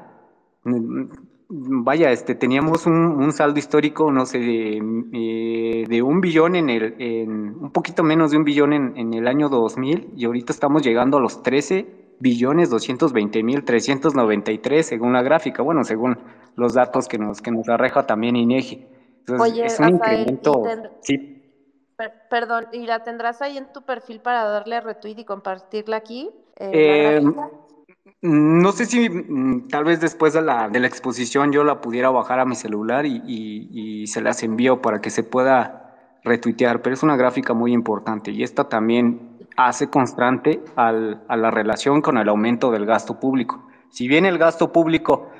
Vaya, 1.49 2.11
este, 2.11 2.35
teníamos 2.35 2.87
un, 2.87 2.95
un 2.95 3.33
saldo 3.33 3.59
histórico, 3.59 4.11
no 4.11 4.27
sé, 4.27 4.39
de, 4.39 4.81
eh, 5.13 5.85
de 5.89 6.03
un 6.03 6.21
billón 6.21 6.57
en 6.57 6.71
el, 6.71 6.95
en, 6.99 7.31
un 7.31 7.71
poquito 7.73 8.03
menos 8.03 8.31
de 8.33 8.37
un 8.37 8.45
billón 8.45 8.73
en, 8.73 8.97
en, 8.97 9.15
el 9.15 9.27
año 9.27 9.49
2000 9.49 10.13
y 10.17 10.25
ahorita 10.27 10.53
estamos 10.53 10.83
llegando 10.83 11.19
a 11.19 11.21
los 11.21 11.43
13 11.43 12.17
billones 12.21 12.71
220 12.71 13.43
mil 13.43 13.65
393 13.65 14.87
según 14.87 15.13
la 15.13 15.23
gráfica, 15.23 15.63
bueno, 15.63 15.83
según 15.83 16.19
los 16.55 16.75
datos 16.75 17.09
que 17.09 17.19
nos, 17.19 17.41
que 17.41 17.51
nos 17.51 17.69
arreja 17.69 18.07
también 18.07 18.37
INEGI. 18.37 18.87
Entonces, 19.21 19.53
Oye, 19.53 19.65
es 19.65 19.81
un 19.81 19.89
incremento, 19.89 20.63
sí, 21.03 21.40
Perdón, 22.29 22.67
¿y 22.73 22.87
la 22.87 23.05
tendrás 23.05 23.43
ahí 23.43 23.59
en 23.59 23.73
tu 23.73 23.83
perfil 23.83 24.21
para 24.21 24.45
darle 24.45 24.81
retweet 24.81 25.19
y 25.19 25.25
compartirla 25.25 25.97
aquí? 25.97 26.31
Eh, 26.57 27.21
eh, 27.21 27.23
no 28.23 28.73
sé 28.73 28.87
si 28.87 29.09
mm, 29.09 29.69
tal 29.69 29.85
vez 29.85 30.01
después 30.01 30.33
de 30.33 30.43
la, 30.43 30.69
de 30.69 30.81
la, 30.81 30.87
exposición 30.87 31.53
yo 31.53 31.65
la 31.65 31.81
pudiera 31.81 32.11
bajar 32.11 32.41
a 32.41 32.45
mi 32.45 32.55
celular 32.55 33.07
y, 33.07 33.23
y, 33.27 34.03
y, 34.03 34.07
se 34.07 34.21
las 34.21 34.43
envío 34.43 34.83
para 34.83 35.01
que 35.01 35.11
se 35.11 35.23
pueda 35.23 36.21
retuitear, 36.23 36.83
pero 36.83 36.95
es 36.95 37.03
una 37.03 37.17
gráfica 37.17 37.55
muy 37.55 37.73
importante 37.73 38.31
y 38.31 38.43
esta 38.43 38.69
también 38.69 39.39
hace 39.57 39.89
constante 39.89 40.63
al, 40.77 41.23
a 41.29 41.37
la 41.37 41.51
relación 41.51 42.03
con 42.03 42.19
el 42.19 42.29
aumento 42.29 42.71
del 42.71 42.87
gasto 42.87 43.19
público. 43.19 43.67
Si 43.91 44.07
bien 44.07 44.27
el 44.27 44.39
gasto 44.39 44.73
público 44.73 45.31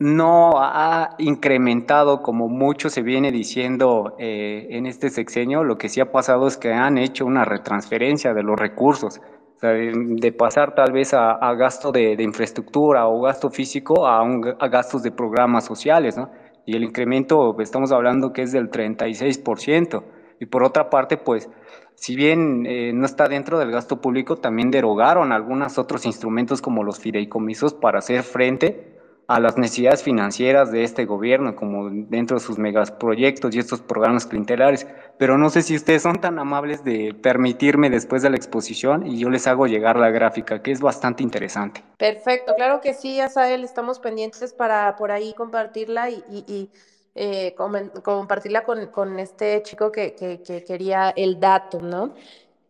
no 0.00 0.52
ha 0.56 1.14
incrementado 1.18 2.22
como 2.22 2.48
mucho 2.48 2.88
se 2.88 3.02
viene 3.02 3.30
diciendo 3.30 4.16
eh, 4.18 4.66
en 4.70 4.86
este 4.86 5.10
sexenio, 5.10 5.62
lo 5.62 5.76
que 5.76 5.90
sí 5.90 6.00
ha 6.00 6.10
pasado 6.10 6.46
es 6.46 6.56
que 6.56 6.72
han 6.72 6.96
hecho 6.96 7.26
una 7.26 7.44
retransferencia 7.44 8.32
de 8.32 8.42
los 8.42 8.58
recursos, 8.58 9.20
de, 9.60 10.34
pasar 10.38 10.74
tal 10.74 10.92
vez 10.92 11.12
a, 11.12 11.52
gasto 11.52 11.92
de, 11.92 12.16
de, 12.16 12.22
infraestructura 12.22 13.06
o 13.08 13.20
gasto 13.20 13.50
físico 13.50 14.06
a, 14.06 14.22
un, 14.22 14.54
a, 14.58 14.68
gastos 14.68 15.02
de 15.02 15.12
programas 15.12 15.66
sociales. 15.66 16.16
Y 16.64 16.76
el 16.76 16.82
incremento, 16.82 17.54
estamos 17.60 17.92
hablando 17.92 18.32
que 18.32 18.40
es 18.40 18.52
del 18.52 18.70
36%. 18.70 20.02
Y 20.40 20.46
por 20.46 20.64
otra 20.64 20.88
parte, 20.88 21.18
pues, 21.18 21.50
si 21.94 22.16
bien 22.16 22.64
eh, 22.64 22.92
no 22.94 23.04
está 23.04 23.28
dentro 23.28 23.58
del 23.58 23.70
gasto 23.70 24.00
público, 24.00 24.36
también 24.36 24.70
derogaron 24.70 25.30
algunos 25.30 25.76
otros 25.76 26.06
instrumentos 26.06 26.62
como 26.62 26.84
los 26.84 26.98
fideicomisos 26.98 27.74
para 27.74 27.98
hacer 27.98 28.22
frente 28.22 28.99
a 29.30 29.38
las 29.38 29.56
necesidades 29.56 30.02
financieras 30.02 30.72
de 30.72 30.82
este 30.82 31.04
gobierno, 31.04 31.54
como 31.54 31.88
dentro 31.88 32.38
de 32.38 32.44
sus 32.44 32.58
megaproyectos 32.58 33.54
y 33.54 33.60
estos 33.60 33.80
programas 33.80 34.26
clientelares. 34.26 34.88
Pero 35.18 35.38
no 35.38 35.50
sé 35.50 35.62
si 35.62 35.76
ustedes 35.76 36.02
son 36.02 36.20
tan 36.20 36.40
amables 36.40 36.82
de 36.82 37.14
permitirme 37.14 37.90
después 37.90 38.22
de 38.22 38.30
la 38.30 38.36
exposición 38.36 39.06
y 39.06 39.20
yo 39.20 39.30
les 39.30 39.46
hago 39.46 39.68
llegar 39.68 39.96
la 39.96 40.10
gráfica, 40.10 40.62
que 40.62 40.72
es 40.72 40.80
bastante 40.80 41.22
interesante. 41.22 41.80
Perfecto, 41.96 42.56
claro 42.56 42.80
que 42.80 42.92
sí, 42.92 43.20
Asael, 43.20 43.62
estamos 43.62 44.00
pendientes 44.00 44.52
para 44.52 44.96
por 44.96 45.12
ahí 45.12 45.32
compartirla 45.34 46.10
y, 46.10 46.68
eh, 47.14 47.54
compartirla 48.02 48.64
con, 48.64 49.20
este 49.20 49.62
chico 49.62 49.92
que 49.92 50.42
quería 50.66 51.10
el 51.10 51.38
dato, 51.38 51.80
¿no? 51.80 52.14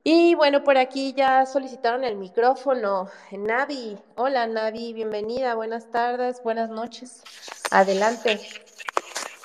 Y 0.03 0.35
bueno, 0.35 0.65
por 0.65 0.79
aquí 0.79 1.13
ya 1.15 1.45
solicitaron 1.45 2.05
el 2.05 2.17
micrófono. 2.17 3.11
Navi, 3.33 3.99
hola 4.17 4.47
Navi, 4.47 4.95
bienvenida, 4.95 5.55
buenas 5.55 5.91
tardes, 5.91 6.43
buenas 6.43 6.71
noches. 6.71 7.23
Adelante. 7.71 8.41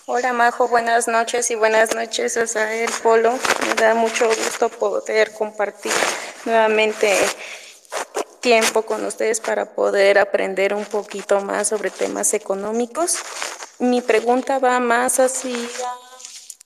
Hola 0.06 0.32
Majo, 0.32 0.70
buenas 0.70 1.10
noches 1.10 1.52
y 1.52 1.56
buenas 1.56 1.94
noches 1.94 2.56
a 2.56 2.74
el 2.74 2.90
Polo. 3.04 3.34
Me 3.68 3.74
da 3.76 3.96
mucho 3.96 4.28
gusto 4.28 4.70
poder 4.70 5.34
compartir 5.34 5.92
nuevamente 6.46 7.18
tiempo 8.40 8.84
con 8.84 9.04
ustedes 9.04 9.42
para 9.42 9.74
poder 9.74 10.20
aprender 10.20 10.74
un 10.74 10.86
poquito 10.86 11.42
más 11.42 11.68
sobre 11.68 11.90
temas 11.90 12.34
económicos. 12.34 13.18
Mi 13.80 14.02
pregunta 14.02 14.60
va 14.60 14.80
más 14.80 15.20
así 15.20 15.70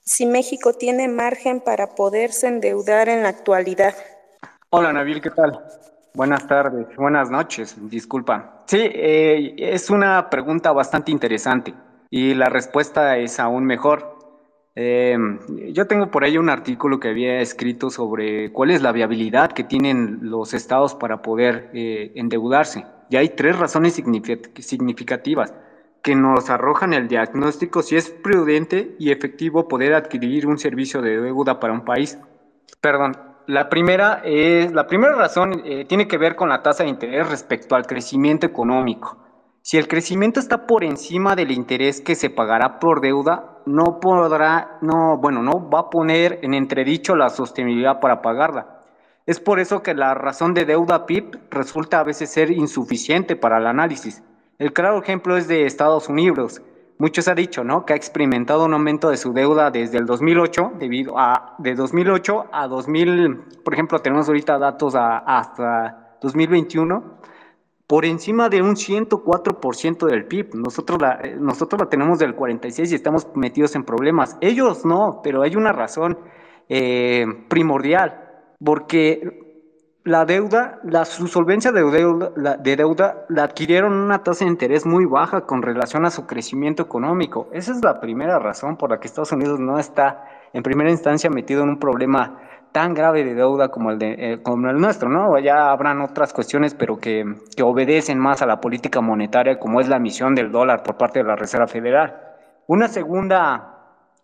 si 0.10 0.26
México 0.26 0.74
tiene 0.74 1.08
margen 1.08 1.62
para 1.62 1.94
poderse 1.94 2.48
endeudar 2.48 3.10
en 3.10 3.22
la 3.22 3.30
actualidad. 3.30 3.94
Hola 4.72 4.92
Nabil, 4.92 5.22
¿qué 5.22 5.30
tal? 5.30 5.64
Buenas 6.16 6.48
tardes, 6.48 6.88
buenas 6.98 7.30
noches, 7.30 7.76
disculpa. 7.92 8.64
Sí, 8.66 8.80
eh, 8.82 9.54
es 9.60 9.92
una 9.92 10.32
pregunta 10.32 10.72
bastante 10.72 11.12
interesante 11.12 11.76
y 12.10 12.34
la 12.34 12.50
respuesta 12.50 13.18
es 13.18 13.40
aún 13.40 13.66
mejor. 13.66 14.18
Eh, 14.74 15.16
yo 15.74 15.86
tengo 15.86 16.10
por 16.10 16.24
ahí 16.24 16.40
un 16.40 16.50
artículo 16.50 17.00
que 17.00 17.10
había 17.10 17.40
escrito 17.40 17.92
sobre 17.92 18.52
cuál 18.52 18.72
es 18.72 18.82
la 18.82 18.92
viabilidad 18.92 19.52
que 19.52 19.64
tienen 19.64 20.22
los 20.24 20.56
estados 20.56 20.96
para 20.96 21.22
poder 21.22 21.70
eh, 21.76 22.14
endeudarse. 22.16 22.84
Y 23.12 23.18
hay 23.18 23.30
tres 23.30 23.60
razones 23.60 23.94
significativas 23.94 25.54
que 26.02 26.16
nos 26.16 26.50
arrojan 26.50 26.94
el 26.94 27.08
diagnóstico 27.08 27.82
si 27.82 27.96
es 27.96 28.10
prudente 28.10 28.96
y 29.00 29.12
efectivo 29.12 29.68
poder 29.68 29.94
adquirir 29.94 30.48
un 30.48 30.58
servicio 30.58 31.02
de 31.02 31.22
deuda 31.22 31.60
para 31.60 31.74
un 31.74 31.84
país. 31.84 32.18
Perdón, 32.82 33.14
la 33.48 33.68
primera, 33.68 34.22
es, 34.24 34.72
la 34.72 34.86
primera 34.86 35.16
razón 35.16 35.62
eh, 35.66 35.86
tiene 35.86 36.08
que 36.08 36.18
ver 36.18 36.36
con 36.36 36.50
la 36.50 36.62
tasa 36.62 36.84
de 36.84 36.90
interés 36.90 37.30
respecto 37.30 37.76
al 37.76 37.86
crecimiento 37.86 38.46
económico. 38.46 39.18
Si 39.62 39.78
el 39.78 39.88
crecimiento 39.88 40.40
está 40.40 40.66
por 40.66 40.84
encima 40.84 41.36
del 41.36 41.52
interés 41.52 42.00
que 42.00 42.16
se 42.16 42.30
pagará 42.30 42.80
por 42.80 43.02
deuda, 43.02 43.62
no 43.66 44.00
podrá, 44.00 44.78
no, 44.82 45.18
bueno, 45.20 45.44
no 45.44 45.70
va 45.70 45.80
a 45.82 45.90
poner 45.90 46.40
en 46.44 46.54
entredicho 46.54 47.16
la 47.16 47.30
sostenibilidad 47.30 48.00
para 48.00 48.22
pagarla. 48.22 48.84
Es 49.26 49.40
por 49.40 49.60
eso 49.60 49.84
que 49.84 49.94
la 49.94 50.14
razón 50.16 50.54
de 50.54 50.66
deuda 50.66 51.06
PIB 51.06 51.50
resulta 51.52 52.00
a 52.00 52.04
veces 52.04 52.32
ser 52.32 52.52
insuficiente 52.52 53.36
para 53.36 53.58
el 53.58 53.68
análisis. 53.68 54.24
El 54.60 54.74
claro 54.74 55.02
ejemplo 55.02 55.38
es 55.38 55.48
de 55.48 55.66
Estados 55.66 56.10
Unidos. 56.10 56.62
Muchos 56.98 57.30
han 57.30 57.38
dicho, 57.38 57.64
¿no? 57.64 57.86
Que 57.86 57.94
ha 57.94 57.96
experimentado 57.96 58.66
un 58.66 58.74
aumento 58.74 59.10
de 59.10 59.16
su 59.16 59.32
deuda 59.32 59.72
desde 59.72 59.98
el 59.98 60.06
2008, 60.06 60.74
debido 60.78 61.18
a, 61.18 61.56
de 61.60 61.76
2008 61.76 62.48
a 62.52 62.68
2000, 62.68 63.42
por 63.64 63.74
ejemplo, 63.74 64.00
tenemos 64.00 64.28
ahorita 64.28 64.60
datos 64.60 64.96
hasta 64.98 66.18
2021, 66.22 67.20
por 67.88 68.04
encima 68.04 68.50
de 68.50 68.62
un 68.62 68.76
104% 68.76 70.06
del 70.06 70.26
PIB. 70.26 70.56
Nosotros 70.56 71.02
la, 71.02 71.22
nosotros 71.40 71.80
la 71.80 71.88
tenemos 71.88 72.20
del 72.20 72.36
46 72.36 72.92
y 72.92 72.96
estamos 72.96 73.28
metidos 73.36 73.78
en 73.78 73.86
problemas. 73.86 74.38
Ellos 74.42 74.84
no, 74.86 75.22
pero 75.24 75.42
hay 75.42 75.56
una 75.56 75.72
razón 75.72 76.20
eh, 76.68 77.26
primordial, 77.48 78.44
porque 78.62 79.49
la 80.04 80.26
deuda, 80.26 80.80
la, 80.84 81.06
su 81.06 81.28
solvencia 81.28 81.72
de 81.72 81.84
deuda, 81.84 82.32
la, 82.36 82.58
de 82.58 82.76
deuda 82.76 83.26
la 83.30 83.44
adquirieron 83.44 83.94
una 83.94 84.24
tasa 84.24 84.46
de 84.46 84.52
interés 84.52 84.86
muy 84.86 85.06
baja 85.06 85.42
con 85.42 85.62
relación 85.62 86.06
a 86.06 86.10
su 86.10 86.26
crecimiento 86.26 86.84
económico. 86.84 87.50
Esa 87.52 87.72
es 87.74 87.84
la 87.84 88.00
primera 88.00 88.40
razón 88.40 88.78
por 88.78 88.90
la 88.90 89.00
que 89.00 89.08
Estados 89.08 89.32
Unidos 89.32 89.60
no 89.60 89.78
está 89.78 90.24
en 90.54 90.64
primera 90.64 90.90
instancia 90.90 91.30
metido 91.30 91.64
en 91.64 91.70
un 91.70 91.80
problema 91.80 92.40
tan 92.72 92.94
grave 92.94 93.24
de 93.24 93.34
deuda 93.34 93.70
como 93.70 93.92
el, 93.92 94.00
de, 94.00 94.16
eh, 94.18 94.42
como 94.42 94.70
el 94.70 94.78
nuestro, 94.80 95.10
¿no? 95.10 95.38
Ya 95.40 95.72
habrán 95.72 96.02
otras 96.02 96.34
cuestiones, 96.34 96.76
pero 96.76 96.98
que, 96.98 97.26
que 97.56 97.64
obedecen 97.64 98.20
más 98.20 98.42
a 98.42 98.46
la 98.46 98.62
política 98.62 99.02
monetaria, 99.02 99.60
como 99.60 99.82
es 99.82 99.90
la 99.90 99.98
emisión 99.98 100.36
del 100.36 100.52
dólar 100.52 100.84
por 100.84 100.96
parte 100.98 101.20
de 101.20 101.26
la 101.26 101.36
Reserva 101.36 101.68
Federal. 101.68 102.16
Una 102.68 102.88
segunda 102.88 103.76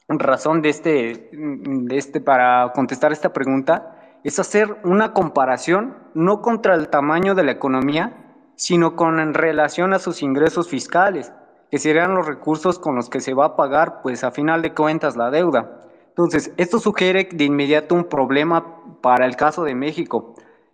razón 0.08 0.62
de 0.62 0.70
este, 0.70 1.30
de 1.32 1.98
este 1.98 2.22
para 2.22 2.72
contestar 2.74 3.12
esta 3.12 3.34
pregunta 3.34 3.95
es 4.26 4.40
hacer 4.40 4.80
una 4.84 5.14
comparación 5.14 5.96
no 6.16 6.42
contra 6.42 6.74
el 6.74 6.90
tamaño 6.90 7.36
de 7.36 7.44
la 7.44 7.52
economía, 7.52 8.26
sino 8.56 8.96
con 8.96 9.20
en 9.20 9.36
relación 9.36 9.94
a 9.94 10.00
sus 10.00 10.24
ingresos 10.24 10.68
fiscales, 10.68 11.32
que 11.70 11.78
serían 11.78 12.16
los 12.16 12.26
recursos 12.26 12.80
con 12.80 12.96
los 12.96 13.08
que 13.08 13.22
se 13.22 13.36
va 13.36 13.46
a 13.46 13.56
pagar, 13.56 14.02
pues 14.02 14.24
a 14.24 14.32
final 14.32 14.64
de 14.64 14.74
cuentas, 14.74 15.16
la 15.16 15.30
deuda. 15.30 15.80
Entonces, 16.08 16.52
esto 16.58 16.80
sugiere 16.80 17.30
de 17.32 17.44
inmediato 17.44 17.94
un 17.94 18.06
problema 18.06 18.82
para 19.00 19.28
el 19.28 19.36
caso 19.36 19.64
de 19.64 19.76
México, 19.76 20.34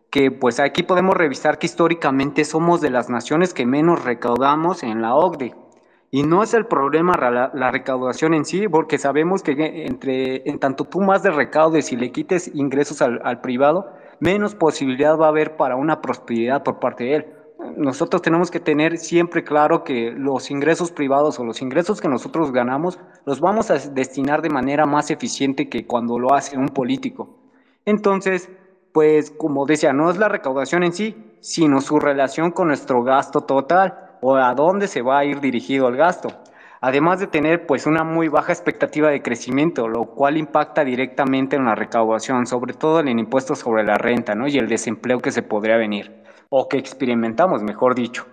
que 0.09 0.31
pues 0.31 0.61
aquí 0.61 0.83
podemos 0.83 1.17
revisar 1.17 1.59
que 1.59 1.65
históricamente 1.65 2.45
somos 2.45 2.79
de 2.79 2.89
las 2.89 3.09
naciones 3.09 3.53
que 3.53 3.65
menos 3.65 4.05
recaudamos 4.05 4.81
en 4.81 5.01
la 5.01 5.13
OCDE. 5.13 5.53
Y 6.13 6.23
no 6.23 6.43
es 6.43 6.53
el 6.53 6.65
problema 6.65 7.15
la, 7.53 7.71
recaudación 7.71 8.33
en 8.33 8.43
sí, 8.43 8.67
porque 8.67 8.97
sabemos 8.97 9.43
que 9.43 9.85
entre, 9.85 10.47
en 10.49 10.59
tanto 10.59 10.83
tú 10.83 10.99
más 10.99 11.23
de 11.23 11.31
recaudes 11.31 11.93
y 11.93 11.95
le 11.95 12.11
quites 12.11 12.53
ingresos 12.53 13.01
al, 13.01 13.21
al 13.23 13.39
privado, 13.39 13.93
menos 14.19 14.53
posibilidad 14.53 15.17
va 15.17 15.27
a 15.27 15.29
haber 15.29 15.55
para 15.55 15.77
una 15.77 16.01
prosperidad 16.01 16.63
por 16.63 16.79
parte 16.79 17.05
de 17.05 17.15
él. 17.15 17.25
Nosotros 17.77 18.21
tenemos 18.21 18.51
que 18.51 18.59
tener 18.59 18.97
siempre 18.97 19.45
claro 19.45 19.85
que 19.85 20.11
los 20.11 20.51
ingresos 20.51 20.91
privados 20.91 21.39
o 21.39 21.45
los 21.45 21.61
ingresos 21.61 22.01
que 22.01 22.09
nosotros 22.09 22.51
ganamos 22.51 22.99
los 23.25 23.39
vamos 23.39 23.71
a 23.71 23.75
destinar 23.75 24.41
de 24.41 24.49
manera 24.49 24.85
más 24.85 25.11
eficiente 25.11 25.69
que 25.69 25.87
cuando 25.87 26.19
lo 26.19 26.33
hace 26.33 26.57
un 26.57 26.69
político. 26.69 27.37
Entonces, 27.85 28.49
pues 28.91 29.31
como 29.31 29.65
decía, 29.65 29.93
no 29.93 30.11
es 30.11 30.17
la 30.17 30.27
recaudación 30.27 30.83
en 30.83 30.91
sí, 30.91 31.15
sino 31.39 31.79
su 31.79 31.99
relación 32.01 32.51
con 32.51 32.67
nuestro 32.67 33.01
gasto 33.01 33.41
total 33.41 34.10
o 34.21 34.35
a 34.35 34.53
dónde 34.53 34.87
se 34.87 35.01
va 35.01 35.19
a 35.19 35.25
ir 35.25 35.41
dirigido 35.41 35.87
el 35.87 35.97
gasto. 35.97 36.29
Además 36.79 37.19
de 37.19 37.27
tener 37.27 37.67
pues 37.67 37.85
una 37.85 38.03
muy 38.03 38.27
baja 38.27 38.51
expectativa 38.51 39.09
de 39.09 39.21
crecimiento, 39.21 39.87
lo 39.87 40.05
cual 40.05 40.37
impacta 40.37 40.83
directamente 40.83 41.55
en 41.55 41.65
la 41.65 41.75
recaudación, 41.75 42.47
sobre 42.47 42.73
todo 42.73 42.99
en 42.99 43.07
el 43.07 43.19
impuesto 43.19 43.55
sobre 43.55 43.83
la 43.83 43.99
renta, 43.99 44.33
¿no? 44.33 44.47
Y 44.47 44.57
el 44.57 44.67
desempleo 44.67 45.19
que 45.19 45.31
se 45.31 45.43
podría 45.43 45.77
venir, 45.77 46.23
o 46.49 46.67
que 46.67 46.77
experimentamos, 46.77 47.61
mejor 47.61 47.93
dicho. 47.93 48.25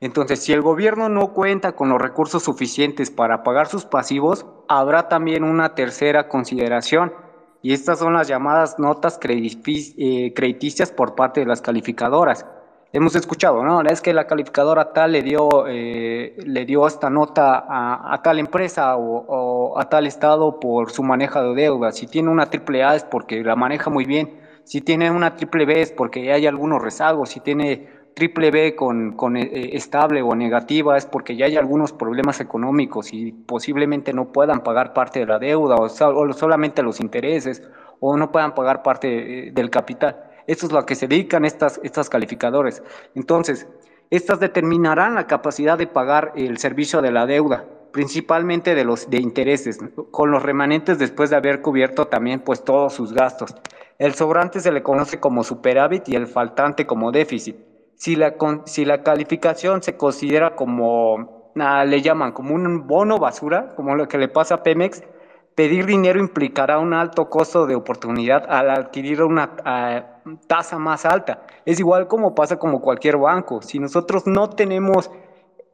Entonces, 0.00 0.42
si 0.42 0.52
el 0.52 0.60
gobierno 0.60 1.08
no 1.08 1.32
cuenta 1.32 1.72
con 1.72 1.88
los 1.88 2.00
recursos 2.00 2.42
suficientes 2.42 3.10
para 3.10 3.42
pagar 3.42 3.66
sus 3.66 3.86
pasivos, 3.86 4.44
habrá 4.68 5.08
también 5.08 5.42
una 5.42 5.74
tercera 5.74 6.28
consideración, 6.28 7.14
y 7.62 7.72
estas 7.72 7.98
son 7.98 8.12
las 8.12 8.28
llamadas 8.28 8.78
notas 8.78 9.18
eh, 9.22 10.34
crediticias 10.34 10.92
por 10.92 11.14
parte 11.14 11.40
de 11.40 11.46
las 11.46 11.62
calificadoras 11.62 12.44
hemos 12.96 13.14
escuchado, 13.14 13.62
¿no? 13.62 13.82
Es 13.82 14.00
que 14.00 14.14
la 14.14 14.26
calificadora 14.26 14.94
tal 14.94 15.12
le 15.12 15.22
dio, 15.22 15.66
eh, 15.68 16.34
le 16.46 16.64
dio 16.64 16.86
esta 16.86 17.10
nota 17.10 17.66
a, 17.68 18.22
tal 18.22 18.38
empresa 18.38 18.96
o, 18.96 19.78
a 19.78 19.88
tal 19.90 20.06
estado 20.06 20.58
por 20.58 20.90
su 20.90 21.02
manejo 21.02 21.42
de 21.42 21.62
deuda. 21.62 21.92
Si 21.92 22.06
tiene 22.06 22.30
una 22.30 22.46
triple 22.46 22.84
A 22.84 22.96
es 22.96 23.04
porque 23.04 23.44
la 23.44 23.54
maneja 23.54 23.90
muy 23.90 24.06
bien. 24.06 24.40
Si 24.64 24.80
tiene 24.80 25.10
una 25.10 25.36
triple 25.36 25.66
B 25.66 25.82
es 25.82 25.92
porque 25.92 26.32
hay 26.32 26.46
algunos 26.46 26.80
rezagos. 26.80 27.28
Si 27.28 27.40
tiene 27.40 27.86
triple 28.14 28.50
B 28.50 28.74
con, 28.74 29.36
eh, 29.36 29.76
estable 29.76 30.22
o 30.22 30.34
negativa 30.34 30.96
es 30.96 31.04
porque 31.04 31.36
ya 31.36 31.44
hay 31.44 31.56
algunos 31.56 31.92
problemas 31.92 32.40
económicos 32.40 33.12
y 33.12 33.32
posiblemente 33.32 34.14
no 34.14 34.32
puedan 34.32 34.60
pagar 34.60 34.94
parte 34.94 35.18
de 35.20 35.26
la 35.26 35.38
deuda 35.38 35.76
o, 35.76 35.84
o 35.84 36.32
solamente 36.32 36.82
los 36.82 37.00
intereses 37.00 37.62
o 38.00 38.16
no 38.16 38.32
puedan 38.32 38.54
pagar 38.54 38.82
parte 38.82 39.48
eh, 39.48 39.50
del 39.52 39.68
capital. 39.68 40.25
Esto 40.46 40.66
es 40.66 40.72
lo 40.72 40.86
que 40.86 40.94
se 40.94 41.08
dedican 41.08 41.44
estas, 41.44 41.80
estas 41.82 42.08
calificadores. 42.08 42.82
Entonces, 43.14 43.66
estas 44.10 44.38
determinarán 44.38 45.16
la 45.16 45.26
capacidad 45.26 45.76
de 45.76 45.88
pagar 45.88 46.32
el 46.36 46.58
servicio 46.58 47.02
de 47.02 47.10
la 47.10 47.26
deuda, 47.26 47.64
principalmente 47.92 48.74
de 48.74 48.84
los 48.84 49.10
de 49.10 49.18
intereses, 49.18 49.80
con 50.12 50.30
los 50.30 50.42
remanentes 50.42 50.98
después 50.98 51.30
de 51.30 51.36
haber 51.36 51.60
cubierto 51.60 52.06
también 52.06 52.40
pues 52.40 52.62
todos 52.62 52.92
sus 52.92 53.12
gastos. 53.12 53.54
El 53.98 54.14
sobrante 54.14 54.60
se 54.60 54.70
le 54.70 54.82
conoce 54.82 55.18
como 55.18 55.42
superávit 55.42 56.08
y 56.08 56.14
el 56.14 56.26
faltante 56.26 56.86
como 56.86 57.10
déficit. 57.10 57.56
Si 57.96 58.14
la, 58.14 58.34
si 58.66 58.84
la 58.84 59.02
calificación 59.02 59.82
se 59.82 59.96
considera 59.96 60.54
como, 60.54 61.52
le 61.54 62.02
llaman 62.02 62.32
como 62.32 62.54
un 62.54 62.86
bono 62.86 63.18
basura, 63.18 63.74
como 63.74 63.96
lo 63.96 64.06
que 64.06 64.18
le 64.18 64.28
pasa 64.28 64.56
a 64.56 64.62
Pemex, 64.62 65.02
pedir 65.54 65.86
dinero 65.86 66.20
implicará 66.20 66.78
un 66.78 66.92
alto 66.92 67.30
costo 67.30 67.66
de 67.66 67.74
oportunidad 67.74 68.44
al 68.48 68.70
adquirir 68.70 69.22
una 69.22 70.15
tasa 70.46 70.78
más 70.78 71.04
alta. 71.04 71.42
Es 71.64 71.80
igual 71.80 72.08
como 72.08 72.34
pasa 72.34 72.58
como 72.58 72.80
cualquier 72.80 73.16
banco. 73.16 73.62
Si 73.62 73.78
nosotros 73.78 74.26
no 74.26 74.50
tenemos 74.50 75.10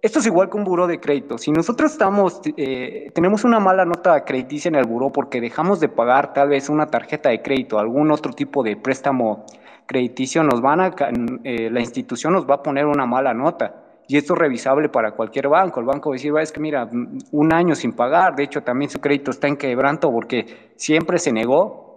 esto 0.02 0.18
es 0.18 0.26
igual 0.26 0.50
que 0.50 0.56
un 0.56 0.64
buró 0.64 0.88
de 0.88 0.98
crédito. 0.98 1.38
Si 1.38 1.52
nosotros 1.52 1.92
estamos, 1.92 2.40
eh, 2.56 3.12
tenemos 3.14 3.44
una 3.44 3.60
mala 3.60 3.84
nota 3.84 4.24
crediticia 4.24 4.68
en 4.68 4.74
el 4.74 4.84
buró 4.84 5.10
porque 5.10 5.40
dejamos 5.40 5.78
de 5.78 5.88
pagar 5.88 6.32
tal 6.32 6.48
vez 6.48 6.68
una 6.68 6.88
tarjeta 6.88 7.28
de 7.28 7.40
crédito, 7.40 7.78
algún 7.78 8.10
otro 8.10 8.32
tipo 8.32 8.64
de 8.64 8.76
préstamo 8.76 9.46
crediticio, 9.86 10.42
nos 10.42 10.60
van 10.60 10.80
a, 10.80 10.90
eh, 11.44 11.70
la 11.70 11.78
institución 11.78 12.32
nos 12.32 12.50
va 12.50 12.56
a 12.56 12.62
poner 12.64 12.86
una 12.86 13.06
mala 13.06 13.32
nota. 13.32 13.76
Y 14.08 14.16
esto 14.16 14.34
es 14.34 14.40
revisable 14.40 14.88
para 14.88 15.12
cualquier 15.12 15.48
banco. 15.48 15.78
El 15.78 15.86
banco 15.86 16.10
va 16.10 16.14
a 16.14 16.16
decir, 16.16 16.32
es 16.36 16.50
que 16.50 16.58
mira, 16.58 16.90
un 17.30 17.52
año 17.52 17.76
sin 17.76 17.92
pagar, 17.92 18.34
de 18.34 18.42
hecho 18.42 18.60
también 18.62 18.90
su 18.90 19.00
crédito 19.00 19.30
está 19.30 19.46
en 19.46 19.56
quebranto 19.56 20.10
porque 20.10 20.72
siempre 20.74 21.20
se 21.20 21.32
negó 21.32 21.91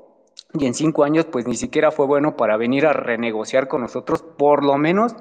y 0.58 0.66
en 0.66 0.74
cinco 0.74 1.04
años 1.04 1.26
pues 1.26 1.48
ni 1.48 1.56
siquiera 1.56 1.92
fue 1.92 2.06
bueno 2.06 2.36
para 2.36 2.58
venir 2.58 2.86
a 2.86 2.94
renegociar 2.94 3.68
con 3.68 3.82
nosotros, 3.82 4.22
por 4.22 4.64
lo 4.64 4.78
menos 4.78 5.16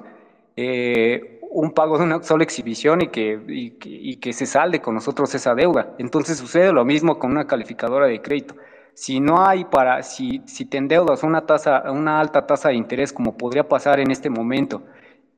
eh, 0.55 1.39
un 1.51 1.71
pago 1.71 1.97
de 1.97 2.03
una 2.03 2.23
sola 2.23 2.43
exhibición 2.43 3.01
y 3.01 3.07
que, 3.07 3.39
y, 3.47 4.17
que 4.17 4.33
se 4.33 4.45
salde 4.45 4.81
con 4.81 4.95
nosotros 4.95 5.33
esa 5.35 5.55
deuda. 5.55 5.95
Entonces 5.99 6.37
sucede 6.37 6.73
lo 6.73 6.83
mismo 6.83 7.17
con 7.17 7.31
una 7.31 7.47
calificadora 7.47 8.07
de 8.07 8.21
crédito. 8.21 8.55
Si 8.93 9.19
no 9.19 9.45
hay 9.45 9.65
para, 9.65 10.03
si, 10.03 10.41
si 10.45 10.65
te 10.65 10.77
endeudas 10.77 11.23
una 11.23 11.45
tasa, 11.45 11.91
una 11.91 12.19
alta 12.19 12.45
tasa 12.45 12.69
de 12.69 12.75
interés 12.75 13.13
como 13.13 13.37
podría 13.37 13.67
pasar 13.67 13.99
en 13.99 14.11
este 14.11 14.29
momento, 14.29 14.83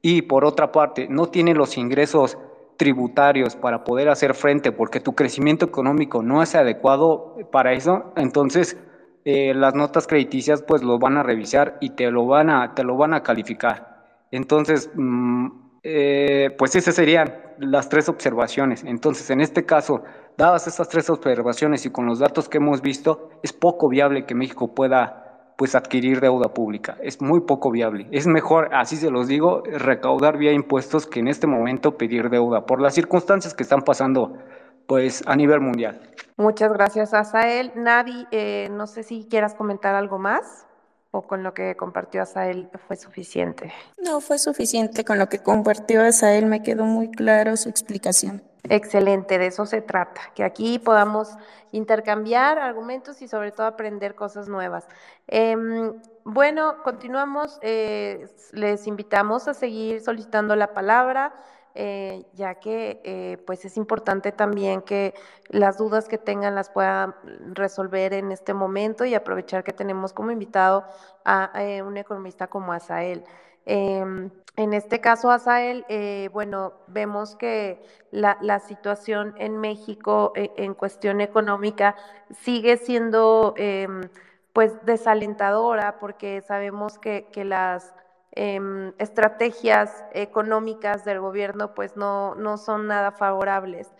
y 0.02 0.24
por 0.24 0.45
otra 0.45 0.72
parte 0.72 1.08
no 1.10 1.28
tiene 1.28 1.54
los 1.54 1.78
ingresos 1.78 2.38
tributarios 2.78 3.56
para 3.56 3.84
poder 3.84 4.10
hacer 4.10 4.34
frente 4.36 4.72
porque 4.72 5.00
tu 5.00 5.16
crecimiento 5.16 5.66
económico 5.66 6.22
no 6.22 6.43
es 6.43 6.56
adecuado 6.56 7.36
para 7.52 7.74
eso, 7.74 8.14
entonces 8.16 8.78
eh, 9.30 9.54
las 9.54 9.76
notas 9.76 10.08
crediticias 10.08 10.62
pues 10.62 10.82
lo 10.84 11.00
van 11.00 11.18
a 11.18 11.22
revisar 11.22 11.76
y 11.82 11.90
te 11.90 12.10
lo 12.10 12.26
van 12.26 12.50
a, 12.50 12.74
te 12.74 12.86
lo 12.86 12.96
van 12.96 13.14
a 13.14 13.24
calificar. 13.24 14.06
Entonces, 14.32 14.90
mm, 14.96 15.48
eh, 15.84 16.56
pues 16.58 16.78
esas 16.78 16.96
serían 16.96 17.34
las 17.60 17.90
tres 17.90 18.08
observaciones. 18.08 18.86
Entonces, 18.86 19.30
en 19.30 19.42
este 19.42 19.66
caso, 19.66 20.02
dadas 20.38 20.68
estas 20.68 20.88
tres 20.88 21.10
observaciones 21.10 21.86
y 21.86 21.90
con 21.90 22.06
los 22.06 22.20
datos 22.20 22.48
que 22.48 22.60
hemos 22.60 22.82
visto, 22.82 23.30
es 23.44 23.52
poco 23.52 23.90
viable 23.90 24.26
que 24.26 24.34
México 24.34 24.74
pueda 24.74 25.52
pues 25.58 25.76
adquirir 25.76 26.22
deuda 26.22 26.54
pública. 26.54 26.96
Es 27.02 27.22
muy 27.22 27.42
poco 27.42 27.70
viable. 27.70 28.08
Es 28.12 28.28
mejor, 28.28 28.74
así 28.74 28.96
se 28.96 29.12
los 29.12 29.28
digo, 29.28 29.62
recaudar 29.66 30.38
vía 30.38 30.54
impuestos 30.54 31.06
que 31.06 31.20
en 31.20 31.28
este 31.28 31.48
momento 31.48 31.98
pedir 31.98 32.30
deuda 32.30 32.66
por 32.66 32.80
las 32.80 32.94
circunstancias 32.94 33.54
que 33.54 33.64
están 33.64 33.82
pasando 33.82 34.38
pues 34.88 35.24
a 35.28 35.36
nivel 35.36 35.60
mundial. 35.60 36.00
Muchas 36.38 36.72
gracias, 36.72 37.14
Asael. 37.14 37.72
Navi, 37.76 38.28
eh, 38.32 38.70
no 38.72 38.88
sé 38.88 39.04
si 39.04 39.28
quieras 39.30 39.54
comentar 39.54 39.96
algo 39.96 40.18
más 40.18 40.68
o 41.12 41.24
con 41.24 41.44
lo 41.44 41.54
que 41.54 41.76
compartió 41.76 42.22
Asael 42.22 42.70
fue 42.88 42.96
suficiente. 42.96 43.74
No, 44.04 44.22
fue 44.22 44.38
suficiente. 44.38 45.06
Con 45.06 45.20
lo 45.20 45.30
que 45.30 45.40
compartió 45.40 46.04
Asael 46.04 46.46
me 46.46 46.64
quedó 46.64 46.84
muy 46.84 47.10
claro 47.12 47.58
su 47.58 47.70
explicación. 47.70 48.44
Excelente, 48.70 49.38
de 49.38 49.48
eso 49.48 49.66
se 49.66 49.82
trata, 49.82 50.20
que 50.36 50.44
aquí 50.44 50.78
podamos 50.78 51.38
intercambiar 51.72 52.60
argumentos 52.60 53.22
y 53.22 53.28
sobre 53.30 53.54
todo 53.54 53.66
aprender 53.66 54.14
cosas 54.14 54.50
nuevas. 54.50 54.86
Em, 55.28 55.94
bueno, 56.26 56.84
continuamos, 56.84 57.60
eh, 57.62 58.28
les 58.52 58.86
invitamos 58.88 59.48
a 59.48 59.54
seguir 59.54 60.02
solicitando 60.02 60.56
la 60.58 60.74
palabra. 60.74 61.34
Eh, 61.80 62.26
ya 62.34 62.56
que 62.56 63.02
eh, 63.04 63.38
pues 63.46 63.64
es 63.64 63.78
importante 63.78 64.32
también 64.32 64.82
que 64.82 65.14
las 65.50 65.78
dudas 65.78 66.08
que 66.08 66.18
tengan 66.18 66.56
las 66.56 66.72
puedan 66.72 67.14
resolver 67.54 68.14
en 68.14 68.32
este 68.32 68.56
momento 68.56 69.06
y 69.06 69.14
aprovechar 69.14 69.64
que 69.64 69.74
tenemos 69.74 70.12
como 70.12 70.32
invitado 70.32 70.86
a, 71.24 71.52
un 71.86 71.98
economista 71.98 72.48
como 72.48 72.74
Asael. 72.74 73.24
Em, 73.66 74.32
en 74.56 74.74
este 74.74 75.02
caso, 75.02 75.30
Asael, 75.30 75.86
eh, 75.88 76.32
bueno, 76.34 76.74
vemos 76.88 77.36
que 77.36 77.86
la, 78.10 78.60
situación 78.60 79.36
en 79.38 79.60
México 79.60 80.34
eh, 80.36 80.52
en 80.58 80.74
cuestión 80.74 81.22
económica 81.22 81.96
sigue 82.32 82.78
siendo 82.78 83.54
em, 83.58 84.02
pues 84.52 84.84
desalentadora 84.84 86.00
porque 86.00 86.42
sabemos 86.42 86.98
que, 86.98 87.28
las 87.46 87.94
em, 88.38 88.94
estrategias 88.98 90.06
económicas 90.14 91.04
del 91.06 91.20
gobierno 91.20 91.74
pues 91.74 91.98
no, 91.98 92.36
no 92.36 92.58
son 92.58 92.88
nada 92.88 93.12
favorables. 93.12 93.92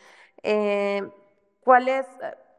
¿Cuáles 1.62 2.06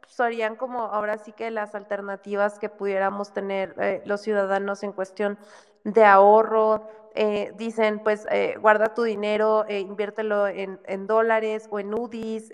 serían 0.06 0.56
como 0.56 0.80
ahora 0.80 1.16
sí 1.16 1.32
que 1.32 1.50
las 1.50 1.74
alternativas 1.74 2.58
que 2.58 2.68
pudiéramos 2.68 3.32
tener 3.32 3.74
eh, 3.78 4.02
los 4.04 4.20
ciudadanos 4.20 4.82
en 4.82 4.92
cuestión 4.92 5.38
de 5.84 6.04
ahorro? 6.04 6.86
Eh, 7.14 7.52
dicen, 7.56 8.00
pues 8.00 8.26
eh, 8.30 8.56
guarda 8.60 8.94
tu 8.94 9.02
dinero, 9.02 9.64
eh, 9.66 9.80
inviértelo 9.80 10.46
en, 10.46 11.06
dólares 11.06 11.66
o 11.70 11.80
en 11.80 11.92
UDIs, 11.94 12.50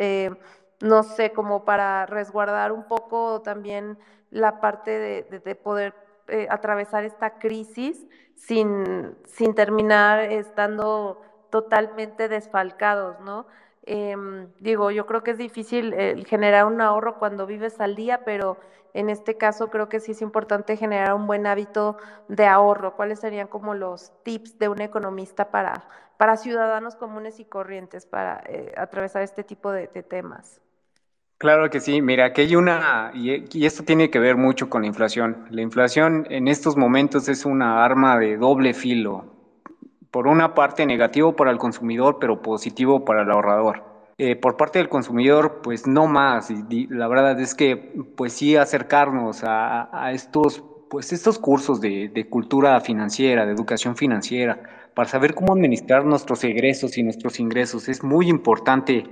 no 0.81 1.03
sé, 1.03 1.33
como 1.33 1.65
para 1.65 2.07
resguardar 2.07 2.73
un 2.73 2.85
poco 2.85 3.43
también 3.43 3.99
la 4.31 4.61
parte 4.61 4.91
de, 4.91 5.55
poder 5.57 5.95
atravesar 6.49 7.05
esta 7.05 7.39
crisis 7.39 8.07
sin, 8.35 9.17
sin 9.27 9.55
terminar 9.55 10.21
estando 10.21 11.21
totalmente 11.51 12.29
desfalcados, 12.29 13.21
¿no? 13.21 13.47
Em, 13.83 14.49
digo, 14.61 14.91
yo 14.91 15.07
creo 15.07 15.23
que 15.23 15.33
es 15.33 15.39
difícil 15.39 15.95
generar 16.27 16.65
un 16.65 16.81
ahorro 16.81 17.19
cuando 17.19 17.47
vives 17.47 17.81
al 17.81 17.95
día, 17.95 18.25
pero 18.25 18.57
en 18.95 19.11
este 19.11 19.37
caso 19.37 19.71
creo 19.71 19.89
que 19.89 19.99
sí 19.99 20.13
es 20.13 20.23
importante 20.23 20.77
generar 20.77 21.15
un 21.15 21.27
buen 21.27 21.47
hábito 21.47 21.99
de 22.29 22.47
ahorro. 22.47 22.95
¿Cuáles 22.95 23.19
serían 23.19 23.49
como 23.49 23.75
los 23.75 24.13
tips 24.23 24.59
de 24.59 24.69
un 24.69 24.81
economista 24.81 25.51
para, 25.51 25.89
para 26.17 26.37
ciudadanos 26.37 26.95
comunes 26.95 27.41
y 27.41 27.45
corrientes 27.45 28.07
para 28.07 28.43
eh, 28.47 28.73
atravesar 28.77 29.23
este 29.23 29.43
tipo 29.43 29.73
de, 29.73 29.89
temas? 29.89 30.61
Claro 31.39 31.69
que 31.69 31.81
sí, 31.81 32.01
mira, 32.01 32.33
que 32.33 32.43
hay 32.43 32.57
una, 32.57 33.11
y, 33.15 33.45
y, 33.53 33.67
esto 33.67 33.85
tiene 33.85 34.09
que 34.09 34.19
ver 34.19 34.37
mucho 34.37 34.71
con 34.71 34.83
la 34.83 34.89
inflación. 34.89 35.47
La 35.51 35.63
inflación 35.63 36.27
en 36.31 36.49
estos 36.49 36.77
momentos 36.77 37.29
es 37.29 37.45
una 37.45 37.85
arma 37.85 38.19
de 38.19 38.37
doble 38.37 38.73
filo. 38.73 39.27
Por 40.11 40.29
una 40.29 40.55
parte 40.55 40.87
negativo 40.87 41.35
para 41.35 41.51
el 41.51 41.59
consumidor, 41.59 42.19
pero 42.21 42.41
positivo 42.41 43.05
para 43.05 43.23
el 43.23 43.31
ahorrador. 43.31 43.95
Eh, 44.17 44.37
por 44.37 44.57
parte 44.57 44.79
del 44.79 44.89
consumidor, 44.89 45.61
pues 45.63 45.89
no 45.89 46.07
más. 46.07 46.51
Y, 46.51 46.87
la 46.87 47.09
verdad 47.09 47.39
es 47.41 47.55
que, 47.55 47.77
pues 48.17 48.33
sí, 48.33 48.57
acercarnos 48.57 49.43
a, 49.45 50.13
estos, 50.13 50.63
pues 50.89 51.13
estos 51.13 51.39
cursos 51.39 51.81
de, 51.81 52.27
cultura 52.31 52.81
financiera, 52.81 53.45
de 53.45 53.53
educación 53.53 53.97
financiera, 53.97 54.63
para 54.95 55.09
saber 55.09 55.35
cómo 55.35 55.53
administrar 55.53 56.05
nuestros 56.05 56.45
egresos 56.45 56.97
y 56.97 57.03
nuestros 57.03 57.41
ingresos. 57.41 57.89
Es 57.89 58.05
muy 58.05 58.29
importante 58.29 59.05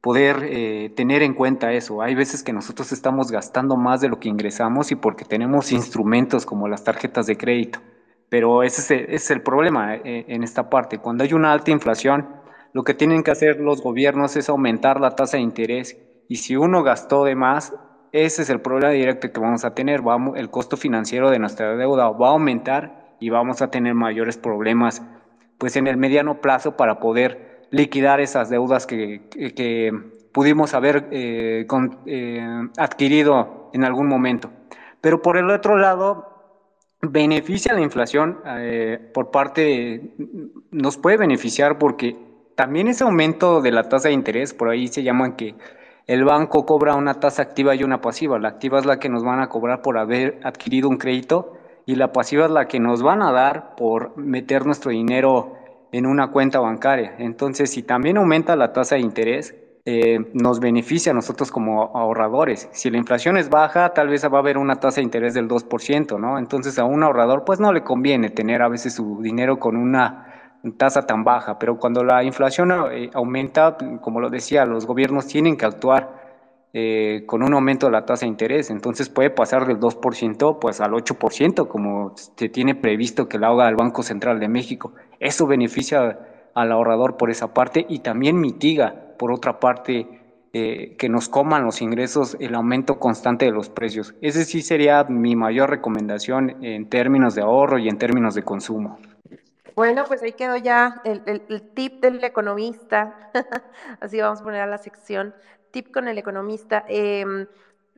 poder 0.00 0.44
eh, 0.44 0.92
tener 0.96 1.22
en 1.22 1.34
cuenta 1.34 1.72
eso. 1.72 2.02
Hay 2.02 2.14
veces 2.14 2.42
que 2.42 2.52
nosotros 2.52 2.92
estamos 2.92 3.30
gastando 3.30 3.76
más 3.76 4.00
de 4.00 4.08
lo 4.08 4.18
que 4.18 4.28
ingresamos 4.28 4.90
y 4.92 4.96
porque 4.96 5.24
tenemos 5.24 5.72
instrumentos 5.72 6.46
como 6.46 6.68
las 6.68 6.84
tarjetas 6.84 7.26
de 7.26 7.36
crédito. 7.36 7.80
Pero 8.28 8.62
ese 8.62 9.14
es 9.14 9.30
el 9.30 9.42
problema 9.42 9.96
eh, 9.96 10.24
en 10.28 10.42
esta 10.42 10.70
parte. 10.70 10.98
Cuando 10.98 11.24
hay 11.24 11.32
una 11.32 11.52
alta 11.52 11.70
inflación, 11.70 12.28
lo 12.72 12.84
que 12.84 12.94
tienen 12.94 13.22
que 13.22 13.32
hacer 13.32 13.60
los 13.60 13.82
gobiernos 13.82 14.36
es 14.36 14.48
aumentar 14.48 15.00
la 15.00 15.16
tasa 15.16 15.36
de 15.36 15.42
interés 15.42 15.98
y 16.28 16.36
si 16.36 16.56
uno 16.56 16.82
gastó 16.84 17.24
de 17.24 17.34
más, 17.34 17.74
ese 18.12 18.42
es 18.42 18.50
el 18.50 18.60
problema 18.60 18.92
directo 18.92 19.32
que 19.32 19.40
vamos 19.40 19.64
a 19.64 19.74
tener. 19.74 20.00
Vamos, 20.00 20.38
el 20.38 20.50
costo 20.50 20.76
financiero 20.76 21.30
de 21.30 21.40
nuestra 21.40 21.76
deuda 21.76 22.08
va 22.10 22.28
a 22.28 22.32
aumentar 22.32 23.16
y 23.18 23.30
vamos 23.30 23.62
a 23.62 23.70
tener 23.70 23.94
mayores 23.94 24.38
problemas 24.38 25.02
pues 25.58 25.76
en 25.76 25.86
el 25.88 25.98
mediano 25.98 26.40
plazo 26.40 26.76
para 26.76 27.00
poder 27.00 27.49
liquidar 27.70 28.20
esas 28.20 28.50
deudas 28.50 28.86
que, 28.86 29.20
pudimos 30.32 30.74
haber 30.74 31.08
eh, 31.10 31.66
eh, 32.06 32.68
adquirido 32.76 33.70
en 33.72 33.84
algún 33.84 34.06
momento. 34.06 34.50
Pero 35.00 35.22
por 35.22 35.36
el 35.36 35.50
otro 35.50 35.76
lado, 35.76 36.30
beneficia 37.02 37.72
la 37.72 37.80
inflación 37.80 38.38
eh, 38.46 39.10
por 39.12 39.30
parte, 39.30 40.14
nos 40.70 40.98
puede 40.98 41.16
beneficiar 41.16 41.78
porque 41.78 42.16
también 42.54 42.88
ese 42.88 43.04
aumento 43.04 43.60
de 43.60 43.72
la 43.72 43.88
tasa 43.88 44.08
de 44.08 44.14
interés, 44.14 44.54
por 44.54 44.68
ahí 44.68 44.88
se 44.88 45.02
llaman 45.02 45.34
que 45.34 45.54
el 46.06 46.24
banco 46.24 46.66
cobra 46.66 46.94
una 46.94 47.14
tasa 47.14 47.42
activa 47.42 47.74
y 47.74 47.82
una 47.82 48.00
pasiva. 48.00 48.38
La 48.38 48.48
activa 48.48 48.78
es 48.78 48.86
la 48.86 48.98
que 48.98 49.08
nos 49.08 49.24
van 49.24 49.40
a 49.40 49.48
cobrar 49.48 49.80
por 49.80 49.96
haber 49.96 50.40
adquirido 50.44 50.88
un 50.88 50.98
crédito 50.98 51.54
y 51.86 51.94
la 51.94 52.12
pasiva 52.12 52.46
es 52.46 52.50
la 52.50 52.66
que 52.66 52.80
nos 52.80 53.02
van 53.02 53.22
a 53.22 53.32
dar 53.32 53.74
por 53.76 54.16
meter 54.16 54.66
nuestro 54.66 54.90
dinero 54.90 55.54
en 55.92 56.06
una 56.06 56.30
cuenta 56.30 56.60
bancaria. 56.60 57.14
Entonces, 57.18 57.70
si 57.70 57.82
también 57.82 58.16
aumenta 58.16 58.56
la 58.56 58.72
tasa 58.72 58.96
de 58.96 59.02
interés, 59.02 59.54
eh, 59.86 60.18
nos 60.34 60.60
beneficia 60.60 61.12
a 61.12 61.14
nosotros 61.14 61.50
como 61.50 61.96
ahorradores. 61.96 62.68
Si 62.72 62.90
la 62.90 62.98
inflación 62.98 63.38
es 63.38 63.48
baja, 63.48 63.94
tal 63.94 64.08
vez 64.08 64.24
va 64.24 64.36
a 64.36 64.40
haber 64.40 64.58
una 64.58 64.76
tasa 64.76 64.96
de 64.96 65.04
interés 65.04 65.32
del 65.34 65.48
2%, 65.48 66.18
¿no? 66.18 66.38
Entonces 66.38 66.78
a 66.78 66.84
un 66.84 67.02
ahorrador 67.02 67.44
pues 67.44 67.60
no 67.60 67.72
le 67.72 67.82
conviene 67.82 68.28
tener 68.28 68.60
a 68.62 68.68
veces 68.68 68.94
su 68.94 69.22
dinero 69.22 69.58
con 69.58 69.76
una 69.76 70.58
tasa 70.76 71.06
tan 71.06 71.24
baja, 71.24 71.58
pero 71.58 71.78
cuando 71.78 72.04
la 72.04 72.22
inflación 72.22 72.70
eh, 72.92 73.10
aumenta, 73.14 73.78
como 74.02 74.20
lo 74.20 74.28
decía, 74.28 74.66
los 74.66 74.84
gobiernos 74.86 75.26
tienen 75.26 75.56
que 75.56 75.64
actuar 75.64 76.19
eh, 76.72 77.24
con 77.26 77.42
un 77.42 77.52
aumento 77.54 77.86
de 77.86 77.92
la 77.92 78.06
tasa 78.06 78.26
de 78.26 78.30
interés, 78.30 78.70
entonces 78.70 79.08
puede 79.08 79.30
pasar 79.30 79.66
del 79.66 79.78
2% 79.78 80.58
pues 80.60 80.80
al 80.80 80.92
8%, 80.92 81.66
como 81.66 82.14
se 82.14 82.48
tiene 82.48 82.74
previsto 82.74 83.28
que 83.28 83.38
la 83.38 83.48
haga 83.48 83.68
el 83.68 83.76
Banco 83.76 84.02
Central 84.02 84.38
de 84.38 84.48
México. 84.48 84.92
Eso 85.18 85.46
beneficia 85.46 86.18
al 86.54 86.72
ahorrador 86.72 87.16
por 87.16 87.30
esa 87.30 87.52
parte 87.52 87.86
y 87.88 88.00
también 88.00 88.40
mitiga, 88.40 89.14
por 89.18 89.32
otra 89.32 89.58
parte, 89.58 90.06
eh, 90.52 90.96
que 90.96 91.08
nos 91.08 91.28
coman 91.28 91.64
los 91.64 91.80
ingresos 91.80 92.36
el 92.40 92.54
aumento 92.56 92.98
constante 92.98 93.44
de 93.44 93.52
los 93.52 93.68
precios. 93.68 94.14
Ese 94.20 94.44
sí 94.44 94.62
sería 94.62 95.04
mi 95.04 95.36
mayor 95.36 95.70
recomendación 95.70 96.64
en 96.64 96.88
términos 96.88 97.36
de 97.36 97.42
ahorro 97.42 97.78
y 97.78 97.88
en 97.88 97.98
términos 97.98 98.34
de 98.34 98.42
consumo. 98.42 98.98
Bueno, 99.76 100.04
pues 100.08 100.22
ahí 100.22 100.32
quedó 100.32 100.56
ya 100.56 101.00
el, 101.04 101.62
tip 101.74 102.02
del 102.02 102.22
economista. 102.24 103.30
Así 104.00 104.20
vamos 104.20 104.40
a 104.40 104.44
poner 104.44 104.60
a 104.62 104.66
la 104.66 104.78
sección 104.78 105.34
tip 105.70 105.92
con 105.92 106.08
el 106.08 106.18
economista. 106.18 106.84
Em, 106.88 107.46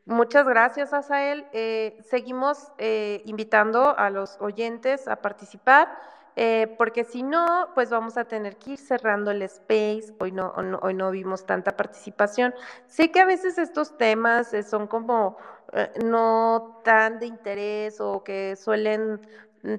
muchas 0.04 0.46
gracias, 0.46 0.92
Asael. 0.92 1.46
Eh, 1.52 1.98
seguimos 2.08 2.72
eh, 2.78 3.22
invitando 3.24 3.96
a 3.98 4.10
los 4.10 4.36
oyentes 4.40 5.08
a 5.08 5.16
participar. 5.16 5.88
Eh, 6.34 6.74
porque 6.78 7.04
si 7.04 7.22
no, 7.22 7.68
pues 7.74 7.90
vamos 7.90 8.16
a 8.16 8.24
tener 8.24 8.56
que 8.56 8.72
ir 8.72 8.78
cerrando 8.78 9.30
el 9.30 9.42
space. 9.42 10.14
Hoy 10.18 10.32
no, 10.32 10.52
hoy 10.82 10.94
no 10.94 11.10
vimos 11.10 11.44
tanta 11.44 11.76
participación. 11.76 12.54
Sé 12.86 13.10
que 13.10 13.20
a 13.20 13.26
veces 13.26 13.58
estos 13.58 13.96
temas 13.98 14.54
eh, 14.54 14.62
son 14.62 14.86
como 14.86 15.36
eh, 15.72 15.92
no 16.04 16.80
tan 16.84 17.18
de 17.18 17.26
interés 17.26 18.00
o 18.00 18.24
que 18.24 18.56
suelen 18.56 19.20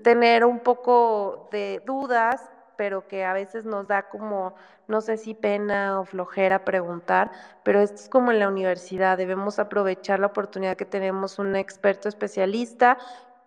tener 0.04 0.46
un 0.46 0.60
poco 0.60 1.50
de 1.52 1.82
dudas, 1.86 2.50
pero 2.84 3.08
que 3.08 3.24
a 3.24 3.32
veces 3.32 3.64
nos 3.64 3.88
da 3.88 4.10
como, 4.10 4.56
no 4.90 5.00
sé 5.00 5.16
si 5.16 5.34
pena 5.34 6.02
o 6.02 6.04
flojera 6.04 6.66
preguntar, 6.66 7.32
pero 7.64 7.80
esto 7.80 7.96
es 7.96 8.10
como 8.10 8.30
en 8.34 8.40
la 8.40 8.50
universidad, 8.50 9.18
debemos 9.18 9.58
aprovechar 9.58 10.20
la 10.20 10.28
oportunidad 10.28 10.76
que 10.76 10.84
tenemos 10.84 11.40
un 11.40 11.56
experto 11.56 12.10
especialista 12.10 12.98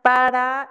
para 0.00 0.70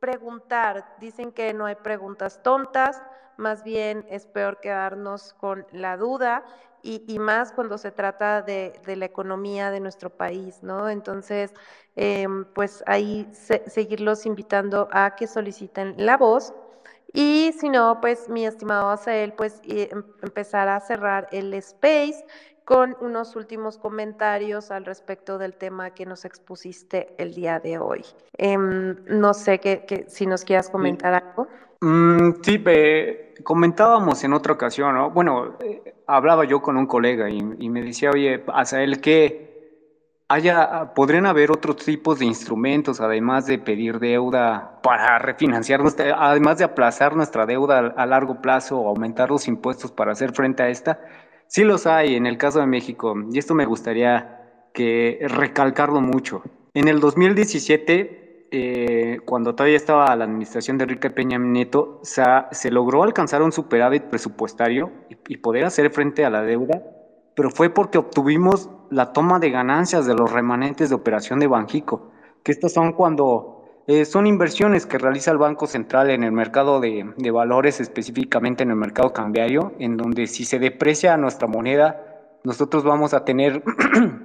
preguntar. 0.00 0.96
Dicen 1.00 1.32
que 1.32 1.54
no 1.54 1.64
hay 1.64 1.76
preguntas 1.76 2.42
tontas, 2.42 3.02
más 3.38 3.64
bien 3.64 4.04
es 4.10 4.26
peor 4.26 4.60
quedarnos 4.60 5.32
con 5.32 5.66
la 5.72 5.96
duda 5.96 6.44
y, 6.82 7.18
más 7.18 7.52
cuando 7.52 7.78
se 7.78 7.90
trata 7.90 8.42
de, 8.42 8.78
la 8.84 9.06
economía 9.06 9.70
de 9.70 9.80
nuestro 9.80 10.10
país, 10.10 10.62
¿no? 10.62 10.90
Entonces, 10.90 11.54
em, 11.96 12.44
pues 12.52 12.84
ahí 12.86 13.26
seguirlos 13.32 14.26
invitando 14.26 14.90
a 14.92 15.16
que 15.16 15.26
soliciten 15.26 15.94
la 15.96 16.18
voz. 16.18 16.52
Y 17.12 17.52
si 17.58 17.68
no, 17.68 18.00
pues 18.00 18.28
mi 18.28 18.44
estimado 18.46 18.90
Azael, 18.90 19.32
pues 19.32 19.60
em, 19.64 20.02
empezar 20.22 20.68
a 20.68 20.80
cerrar 20.80 21.28
el 21.32 21.52
space 21.54 22.24
con 22.64 22.96
unos 23.00 23.34
últimos 23.34 23.78
comentarios 23.78 24.70
al 24.70 24.84
respecto 24.84 25.38
del 25.38 25.54
tema 25.54 25.90
que 25.90 26.04
nos 26.04 26.26
expusiste 26.26 27.14
el 27.16 27.34
día 27.34 27.60
de 27.60 27.78
hoy. 27.78 28.04
Em, 28.36 28.96
no 29.06 29.32
sé 29.32 29.58
que, 29.58 30.04
si 30.08 30.26
nos 30.26 30.44
quieras 30.44 30.68
comentar 30.68 31.14
algo. 31.14 31.48
Mm, 31.80 32.42
sí, 32.42 32.62
comentábamos 33.42 34.22
en 34.24 34.34
otra 34.34 34.52
ocasión, 34.52 34.94
¿no? 34.94 35.10
Bueno, 35.10 35.56
eh, 35.60 35.94
hablaba 36.06 36.44
yo 36.44 36.60
con 36.60 36.76
un 36.76 36.86
colega 36.86 37.30
y, 37.30 37.40
me 37.40 37.82
decía, 37.82 38.10
oye, 38.10 38.44
hasta 38.48 38.82
el 38.82 39.00
que 39.00 39.47
haya, 40.28 40.92
podrían 40.94 41.26
haber 41.26 41.50
otros 41.50 41.76
tipos 41.76 42.18
de 42.18 42.26
instrumentos, 42.26 43.00
además 43.00 43.46
de 43.46 43.58
pedir 43.58 43.98
deuda 43.98 44.80
para 44.82 45.18
refinanciar, 45.18 45.80
además 46.16 46.58
de 46.58 46.64
aplazar 46.64 47.16
nuestra 47.16 47.46
deuda 47.46 47.94
a 47.96 48.06
largo 48.06 48.40
plazo 48.40 48.78
o 48.78 48.88
aumentar 48.88 49.30
los 49.30 49.48
impuestos 49.48 49.90
para 49.90 50.12
hacer 50.12 50.32
frente 50.32 50.62
a 50.62 50.68
esta 50.68 51.00
Sí 51.48 51.64
los 51.64 51.86
hay 51.86 52.14
en 52.14 52.26
el 52.26 52.36
caso 52.36 52.60
de 52.60 52.66
México, 52.66 53.14
y 53.32 53.38
esto 53.38 53.54
me 53.54 53.64
gustaría 53.64 54.68
que 54.74 55.18
recalcarlo 55.22 56.02
mucho. 56.02 56.42
En 56.74 56.88
el 56.88 57.00
2017, 57.00 58.48
eh, 58.50 59.18
cuando 59.24 59.54
todavía 59.54 59.78
estaba 59.78 60.14
la 60.14 60.24
administración 60.24 60.76
de 60.76 60.84
Enrique 60.84 61.08
Peña 61.08 61.38
Nieto, 61.38 62.00
se, 62.02 62.70
logró 62.70 63.02
alcanzar 63.02 63.40
un 63.40 63.52
superávit 63.52 64.04
presupuestario 64.04 64.92
y, 65.08 65.38
poder 65.38 65.64
hacer 65.64 65.90
frente 65.90 66.26
a 66.26 66.30
la 66.30 66.42
deuda, 66.42 66.82
pero 67.38 67.50
fue 67.50 67.70
porque 67.70 67.98
obtuvimos 67.98 68.68
la 68.90 69.12
toma 69.12 69.38
de 69.38 69.50
ganancias 69.50 70.06
de 70.06 70.14
los 70.16 70.32
remanentes 70.32 70.88
de 70.88 70.96
operación 70.96 71.38
de 71.38 71.46
Banjico, 71.46 72.10
que 72.42 72.50
estos 72.50 72.72
son 72.72 72.94
cuando 72.94 73.62
eh, 73.86 74.04
son 74.04 74.26
inversiones 74.26 74.86
que 74.86 74.98
realiza 74.98 75.30
el 75.30 75.38
Banco 75.38 75.68
Central 75.68 76.10
en 76.10 76.24
el 76.24 76.32
mercado 76.32 76.80
de, 76.80 77.30
valores, 77.30 77.78
específicamente 77.78 78.64
en 78.64 78.70
el 78.70 78.76
mercado 78.76 79.12
cambiario, 79.12 79.72
en 79.78 79.96
donde 79.96 80.26
si 80.26 80.44
se 80.44 80.58
deprecia 80.58 81.16
nuestra 81.16 81.46
moneda, 81.46 82.02
nosotros 82.42 82.82
vamos 82.82 83.14
a 83.14 83.24
tener 83.24 83.62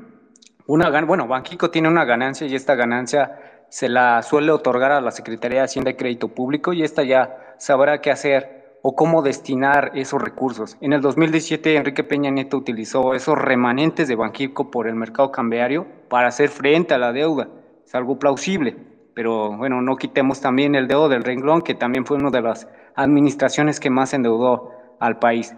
una 0.65 0.85
ganancia, 0.85 1.07
bueno, 1.07 1.27
Banquico 1.27 1.69
tiene 1.69 1.89
una 1.89 2.05
ganancia 2.05 2.47
y 2.47 2.55
esta 2.55 2.73
ganancia 2.73 3.67
se 3.69 3.89
la 3.89 4.23
suele 4.23 4.51
otorgar 4.51 4.91
a 4.91 5.01
la 5.01 5.11
Secretaría 5.11 5.59
de 5.59 5.65
Hacienda 5.65 5.91
y 5.91 5.97
Crédito 5.97 6.29
Público 6.29 6.73
y 6.73 6.81
esta 6.81 7.03
ya 7.03 7.53
sabrá 7.59 8.01
qué 8.01 8.09
hacer 8.09 8.62
o 8.83 8.95
cómo 8.95 9.23
destinar 9.23 9.93
esos 9.95 10.21
recursos. 10.21 10.77
En 10.81 10.93
el 10.93 11.01
2017, 11.01 11.75
Enrique 11.75 12.03
Peña 12.03 12.29
Nieto 12.29 12.57
utilizó 12.57 13.15
esos 13.15 13.35
remanentes 13.35 14.07
de 14.07 14.15
Banquico 14.15 14.69
por 14.69 14.87
el 14.87 14.95
mercado 14.95 15.31
cambiario 15.31 15.87
para 16.09 16.27
hacer 16.27 16.49
frente 16.49 16.93
a 16.93 16.99
la 16.99 17.11
deuda. 17.11 17.47
Es 17.83 17.95
algo 17.95 18.19
plausible 18.19 18.93
pero 19.13 19.55
bueno, 19.55 19.81
no 19.81 19.95
quitemos 19.95 20.41
también 20.41 20.75
el 20.75 20.87
dedo 20.87 21.09
del 21.09 21.23
renglón, 21.23 21.61
que 21.61 21.75
también 21.75 22.05
fue 22.05 22.17
una 22.17 22.31
de 22.31 22.41
las 22.41 22.67
administraciones 22.95 23.79
que 23.79 23.89
más 23.89 24.13
endeudó 24.13 24.71
al 24.99 25.19
país. 25.19 25.55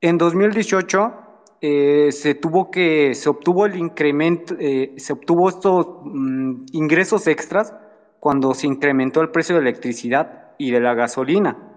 En 0.00 0.16
2018 0.16 1.12
eh, 1.60 2.12
se 2.12 2.34
tuvo 2.34 2.70
que, 2.70 3.14
se 3.14 3.28
obtuvo 3.28 3.66
el 3.66 3.76
incremento, 3.76 4.54
eh, 4.58 4.94
se 4.96 5.12
obtuvo 5.12 5.48
estos 5.48 5.86
mm, 6.04 6.66
ingresos 6.72 7.26
extras 7.26 7.74
cuando 8.20 8.54
se 8.54 8.66
incrementó 8.66 9.20
el 9.20 9.30
precio 9.30 9.56
de 9.56 9.62
electricidad 9.62 10.54
y 10.58 10.70
de 10.70 10.80
la 10.80 10.94
gasolina. 10.94 11.67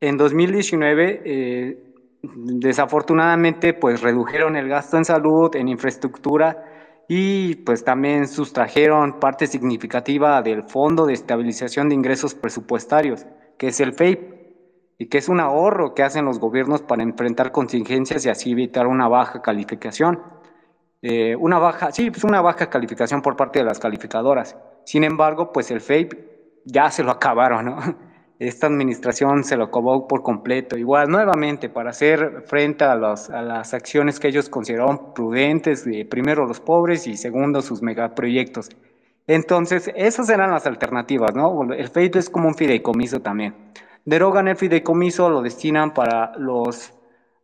En 0.00 0.16
2019, 0.16 1.22
eh, 1.24 1.94
desafortunadamente, 2.22 3.74
pues 3.74 4.00
redujeron 4.00 4.54
el 4.56 4.68
gasto 4.68 4.96
en 4.96 5.04
salud, 5.04 5.54
en 5.56 5.68
infraestructura, 5.68 6.64
y 7.08 7.56
pues 7.56 7.82
también 7.84 8.28
sustrajeron 8.28 9.18
parte 9.18 9.46
significativa 9.46 10.40
del 10.42 10.62
Fondo 10.64 11.06
de 11.06 11.14
Estabilización 11.14 11.88
de 11.88 11.96
Ingresos 11.96 12.34
Presupuestarios, 12.34 13.26
que 13.58 13.68
es 13.68 13.80
el 13.80 13.92
FEIP, 13.92 14.38
y 14.98 15.06
que 15.06 15.18
es 15.18 15.28
un 15.28 15.40
ahorro 15.40 15.94
que 15.94 16.02
hacen 16.02 16.24
los 16.24 16.38
gobiernos 16.38 16.82
para 16.82 17.02
enfrentar 17.02 17.50
contingencias 17.50 18.24
y 18.26 18.28
así 18.28 18.52
evitar 18.52 18.86
una 18.86 19.08
baja 19.08 19.42
calificación. 19.42 20.22
Eh, 21.02 21.34
una 21.36 21.58
baja, 21.58 21.92
sí, 21.92 22.10
pues 22.10 22.24
una 22.24 22.40
baja 22.40 22.68
calificación 22.68 23.22
por 23.22 23.36
parte 23.36 23.60
de 23.60 23.64
las 23.64 23.78
calificadoras. 23.78 24.56
Sin 24.84 25.04
embargo, 25.04 25.52
pues 25.52 25.70
el 25.70 25.80
FEIP 25.80 26.12
ya 26.64 26.90
se 26.90 27.02
lo 27.02 27.10
acabaron, 27.10 27.64
¿no? 27.64 28.07
Esta 28.38 28.68
administración 28.68 29.42
se 29.42 29.56
lo 29.56 29.64
acabó 29.64 30.06
por 30.06 30.22
completo. 30.22 30.78
Igual, 30.78 31.08
nuevamente, 31.08 31.68
para 31.68 31.90
hacer 31.90 32.44
frente 32.46 32.84
a, 32.84 32.92
a 32.92 33.42
las 33.42 33.74
acciones 33.74 34.20
que 34.20 34.28
ellos 34.28 34.48
consideraron 34.48 35.12
prudentes, 35.12 35.84
de 35.84 36.04
primero 36.04 36.46
los 36.46 36.60
pobres 36.60 37.06
y 37.06 37.16
segundo 37.16 37.62
sus 37.62 37.82
megaproyectos. 37.82 38.70
Entonces, 39.26 39.90
esas 39.94 40.28
eran 40.30 40.52
las 40.52 40.66
alternativas, 40.66 41.34
¿no? 41.34 41.72
El 41.72 41.88
FEIP 41.88 42.16
es 42.16 42.30
como 42.30 42.48
un 42.48 42.54
fideicomiso 42.54 43.20
también. 43.20 43.54
Derogan 44.04 44.48
el 44.48 44.56
fideicomiso, 44.56 45.28
lo 45.28 45.42
destinan 45.42 45.92
para 45.92 46.34
los, 46.38 46.94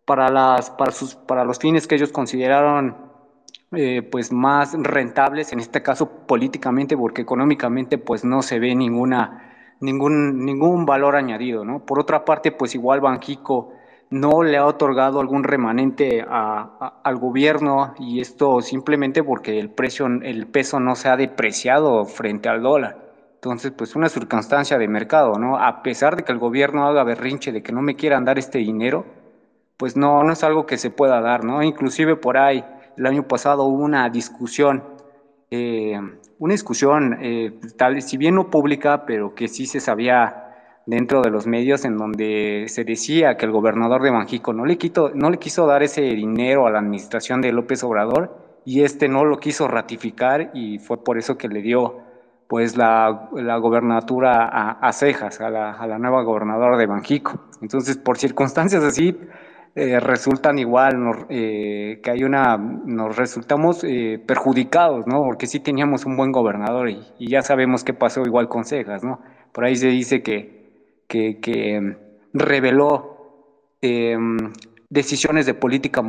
para 0.05 0.31
las, 0.31 0.71
para 0.71 0.93
sus, 0.93 1.15
para 1.15 1.45
los 1.45 1.59
fines 1.59 1.87
que 1.87 1.97
ellos 1.97 2.13
consideraron 2.13 2.97
eh, 3.73 4.03
pues 4.03 4.33
más 4.33 4.75
rentables, 4.75 5.53
en 5.53 5.61
este 5.61 5.83
caso 5.83 6.09
políticamente, 6.27 6.97
porque 6.97 7.23
económicamente 7.23 7.99
pues 7.99 8.25
no 8.25 8.41
se 8.43 8.61
ve 8.61 8.75
ninguna 8.75 9.54
ningún, 9.81 10.45
ningún 10.45 10.87
valor 10.87 11.17
añadido, 11.17 11.65
¿no? 11.65 11.85
Por 11.85 11.99
otra 11.99 12.25
parte, 12.25 12.53
pues 12.53 12.75
igual 12.75 13.01
Banjico 13.01 13.73
no 14.11 14.43
le 14.43 14.57
ha 14.57 14.67
otorgado 14.67 15.21
algún 15.21 15.45
remanente 15.45 16.25
al 16.29 17.17
gobierno 17.17 17.95
y 17.99 18.21
esto 18.21 18.61
simplemente 18.61 19.23
porque 19.25 19.59
el 19.59 19.71
precio, 19.71 20.07
el 20.07 20.47
peso 20.47 20.79
no 20.79 20.95
se 20.95 21.09
ha 21.09 21.17
depreciado 21.17 22.05
frente 22.05 22.49
al 22.49 22.63
dólar. 22.63 23.05
Entonces, 23.35 23.73
pues 23.77 23.95
una 23.97 24.09
circunstancia 24.09 24.79
de 24.79 24.89
mercado, 24.89 25.39
¿no? 25.39 25.59
A 25.59 25.83
pesar 25.83 26.17
de 26.17 26.23
que 26.23 26.33
el 26.33 26.39
gobierno 26.39 26.87
haga 26.87 27.05
berrinche 27.05 27.53
de 27.53 27.63
que 27.63 27.73
no 27.73 27.83
me 27.83 27.97
quieran 27.97 28.25
dar 28.25 28.39
este 28.39 28.59
dinero, 28.59 29.05
pues 29.77 29.97
no, 29.97 30.23
no 30.23 30.33
es 30.33 30.45
algo 30.45 30.65
que 30.65 30.79
se 30.79 30.91
pueda 30.91 31.21
dar, 31.21 31.45
¿no? 31.45 31.63
Inclusive 31.63 32.17
por 32.17 32.39
ahí, 32.39 32.65
el 32.97 33.07
año 33.07 33.25
pasado 33.25 33.65
hubo 33.65 33.83
una 33.83 34.09
discusión 34.09 34.94
eh, 35.57 36.01
una 36.39 36.53
discusión, 36.53 37.19
eh, 37.21 37.53
tal, 37.77 38.03
si 38.03 38.17
bien 38.17 38.35
no 38.35 38.51
pública, 38.51 39.05
pero 39.07 39.35
que 39.35 39.47
sí 39.47 39.67
se 39.67 39.79
sabía 39.79 40.41
dentro 40.87 41.23
de 41.23 41.31
los 41.31 41.47
medios 41.47 41.85
en 41.85 41.97
donde 41.97 42.65
se 42.69 42.85
decía 42.85 43.37
que 43.37 43.47
el 43.47 43.53
gobernador 43.53 44.03
de 44.03 44.11
Banjico 44.11 44.53
no 44.53 44.67
le, 44.67 44.77
quito, 44.77 45.13
no 45.15 45.31
le 45.31 45.39
quiso 45.39 45.67
dar 45.67 45.83
ese 45.83 46.03
dinero 46.03 46.67
a 46.67 46.71
la 46.71 46.81
administración 46.81 47.41
de 47.41 47.53
López 47.53 47.85
Obrador 47.85 48.37
y 48.65 48.83
este 48.83 49.09
no 49.09 49.25
lo 49.25 49.39
quiso 49.39 49.69
ratificar 49.69 50.51
y 50.55 50.79
fue 50.79 51.03
por 51.05 51.19
eso 51.19 51.39
que 51.39 51.49
le 51.49 51.63
dio 51.63 52.01
pues 52.49 52.77
la, 52.77 53.31
la 53.33 53.57
gobernatura 53.57 54.45
a, 54.45 54.73
a 54.73 54.93
Cejas, 54.93 55.41
a 55.41 55.51
la, 55.51 55.73
a 55.73 55.87
la 55.87 55.99
nueva 55.99 56.23
gobernadora 56.23 56.77
de 56.77 56.87
Banjico. 56.87 57.41
Entonces, 57.63 57.97
por 57.97 58.19
circunstancias 58.19 58.83
así, 58.83 59.17
eh, 59.77 59.99
resultan 60.01 60.59
igual, 60.59 61.27
eh, 61.29 62.01
que 62.03 62.11
hay 62.11 62.25
una, 62.25 62.57
nos 62.57 63.17
resultamos 63.17 63.83
eh, 63.85 64.21
perjudicados, 64.25 65.07
¿no? 65.07 65.23
Porque 65.25 65.47
sí 65.47 65.61
teníamos 65.61 66.07
un 66.07 66.17
buen 66.17 66.33
gobernador 66.33 66.91
y, 66.91 67.03
ya 67.19 67.43
sabemos 67.43 67.85
qué 67.85 67.93
pasó 67.93 68.23
igual 68.23 68.49
con 68.49 68.65
Cejas, 68.65 69.03
¿no? 69.03 69.21
Por 69.53 69.65
ahí 69.65 69.77
se 69.77 69.89
dice 69.89 70.23
que, 70.23 70.71
que, 71.09 71.41
que 71.41 71.97
reveló 72.33 73.17
em, 73.81 74.53
decisiones 74.91 75.45
de 75.47 75.55
política 75.55 76.03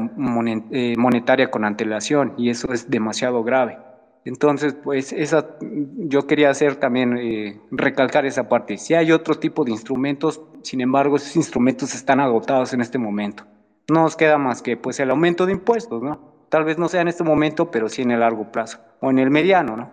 eh, 0.72 0.93
monetaria 0.97 1.49
con 1.49 1.66
antelación 1.66 2.34
y 2.38 2.49
eso 2.49 2.72
es 2.72 2.89
demasiado 2.89 3.43
grave. 3.43 3.80
Entonces, 4.26 4.76
pues 4.84 5.13
esa, 5.13 5.57
yo 5.61 6.26
quería 6.26 6.49
hacer 6.49 6.76
también, 6.78 7.18
eh, 7.18 7.59
recalcar 7.72 8.26
esa 8.26 8.49
parte. 8.49 8.78
Si 8.78 8.95
hay 8.95 9.11
otro 9.11 9.36
tipo 9.36 9.63
de 9.63 9.72
instrumentos, 9.72 10.41
sin 10.63 10.82
embargo, 10.82 11.16
esos 11.16 11.36
instrumentos 11.36 11.93
están 11.93 12.20
agotados 12.20 12.74
en 12.74 12.82
este 12.82 12.97
momento. 12.97 13.45
No 13.90 14.02
nos 14.02 14.16
queda 14.16 14.38
más 14.38 14.62
que 14.62 14.78
pues 14.78 15.00
el 15.00 15.12
aumento 15.12 15.46
de 15.46 15.54
impuestos, 15.54 16.02
¿no? 16.02 16.20
Tal 16.50 16.64
vez 16.64 16.78
no 16.78 16.88
sea 16.88 17.02
en 17.02 17.08
este 17.08 17.24
momento, 17.24 17.72
pero 17.72 17.90
sí 17.90 18.02
en 18.02 18.12
el 18.12 18.20
largo 18.20 18.52
plazo 18.52 18.80
o 19.02 19.10
en 19.10 19.20
el 19.20 19.30
mediano, 19.30 19.76
¿no? 19.76 19.90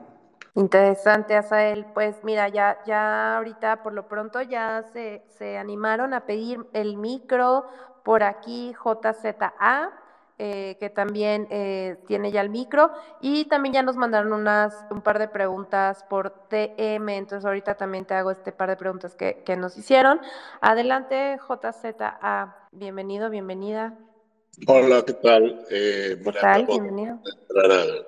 Interesante, 0.54 1.34
Asael. 1.34 1.86
Pues 1.94 2.16
mira, 2.24 2.48
ya, 2.48 2.78
ya 2.86 3.36
ahorita 3.36 3.82
por 3.82 3.94
lo 3.94 4.08
pronto 4.08 4.42
ya 4.42 4.84
se, 4.92 5.22
se 5.38 5.56
animaron 5.58 6.14
a 6.14 6.26
pedir 6.26 6.66
el 6.72 6.96
micro 6.98 7.66
por 8.04 8.22
aquí 8.22 8.74
JZA 8.74 9.92
eh, 10.44 10.76
que 10.80 10.90
también 10.90 11.46
eh, 11.50 11.98
tiene 12.08 12.32
ya 12.32 12.40
el 12.40 12.50
micro, 12.50 12.90
y 13.20 13.44
también 13.44 13.74
ya 13.74 13.82
nos 13.82 13.96
mandaron 13.96 14.32
unas, 14.32 14.74
un 14.90 15.00
par 15.00 15.20
de 15.20 15.28
preguntas 15.28 16.04
por 16.10 16.30
TM, 16.48 17.10
entonces 17.10 17.44
ahorita 17.44 17.76
también 17.76 18.06
te 18.06 18.14
hago 18.14 18.32
este 18.32 18.50
par 18.50 18.68
de 18.68 18.76
preguntas 18.76 19.14
que, 19.14 19.44
que 19.44 19.56
nos 19.56 19.76
hicieron. 19.76 20.20
Adelante, 20.60 21.38
JZA, 21.38 22.56
bienvenido, 22.72 23.30
bienvenida. 23.30 23.98
Hola, 24.66 25.04
¿qué 25.06 25.12
tal? 25.14 25.64
Eh, 25.70 26.20
¿Qué 26.24 26.32
tal? 26.32 26.66
Bienvenido. 26.66 27.20
Entrar 27.48 27.70
al, 27.70 28.06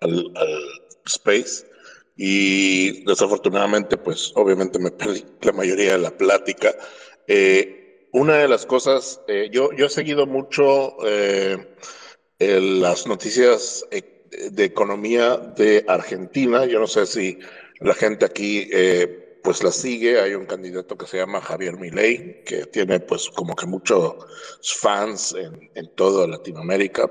al, 0.00 0.32
al, 0.36 0.62
space 1.06 1.66
y 2.16 3.04
desafortunadamente, 3.04 3.96
pues 3.96 4.32
obviamente 4.36 4.78
me 4.78 4.90
perdí 4.90 5.24
la 5.42 5.52
mayoría 5.52 5.92
de 5.92 5.98
la 5.98 6.10
plática. 6.10 6.74
Eh, 7.26 8.08
una 8.12 8.36
de 8.36 8.48
las 8.48 8.66
cosas, 8.66 9.20
eh, 9.28 9.48
yo, 9.52 9.70
yo 9.72 9.86
he 9.86 9.90
seguido 9.90 10.26
mucho 10.26 10.96
eh, 11.06 11.58
las 12.38 13.06
noticias 13.06 13.84
eh, 13.90 14.26
de 14.50 14.64
economía 14.64 15.36
de 15.36 15.84
Argentina. 15.88 16.64
Yo 16.66 16.80
no 16.80 16.86
sé 16.86 17.06
si 17.06 17.38
la 17.80 17.94
gente 17.94 18.24
aquí 18.24 18.68
pues 19.42 19.62
la 19.62 19.70
sigue. 19.70 20.20
Hay 20.20 20.34
un 20.34 20.46
candidato 20.46 20.96
que 20.96 21.06
se 21.06 21.18
llama 21.18 21.40
Javier 21.40 21.76
Milei, 21.76 22.42
que 22.44 22.66
tiene 22.66 23.00
pues 23.00 23.30
como 23.30 23.54
que 23.54 23.66
muchos 23.66 24.14
fans 24.62 25.34
en, 25.34 25.70
en 25.74 25.94
toda 25.94 26.26
Latinoamérica. 26.26 27.10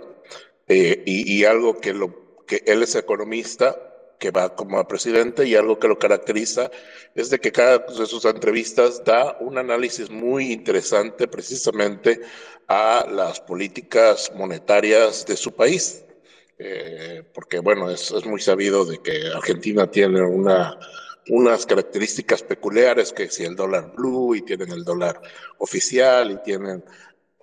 Y, 0.67 1.39
y, 1.39 1.45
algo 1.45 1.79
que, 1.79 1.93
lo, 1.93 2.45
que 2.45 2.61
él 2.67 2.83
es 2.83 2.95
economista 2.95 3.75
que 4.19 4.31
va 4.31 4.55
como 4.55 4.85
presidente 4.87 5.47
y 5.47 5.55
algo 5.55 5.79
que 5.79 5.87
lo 5.87 5.97
caracteriza 5.97 6.69
es 7.15 7.29
de 7.29 7.39
que 7.39 7.51
cada 7.51 7.79
de 7.79 8.05
sus 8.05 8.25
entrevistas 8.25 9.03
da 9.03 9.37
un 9.39 9.57
análisis 9.57 10.11
muy 10.11 10.51
interesante 10.51 11.27
precisamente 11.27 12.21
a 12.67 13.07
las 13.09 13.39
políticas 13.39 14.31
monetarias 14.35 15.25
de 15.25 15.37
su 15.37 15.53
país. 15.53 16.03
Eh, 16.59 17.23
porque 17.33 17.59
bueno, 17.59 17.89
es, 17.89 18.11
es, 18.11 18.25
muy 18.25 18.41
sabido 18.41 18.83
de 18.83 18.99
que 18.99 19.27
Argentina 19.33 19.89
tiene 19.89 20.21
una, 20.21 20.77
unas 21.29 21.65
características 21.65 22.43
peculiares, 22.43 23.13
que 23.13 23.29
si 23.29 23.43
el 23.43 23.55
dólar 23.55 23.93
blue 23.95 24.35
y 24.35 24.41
tienen 24.41 24.71
el 24.71 24.83
dólar 24.83 25.21
oficial 25.59 26.31
y 26.31 26.37
tienen 26.43 26.83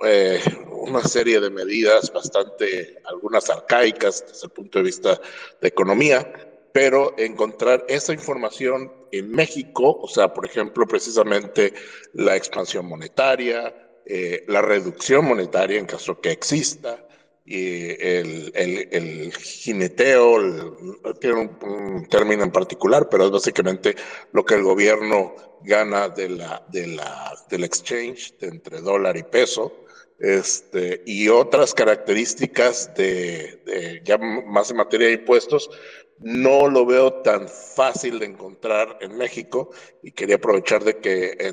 eh, 0.04 0.40
una 0.70 1.02
serie 1.02 1.40
de 1.40 1.50
medidas 1.50 2.12
bastante, 2.12 2.98
algunas 3.04 3.48
arcaicas 3.48 4.24
desde 4.28 4.46
el 4.46 4.52
punto 4.52 4.78
de 4.78 4.84
vista 4.84 5.20
de 5.60 5.68
economía, 5.68 6.30
pero 6.72 7.14
encontrar 7.16 7.86
esa 7.88 8.12
información 8.12 8.92
en 9.10 9.30
México, 9.30 9.98
o 10.02 10.08
sea, 10.08 10.34
por 10.34 10.44
ejemplo, 10.44 10.86
precisamente 10.86 11.72
la 12.12 12.36
expansión 12.36 12.86
monetaria, 12.86 13.74
eh, 14.04 14.44
la 14.48 14.60
reducción 14.60 15.24
monetaria 15.24 15.78
en 15.78 15.86
caso 15.86 16.20
que 16.20 16.32
exista, 16.32 17.05
y 17.46 17.90
el, 18.04 18.52
el, 18.54 18.88
el 18.90 19.32
jineteo, 19.32 20.74
tiene 21.20 21.48
un, 21.62 22.08
término 22.08 22.42
en 22.42 22.50
particular, 22.50 23.08
pero 23.08 23.26
es 23.26 23.30
básicamente 23.30 23.94
lo 24.32 24.44
que 24.44 24.54
el 24.54 24.64
gobierno 24.64 25.34
gana 25.62 26.08
de 26.08 26.28
la, 26.28 26.64
de 26.68 26.88
la, 26.88 27.32
del 27.48 27.64
exchange 27.64 28.36
de 28.40 28.48
entre 28.48 28.80
dólar 28.80 29.16
y 29.16 29.22
peso, 29.22 29.85
este, 30.18 31.02
y 31.06 31.28
otras 31.28 31.74
características 31.74 32.94
de, 32.94 33.60
de, 33.66 34.02
ya 34.04 34.18
más 34.18 34.70
en 34.70 34.78
materia 34.78 35.08
de 35.08 35.14
impuestos, 35.14 35.70
no 36.18 36.68
lo 36.68 36.86
veo 36.86 37.12
tan 37.22 37.48
fácil 37.48 38.18
de 38.18 38.26
encontrar 38.26 38.98
en 39.00 39.16
México. 39.16 39.70
Y 40.02 40.12
quería 40.12 40.36
aprovechar 40.36 40.82
de 40.84 40.98
que 40.98 41.36
eh, 41.38 41.52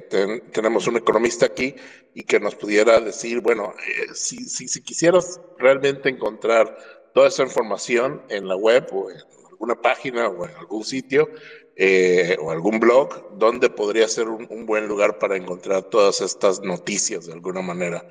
tenemos 0.51 0.87
un 0.87 0.97
economista 0.97 1.45
aquí 1.47 1.75
y 2.13 2.23
que 2.23 2.39
nos 2.39 2.55
pudiera 2.55 2.99
decir, 2.99 3.41
bueno, 3.41 3.73
eh, 3.87 4.13
si, 4.13 4.45
si, 4.45 4.67
si, 4.67 4.81
quisieras 4.81 5.41
realmente 5.57 6.09
encontrar 6.09 6.77
toda 7.13 7.27
esa 7.27 7.43
información 7.43 8.21
en 8.29 8.47
la 8.47 8.55
web 8.55 8.87
o 8.91 9.09
en 9.09 9.17
alguna 9.49 9.81
página 9.81 10.27
o 10.29 10.45
en 10.45 10.55
algún 10.55 10.83
sitio 10.83 11.29
eh, 11.75 12.37
o 12.41 12.51
algún 12.51 12.79
blog, 12.79 13.37
¿dónde 13.37 13.69
podría 13.69 14.07
ser 14.07 14.27
un, 14.27 14.65
buen 14.65 14.87
lugar 14.87 15.17
para 15.19 15.35
encontrar 15.35 15.83
todas 15.83 16.21
estas 16.21 16.61
noticias 16.61 17.25
de 17.25 17.33
alguna 17.33 17.61
manera? 17.61 18.07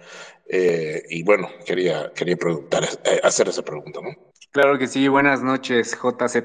y 1.08 1.22
bueno, 1.22 1.48
quería, 1.64 2.12
quería 2.14 2.36
preguntar, 2.36 2.84
hacer 3.22 3.48
esa 3.48 3.62
pregunta, 3.62 4.00
¿no? 4.02 4.10
Claro 4.52 4.78
que 4.78 4.86
sí, 4.86 5.08
buenas 5.08 5.42
noches, 5.42 5.96
JZ. 5.96 6.36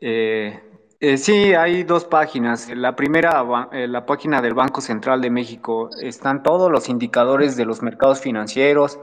Eh, 0.00 0.60
eh, 1.00 1.16
sí, 1.18 1.52
hay 1.54 1.82
dos 1.82 2.04
páginas. 2.04 2.70
La 2.72 2.94
primera, 2.94 3.44
eh, 3.72 3.88
la 3.88 4.06
página 4.06 4.40
del 4.40 4.54
Banco 4.54 4.80
Central 4.80 5.20
de 5.20 5.28
México, 5.28 5.90
están 6.00 6.44
todos 6.44 6.70
los 6.70 6.88
indicadores 6.88 7.56
de 7.56 7.64
los 7.64 7.82
mercados 7.82 8.20
financieros, 8.20 9.00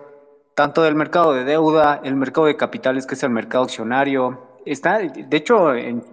tanto 0.55 0.83
del 0.83 0.95
mercado 0.95 1.33
de 1.33 1.43
deuda, 1.43 1.99
el 2.03 2.15
mercado 2.15 2.47
de 2.47 2.55
capitales, 2.55 3.05
que 3.05 3.15
es 3.15 3.23
el 3.23 3.29
mercado 3.31 3.65
accionario. 3.65 4.50
Está, 4.66 4.99
de 4.99 5.38
hecho, 5.38 5.74
en, 5.74 6.03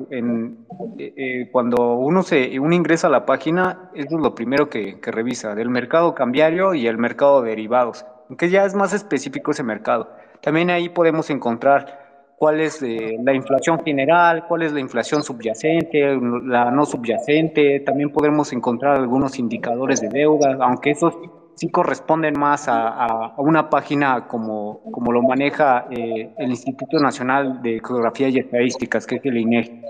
eh, 0.99 1.49
cuando 1.53 1.95
uno, 1.95 2.23
se, 2.23 2.59
uno 2.59 2.75
ingresa 2.75 3.09
a 3.09 3.11
la 3.11 3.27
página, 3.27 3.91
eso 3.95 4.17
es 4.17 4.23
lo 4.23 4.35
primero 4.35 4.71
que, 4.71 5.01
que 5.01 5.11
revisa, 5.11 5.55
del 5.55 5.69
mercado 5.69 6.15
cambiario 6.15 6.75
y 6.75 6.87
el 6.87 6.99
mercado 6.99 7.43
de 7.43 7.51
derivados, 7.51 8.07
aunque 8.29 8.49
ya 8.49 8.65
es 8.65 8.75
más 8.75 8.93
específico 8.93 9.51
ese 9.51 9.63
mercado. 9.63 10.09
También 10.41 10.71
ahí 10.71 10.89
podemos 10.89 11.31
encontrar 11.31 12.09
cuál 12.39 12.61
es 12.61 12.81
eh, 12.83 13.19
la 13.23 13.35
inflación 13.35 13.83
general, 13.85 14.47
cuál 14.47 14.63
es 14.63 14.73
la 14.73 14.81
inflación 14.81 15.23
subyacente, 15.23 16.17
la 16.45 16.71
no 16.71 16.87
subyacente. 16.87 17.81
También 17.81 18.11
podemos 18.11 18.53
encontrar 18.53 18.97
algunos 18.97 19.39
indicadores 19.39 20.01
de 20.01 20.09
deuda, 20.09 20.57
aunque 20.61 20.93
esos 20.93 21.15
sí 21.59 21.71
corresponden 21.71 22.39
más 22.39 22.69
a, 22.69 22.89
a 22.89 23.35
una 23.39 23.69
página 23.69 24.29
como, 24.29 24.81
como 24.93 25.13
lo 25.13 25.23
maneja 25.23 25.87
eh, 25.91 26.33
el 26.39 26.51
Instituto 26.51 26.99
Nacional 27.01 27.61
de 27.63 27.81
Geografía 27.85 28.29
y 28.29 28.39
Estadísticas, 28.39 29.07
que 29.07 29.17
es 29.17 29.25
el 29.25 29.37
INEGI. 29.37 29.83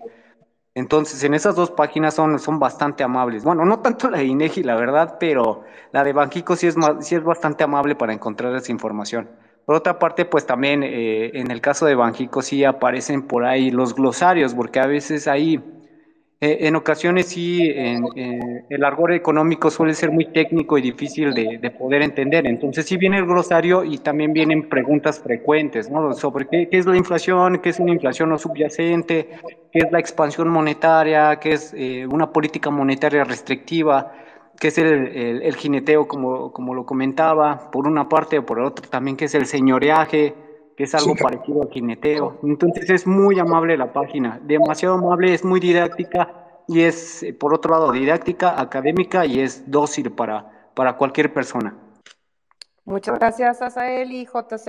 Entonces, 0.74 1.24
en 1.24 1.34
esas 1.34 1.56
dos 1.56 1.70
páginas 1.70 2.14
son, 2.14 2.38
son 2.38 2.58
bastante 2.58 3.02
amables. 3.02 3.44
Bueno, 3.44 3.64
no 3.64 3.80
tanto 3.80 4.10
la 4.10 4.18
de 4.18 4.24
INEGI, 4.24 4.62
la 4.62 4.76
verdad, 4.76 5.16
pero 5.18 5.64
la 5.92 6.04
de 6.04 6.12
Banquico 6.12 6.56
sí 6.56 6.68
es, 6.68 6.76
sí 7.00 7.16
es 7.16 7.24
bastante 7.24 7.64
amable 7.64 7.96
para 7.96 8.12
encontrar 8.12 8.54
esa 8.54 8.72
información. 8.72 9.28
Por 9.66 9.74
otra 9.74 9.98
parte, 9.98 10.24
pues 10.24 10.46
también 10.46 10.82
eh, 10.82 11.32
en 11.34 11.50
el 11.50 11.60
caso 11.60 11.84
de 11.84 11.94
Banjico 11.94 12.40
sí 12.40 12.64
aparecen 12.64 13.26
por 13.26 13.44
ahí 13.44 13.70
los 13.70 13.94
glosarios, 13.94 14.54
porque 14.54 14.80
a 14.80 14.86
veces 14.86 15.28
ahí, 15.28 15.60
eh, 16.40 16.58
en 16.68 16.76
ocasiones 16.76 17.26
sí, 17.26 17.62
eh, 17.68 17.98
el 18.68 18.84
argor 18.84 19.12
económico 19.12 19.70
suele 19.70 19.92
ser 19.92 20.12
muy 20.12 20.26
técnico 20.26 20.78
y 20.78 20.82
difícil 20.82 21.34
de, 21.34 21.58
de, 21.58 21.70
poder 21.72 22.02
entender. 22.02 22.46
Entonces 22.46 22.86
sí 22.86 22.96
viene 22.96 23.18
el 23.18 23.26
glosario 23.26 23.82
y 23.82 23.98
también 23.98 24.32
vienen 24.32 24.68
preguntas 24.68 25.18
frecuentes, 25.18 25.90
¿no? 25.90 26.12
Sobre 26.14 26.46
qué, 26.46 26.68
qué 26.70 26.78
es 26.78 26.86
la 26.86 26.96
inflación, 26.96 27.58
qué 27.58 27.70
es 27.70 27.80
una 27.80 27.90
inflación 27.90 28.28
no 28.28 28.38
subyacente, 28.38 29.30
qué 29.72 29.80
es 29.80 29.90
la 29.90 29.98
expansión 29.98 30.48
monetaria, 30.48 31.40
qué 31.40 31.54
es 31.54 31.74
eh, 31.76 32.06
una 32.06 32.32
política 32.32 32.70
monetaria 32.70 33.24
restrictiva 33.24 34.12
que 34.60 34.68
es 34.68 34.78
el, 34.78 34.88
el, 35.42 35.54
jineteo, 35.54 36.08
como, 36.08 36.52
como 36.52 36.74
lo 36.74 36.84
comentaba, 36.84 37.70
por 37.70 37.86
una 37.86 38.08
parte 38.08 38.38
o 38.38 38.46
por 38.46 38.58
otra 38.58 38.88
también, 38.88 39.16
que 39.16 39.26
es 39.26 39.34
el 39.36 39.46
señoreaje, 39.46 40.34
que 40.78 40.84
es 40.84 40.94
algo 40.94 41.16
sí. 41.16 41.22
parecido 41.24 41.62
al 41.62 41.70
jineteo. 41.70 42.38
Entonces 42.44 42.88
es 42.88 43.04
muy 43.04 43.40
amable 43.40 43.76
la 43.76 43.92
página, 43.92 44.40
demasiado 44.44 44.94
amable, 44.94 45.34
es 45.34 45.44
muy 45.44 45.58
didáctica 45.58 46.62
y 46.68 46.82
es, 46.82 47.26
por 47.40 47.52
otro 47.52 47.72
lado, 47.72 47.90
didáctica, 47.90 48.60
académica 48.60 49.26
y 49.26 49.40
es 49.40 49.68
dócil 49.68 50.12
para, 50.12 50.70
para 50.74 50.96
cualquier 50.96 51.34
persona. 51.34 51.74
Muchas 52.84 53.18
gracias, 53.18 53.60
Asael 53.60 54.12
y 54.12 54.24
JZ. 54.24 54.68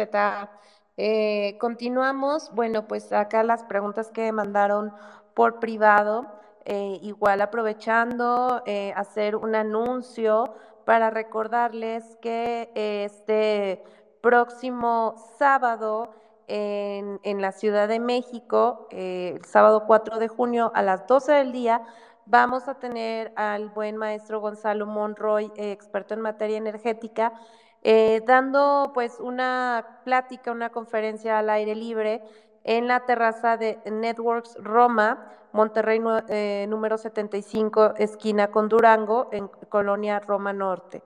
Eh, 0.98 1.58
continuamos. 1.60 2.50
Bueno, 2.56 2.88
pues 2.88 3.14
acá 3.14 3.44
las 3.44 3.64
preguntas 3.66 4.10
que 4.10 4.32
mandaron 4.32 4.92
por 5.36 5.60
privado. 5.60 6.26
Eh, 6.66 6.98
igual 7.04 7.40
aprovechando 7.40 8.64
eh, 8.66 8.94
hacer 8.96 9.36
un 9.36 9.54
anuncio 9.54 10.56
para 10.86 11.12
recordarles 11.12 12.18
que 12.20 12.72
este 12.74 13.84
próximo 14.22 15.16
sábado 15.38 16.14
en, 16.48 17.20
en 17.24 17.42
la 17.42 17.52
Ciudad 17.52 17.88
de 17.88 18.00
México, 18.00 18.88
eh, 18.92 19.34
el 19.36 19.46
sábado 19.46 19.86
4 19.86 20.18
de 20.20 20.28
junio 20.28 20.72
a 20.74 20.82
las 20.82 21.06
12 21.08 21.32
del 21.32 21.52
día, 21.52 21.84
vamos 22.26 22.68
a 22.68 22.76
tener 22.76 23.34
al 23.36 23.70
buen 23.70 23.98
maestro 23.98 24.40
Gonzalo 24.40 24.86
Monroy, 24.86 25.52
eh, 25.56 25.72
experto 25.72 26.14
en 26.14 26.22
materia 26.22 26.58
energética, 26.58 27.34
eh, 27.82 28.22
dando 28.26 28.92
pues 28.94 29.20
una 29.20 30.02
plática, 30.04 30.52
una 30.52 30.70
conferencia 30.70 31.40
al 31.40 31.50
aire 31.50 31.76
libre 31.76 32.22
en 32.64 32.88
la 32.88 33.06
terraza 33.06 33.58
de 33.58 33.80
Networks 33.90 34.56
Roma, 34.60 35.32
Monterrey 35.54 36.00
eh, 36.28 36.68
número 36.70 36.98
75, 36.98 37.96
esquina 37.98 38.52
con 38.52 38.70
Durango, 38.70 39.30
en 39.32 39.48
Colonia 39.70 40.20
Roma 40.20 40.54
Norte. 40.54 41.02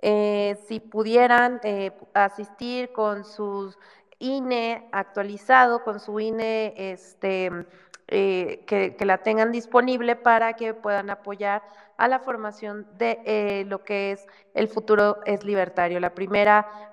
Si 0.00 0.80
pudieran 0.80 1.60
asistir 2.14 2.92
con 2.92 3.24
sus 3.24 3.78
INE 4.18 4.88
actualizado, 4.92 5.82
con 5.84 6.00
su 6.00 6.18
INE 6.20 6.74
este, 6.76 7.50
eh, 8.08 8.62
que, 8.66 8.96
la 9.04 9.18
tengan 9.18 9.52
disponible 9.52 10.16
para 10.16 10.54
que 10.54 10.74
puedan 10.74 11.10
apoyar 11.10 11.62
a 11.98 12.08
la 12.08 12.20
formación 12.20 12.86
de 12.98 13.20
eh, 13.24 13.64
lo 13.66 13.82
que 13.82 14.12
es 14.12 14.26
el 14.54 14.68
futuro 14.68 15.18
es 15.24 15.44
libertario, 15.44 15.98
la 15.98 16.14
primera 16.14 16.92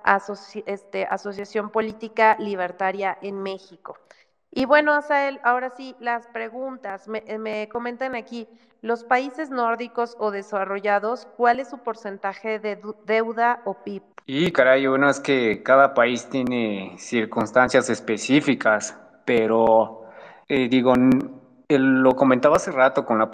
este, 0.66 1.06
asociación 1.06 1.70
política 1.70 2.36
libertaria 2.40 3.18
en 3.22 3.42
México. 3.44 3.98
Y 4.56 4.66
bueno, 4.66 4.94
Asael, 4.94 5.40
ahora 5.44 5.72
sí, 5.72 5.96
las 6.00 6.28
preguntas. 6.28 7.08
Me, 7.08 7.24
eh, 7.26 7.40
me, 7.40 7.68
comentan 7.70 8.14
aquí, 8.14 8.48
los 8.82 9.04
países 9.04 9.50
nórdicos 9.50 10.16
o 10.20 10.30
desarrollados, 10.30 11.28
¿cuál 11.38 11.60
es 11.60 11.70
su 11.70 11.80
porcentaje 11.80 12.60
de 12.60 12.78
deuda 13.08 13.62
o 13.66 13.74
PIB? 13.74 14.04
Y 14.28 14.52
caray, 14.52 14.86
bueno, 14.86 15.10
es 15.10 15.20
que 15.20 15.64
cada 15.64 15.96
país 15.96 16.30
tiene 16.30 16.94
circunstancias 17.00 17.90
específicas, 17.90 18.96
pero 19.26 20.04
eh, 20.48 20.70
digo, 20.70 20.94
lo 21.68 22.12
comentaba 22.12 22.58
hace 22.58 22.72
rato 22.72 23.06
con 23.06 23.18
la, 23.18 23.32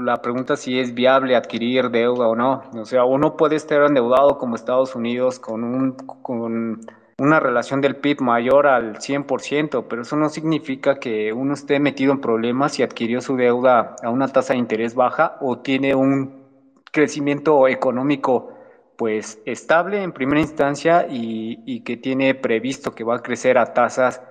la, 0.00 0.16
pregunta 0.22 0.56
si 0.56 0.80
es 0.80 0.94
viable 0.94 1.36
adquirir 1.36 1.90
deuda 1.90 2.26
o 2.26 2.34
no. 2.34 2.62
O 2.74 2.84
sea, 2.86 3.04
uno 3.04 3.36
puede 3.36 3.56
estar 3.56 3.82
endeudado 3.82 4.38
como 4.38 4.56
Estados 4.56 4.94
Unidos 4.94 5.38
con, 5.38 5.62
un, 5.62 5.92
con 5.92 6.80
una 7.18 7.40
relación 7.40 7.80
del 7.80 7.96
PIB 7.96 8.20
mayor 8.20 8.66
al 8.66 8.96
100%, 8.96 9.86
pero 9.88 10.02
eso 10.02 10.16
no 10.16 10.28
significa 10.28 10.98
que 10.98 11.32
uno 11.32 11.54
esté 11.54 11.78
metido 11.78 12.12
en 12.12 12.20
problemas 12.20 12.78
y 12.78 12.82
adquirió 12.82 13.20
su 13.20 13.36
deuda 13.36 13.96
a 14.02 14.10
una 14.10 14.28
tasa 14.28 14.54
de 14.54 14.58
interés 14.58 14.94
baja 14.94 15.36
o 15.40 15.58
tiene 15.58 15.94
un 15.94 16.44
crecimiento 16.90 17.68
económico 17.68 18.50
pues 18.96 19.40
estable 19.44 20.02
en 20.02 20.12
primera 20.12 20.40
instancia 20.40 21.06
y, 21.10 21.80
que 21.80 21.96
tiene 21.96 22.34
previsto 22.34 22.94
que 22.94 23.04
va 23.04 23.16
a 23.16 23.22
crecer 23.22 23.58
a 23.58 23.74
tasas 23.74 24.22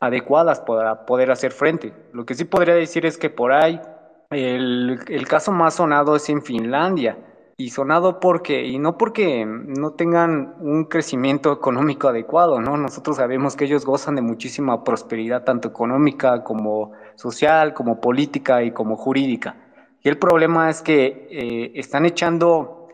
adecuadas 0.00 0.60
para 0.60 1.06
poder 1.06 1.30
hacer 1.30 1.52
frente. 1.52 1.92
Lo 2.12 2.26
que 2.26 2.34
sí 2.34 2.44
podría 2.44 2.74
decir 2.74 3.06
es 3.06 3.18
que 3.18 3.30
por 3.30 3.52
ahí 3.52 3.80
el 4.30 5.26
caso 5.28 5.52
más 5.52 5.74
sonado 5.74 6.16
es 6.16 6.28
en 6.28 6.42
Finlandia. 6.42 7.16
Y 7.60 7.68
sonado 7.68 8.20
porque, 8.20 8.64
y 8.64 8.78
no 8.78 8.96
porque 8.96 9.44
no 9.44 9.90
tengan 9.90 10.54
un 10.60 10.86
crecimiento 10.86 11.52
económico 11.52 12.08
adecuado, 12.08 12.58
¿no? 12.58 12.78
Nosotros 12.78 13.18
sabemos 13.18 13.54
que 13.54 13.66
ellos 13.66 13.84
gozan 13.84 14.14
de 14.14 14.22
muchísima 14.22 14.82
prosperidad, 14.82 15.44
tanto 15.44 15.68
económica 15.68 16.42
como 16.42 16.92
social, 17.16 17.74
como 17.74 18.00
política 18.00 18.62
y 18.62 18.70
como 18.70 18.96
jurídica. 18.96 19.56
Y 20.02 20.08
el 20.08 20.16
problema 20.16 20.70
es 20.70 20.80
que 20.80 21.28
eh, 21.30 21.72
están 21.74 22.06
echando, 22.06 22.88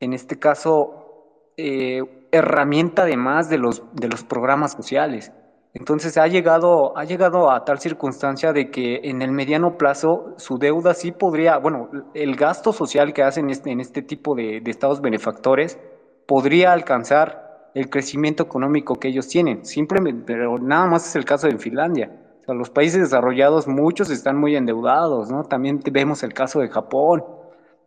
en 0.00 0.14
este 0.14 0.36
caso, 0.36 1.52
eh, 1.56 2.02
herramienta 2.32 3.02
además 3.02 3.48
de 3.50 3.58
los, 3.58 3.84
de 3.94 4.08
los 4.08 4.24
programas 4.24 4.72
sociales. 4.72 5.30
Entonces 5.74 6.18
ha 6.18 6.26
llegado, 6.26 6.96
ha 6.98 7.04
llegado 7.04 7.50
a 7.50 7.64
tal 7.64 7.78
circunstancia 7.78 8.52
de 8.52 8.70
que 8.70 9.00
en 9.04 9.22
el 9.22 9.32
mediano 9.32 9.78
plazo 9.78 10.34
su 10.36 10.58
deuda 10.58 10.92
sí 10.92 11.12
podría, 11.12 11.56
bueno, 11.56 11.88
el 12.12 12.36
gasto 12.36 12.72
social 12.72 13.14
que 13.14 13.22
hacen 13.22 13.48
este, 13.48 13.70
en 13.70 13.80
este 13.80 14.02
tipo 14.02 14.34
de, 14.34 14.62
estados 14.66 15.00
benefactores 15.00 15.78
podría 16.26 16.72
alcanzar 16.72 17.70
el 17.74 17.88
crecimiento 17.88 18.42
económico 18.42 18.96
que 18.96 19.08
ellos 19.08 19.28
tienen. 19.28 19.64
Simplemente, 19.64 20.24
pero 20.26 20.58
nada 20.58 20.86
más 20.86 21.06
es 21.06 21.16
el 21.16 21.24
caso 21.24 21.46
de 21.46 21.56
Finlandia. 21.56 22.10
O 22.42 22.44
sea, 22.44 22.54
los 22.54 22.68
países 22.68 23.00
desarrollados, 23.00 23.66
muchos 23.66 24.10
están 24.10 24.38
muy 24.38 24.56
endeudados, 24.56 25.30
¿no? 25.30 25.44
También 25.44 25.80
vemos 25.90 26.22
el 26.22 26.34
caso 26.34 26.60
de 26.60 26.68
Japón. 26.68 27.24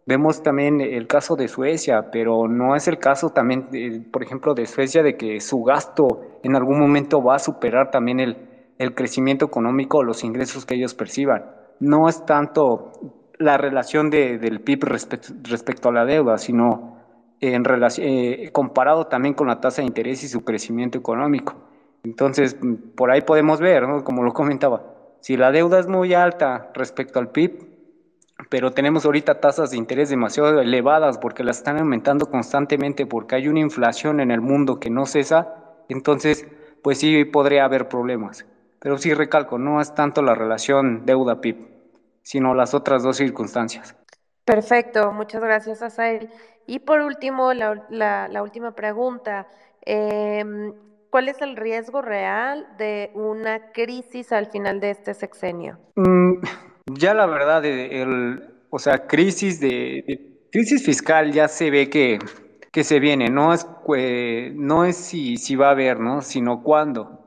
Vemos 0.08 0.44
también 0.44 0.82
el 0.82 1.08
caso 1.08 1.36
de 1.36 1.48
Suecia, 1.48 2.12
pero 2.12 2.48
no 2.48 2.76
es 2.76 2.88
el 2.88 3.00
caso 3.00 3.32
también, 3.32 4.08
por 4.12 4.22
ejemplo, 4.22 4.54
de 4.54 4.68
Suecia, 4.68 5.02
de 5.02 5.18
que 5.18 5.40
su 5.40 5.64
gasto 5.64 6.35
en 6.46 6.56
algún 6.56 6.80
momento 6.80 7.24
va 7.24 7.36
a 7.36 7.40
superar 7.40 7.90
también 7.90 8.20
el, 8.20 8.38
el 8.78 8.94
crecimiento 8.94 9.46
económico 9.46 9.98
o 9.98 10.04
los 10.04 10.24
ingresos 10.24 10.66
que 10.66 10.76
ellos 10.76 10.94
perciban. 10.94 11.46
No 11.80 12.08
es 12.08 12.24
tanto 12.26 12.92
la 13.40 13.58
relación 13.58 14.12
de, 14.12 14.38
del 14.38 14.62
PIB 14.62 14.84
respecto 14.84 15.90
a 15.90 15.92
la 15.92 16.06
deuda, 16.06 16.38
sino 16.38 17.00
en 17.42 17.64
relación, 17.64 18.08
eh, 18.08 18.50
comparado 18.52 19.08
también 19.08 19.34
con 19.34 19.48
la 19.48 19.60
tasa 19.60 19.82
de 19.82 19.88
interés 19.88 20.24
y 20.24 20.28
su 20.28 20.44
crecimiento 20.44 21.00
económico. 21.00 21.56
Entonces, 22.04 22.56
por 22.96 23.10
ahí 23.10 23.22
podemos 23.22 23.60
ver, 23.60 23.88
¿no? 23.88 24.04
como 24.04 24.22
lo 24.22 24.32
comentaba, 24.32 24.84
si 25.22 25.38
la 25.38 25.52
deuda 25.52 25.80
es 25.80 25.88
muy 25.88 26.14
alta 26.14 26.70
respecto 26.76 27.18
al 27.18 27.30
PIB, 27.30 27.76
pero 28.52 28.72
tenemos 28.72 29.04
ahorita 29.06 29.40
tasas 29.40 29.72
de 29.72 29.78
interés 29.78 30.10
demasiado 30.10 30.62
elevadas 30.62 31.18
porque 31.18 31.44
las 31.44 31.58
están 31.58 31.80
aumentando 31.80 32.28
constantemente 32.28 33.08
porque 33.08 33.36
hay 33.36 33.48
una 33.48 33.62
inflación 33.62 34.20
en 34.20 34.30
el 34.30 34.42
mundo 34.42 34.80
que 34.80 34.92
no 34.92 35.08
cesa, 35.08 35.65
entonces 35.90 36.48
pues 36.82 37.00
sí 37.00 37.26
podría 37.26 37.66
haber 37.66 37.88
problemas. 37.90 38.46
Pero 38.80 38.98
sí 38.98 39.14
recalco, 39.14 39.58
no 39.58 39.82
es 39.82 39.96
tanto 39.96 40.22
la 40.22 40.36
relación 40.36 41.06
deuda-PIB, 41.06 41.56
sino 42.22 42.54
las 42.54 42.74
otras 42.74 43.02
dos 43.02 43.18
circunstancias. 43.18 43.96
Perfecto, 44.46 45.12
muchas 45.12 45.42
gracias, 45.42 45.82
Asael. 45.82 46.30
Y 46.68 46.80
por 46.80 47.00
último, 47.00 47.54
la, 47.54 48.42
última 48.44 48.76
pregunta. 48.76 49.48
Em, 49.82 50.74
¿Cuál 51.10 51.30
es 51.30 51.42
el 51.42 51.56
riesgo 51.56 52.02
real 52.02 52.68
de 52.78 53.10
una 53.14 53.72
crisis 53.72 54.32
al 54.32 54.48
final 54.48 54.80
de 54.80 54.92
este 54.92 55.14
sexenio? 55.14 55.80
Mm, 55.96 56.34
ya 56.88 57.14
la 57.14 57.26
verdad, 57.26 57.64
el, 57.66 58.54
o 58.70 58.80
sea, 58.80 59.08
crisis 59.08 59.60
de, 59.60 60.48
crisis 60.52 60.86
fiscal 60.86 61.32
ya 61.32 61.48
se 61.48 61.72
ve 61.72 61.90
que, 61.90 62.20
que 62.76 62.84
se 62.84 63.00
viene, 63.00 63.30
no 63.30 63.54
es, 63.54 63.66
no 64.54 64.84
es 64.84 64.98
si, 64.98 65.38
si 65.38 65.56
va 65.56 65.70
a 65.70 65.72
haber, 65.72 65.98
¿no? 66.02 66.22
sino 66.22 66.62
cuándo. 66.62 67.22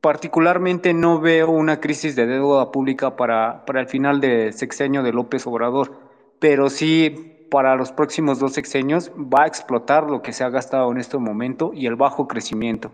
Particularmente 0.00 0.94
no 0.94 1.20
veo 1.20 1.50
una 1.50 1.80
crisis 1.80 2.14
de 2.14 2.26
deuda 2.26 2.70
pública 2.70 3.16
para, 3.16 3.64
para 3.64 3.80
el 3.80 3.88
final 3.88 4.20
del 4.20 4.52
sexenio 4.52 5.02
de 5.02 5.12
López 5.12 5.48
Obrador, 5.48 5.98
pero 6.38 6.70
sí 6.70 7.48
para 7.50 7.74
los 7.74 7.90
próximos 7.90 8.38
dos 8.38 8.52
sexenios 8.52 9.10
va 9.10 9.42
a 9.42 9.46
explotar 9.48 10.08
lo 10.08 10.22
que 10.22 10.32
se 10.32 10.44
ha 10.44 10.48
gastado 10.48 10.92
en 10.92 10.98
este 10.98 11.18
momento 11.18 11.72
y 11.74 11.86
el 11.86 11.96
bajo 11.96 12.28
crecimiento. 12.28 12.92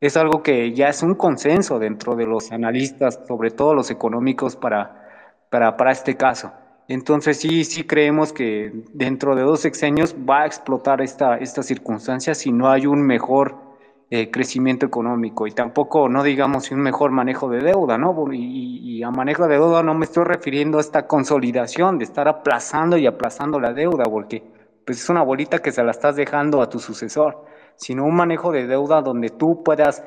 Es 0.00 0.16
algo 0.16 0.44
que 0.44 0.72
ya 0.72 0.88
es 0.88 1.02
un 1.02 1.16
consenso 1.16 1.80
dentro 1.80 2.14
de 2.14 2.26
los 2.26 2.52
analistas, 2.52 3.18
sobre 3.26 3.50
todo 3.50 3.74
los 3.74 3.90
económicos, 3.90 4.54
para, 4.54 5.08
para, 5.50 5.76
para 5.76 5.90
este 5.90 6.16
caso. 6.16 6.52
Entonces 6.90 7.38
sí, 7.38 7.62
sí 7.62 7.84
creemos 7.84 8.32
que 8.32 8.72
dentro 8.92 9.36
de 9.36 9.42
dos 9.42 9.60
sexenios 9.60 10.12
va 10.28 10.42
a 10.42 10.46
explotar 10.46 11.00
esta, 11.00 11.36
esta 11.36 11.62
circunstancia 11.62 12.34
si 12.34 12.50
no 12.50 12.68
hay 12.68 12.84
un 12.84 13.00
mejor 13.00 13.54
eh, 14.10 14.32
crecimiento 14.32 14.86
económico 14.86 15.46
y 15.46 15.52
tampoco, 15.52 16.08
no 16.08 16.24
digamos, 16.24 16.68
un 16.72 16.80
mejor 16.80 17.12
manejo 17.12 17.48
de 17.48 17.60
deuda, 17.60 17.96
¿no? 17.96 18.32
Y, 18.32 18.96
y, 18.96 19.02
a 19.04 19.10
manejo 19.12 19.46
de 19.46 19.54
deuda 19.54 19.84
no 19.84 19.94
me 19.94 20.04
estoy 20.04 20.24
refiriendo 20.24 20.78
a 20.78 20.80
esta 20.80 21.06
consolidación 21.06 21.96
de 21.96 22.06
estar 22.06 22.26
aplazando 22.26 22.98
y 22.98 23.06
aplazando 23.06 23.60
la 23.60 23.72
deuda, 23.72 24.02
porque 24.10 24.42
pues 24.84 25.00
es 25.00 25.08
una 25.08 25.22
bolita 25.22 25.60
que 25.60 25.70
se 25.70 25.84
la 25.84 25.92
estás 25.92 26.16
dejando 26.16 26.60
a 26.60 26.68
tu 26.68 26.80
sucesor, 26.80 27.44
sino 27.76 28.04
un 28.04 28.16
manejo 28.16 28.50
de 28.50 28.66
deuda 28.66 29.00
donde 29.00 29.28
tú 29.28 29.62
puedas 29.62 30.02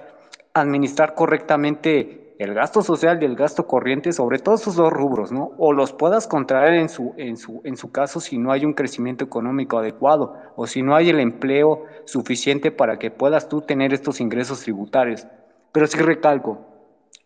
administrar 0.53 1.15
correctamente 1.15 2.22
el 2.43 2.53
gasto 2.53 2.81
social 2.81 3.21
y 3.21 3.25
el 3.25 3.35
gasto 3.35 3.65
corriente, 3.67 4.11
sobre 4.11 4.39
todos 4.39 4.61
esos 4.61 4.75
dos 4.75 4.91
rubros, 4.91 5.31
¿no? 5.31 5.51
O 5.57 5.73
los 5.73 5.93
puedas 5.93 6.27
contraer 6.27 6.73
en 6.75 6.89
su, 6.89 7.13
en, 7.17 7.37
su, 7.37 7.61
en 7.63 7.77
su 7.77 7.91
caso 7.91 8.19
si 8.19 8.37
no 8.37 8.51
hay 8.51 8.65
un 8.65 8.73
crecimiento 8.73 9.23
económico 9.23 9.77
adecuado 9.77 10.35
o 10.55 10.67
si 10.67 10.81
no 10.81 10.95
hay 10.95 11.09
el 11.09 11.19
empleo 11.19 11.85
suficiente 12.05 12.71
para 12.71 12.99
que 12.99 13.11
puedas 13.11 13.49
tú 13.49 13.61
tener 13.61 13.93
estos 13.93 14.19
ingresos 14.21 14.61
tributarios. 14.61 15.25
Pero 15.71 15.87
sí 15.87 15.99
recalco, 15.99 16.59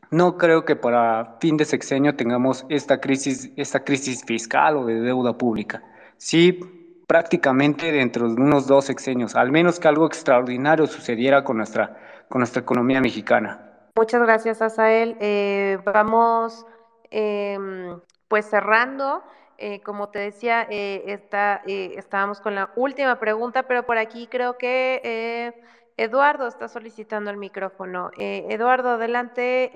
no 0.09 0.38
creo 0.38 0.63
que 0.63 0.76
para 0.76 1.38
fin 1.41 1.57
de 1.57 1.65
sexenio 1.65 2.15
tengamos 2.15 2.65
esta 2.70 3.01
crisis, 3.01 3.51
esta 3.57 3.84
crisis 3.84 4.24
fiscal 4.24 4.78
o 4.78 4.86
de 4.86 5.01
deuda 5.01 5.38
pública. 5.38 5.84
Sí, 6.18 6.59
prácticamente 7.07 7.91
dentro 7.91 8.28
de 8.28 8.41
unos 8.41 8.68
dos 8.68 8.86
sexenios, 8.86 9.36
al 9.36 9.51
menos 9.51 9.80
que 9.80 9.88
algo 9.88 10.05
extraordinario 10.05 10.88
sucediera 10.88 11.43
con 11.43 11.57
nuestra, 11.57 11.97
con 12.30 12.39
nuestra 12.39 12.61
economía 12.61 13.01
mexicana. 13.01 13.66
Muchas 13.97 14.21
gracias, 14.21 14.61
Asael. 14.61 15.17
Eh, 15.19 15.79
vamos 15.83 16.65
em, 17.09 17.99
pues 18.27 18.45
cerrando. 18.45 19.23
Eh, 19.57 19.81
como 19.81 20.09
te 20.09 20.19
decía, 20.19 20.67
eh, 20.69 21.03
está, 21.07 21.63
estábamos 21.65 22.39
con 22.39 22.53
la 22.55 22.71
última 22.75 23.19
pregunta, 23.19 23.63
pero 23.63 23.87
por 23.87 23.97
aquí 23.97 24.27
creo 24.27 24.57
que 24.57 25.51
Eduardo 25.97 26.47
está 26.47 26.67
solicitando 26.67 27.31
el 27.31 27.37
micrófono. 27.37 28.11
Eduardo, 28.17 28.91
adelante 28.91 29.71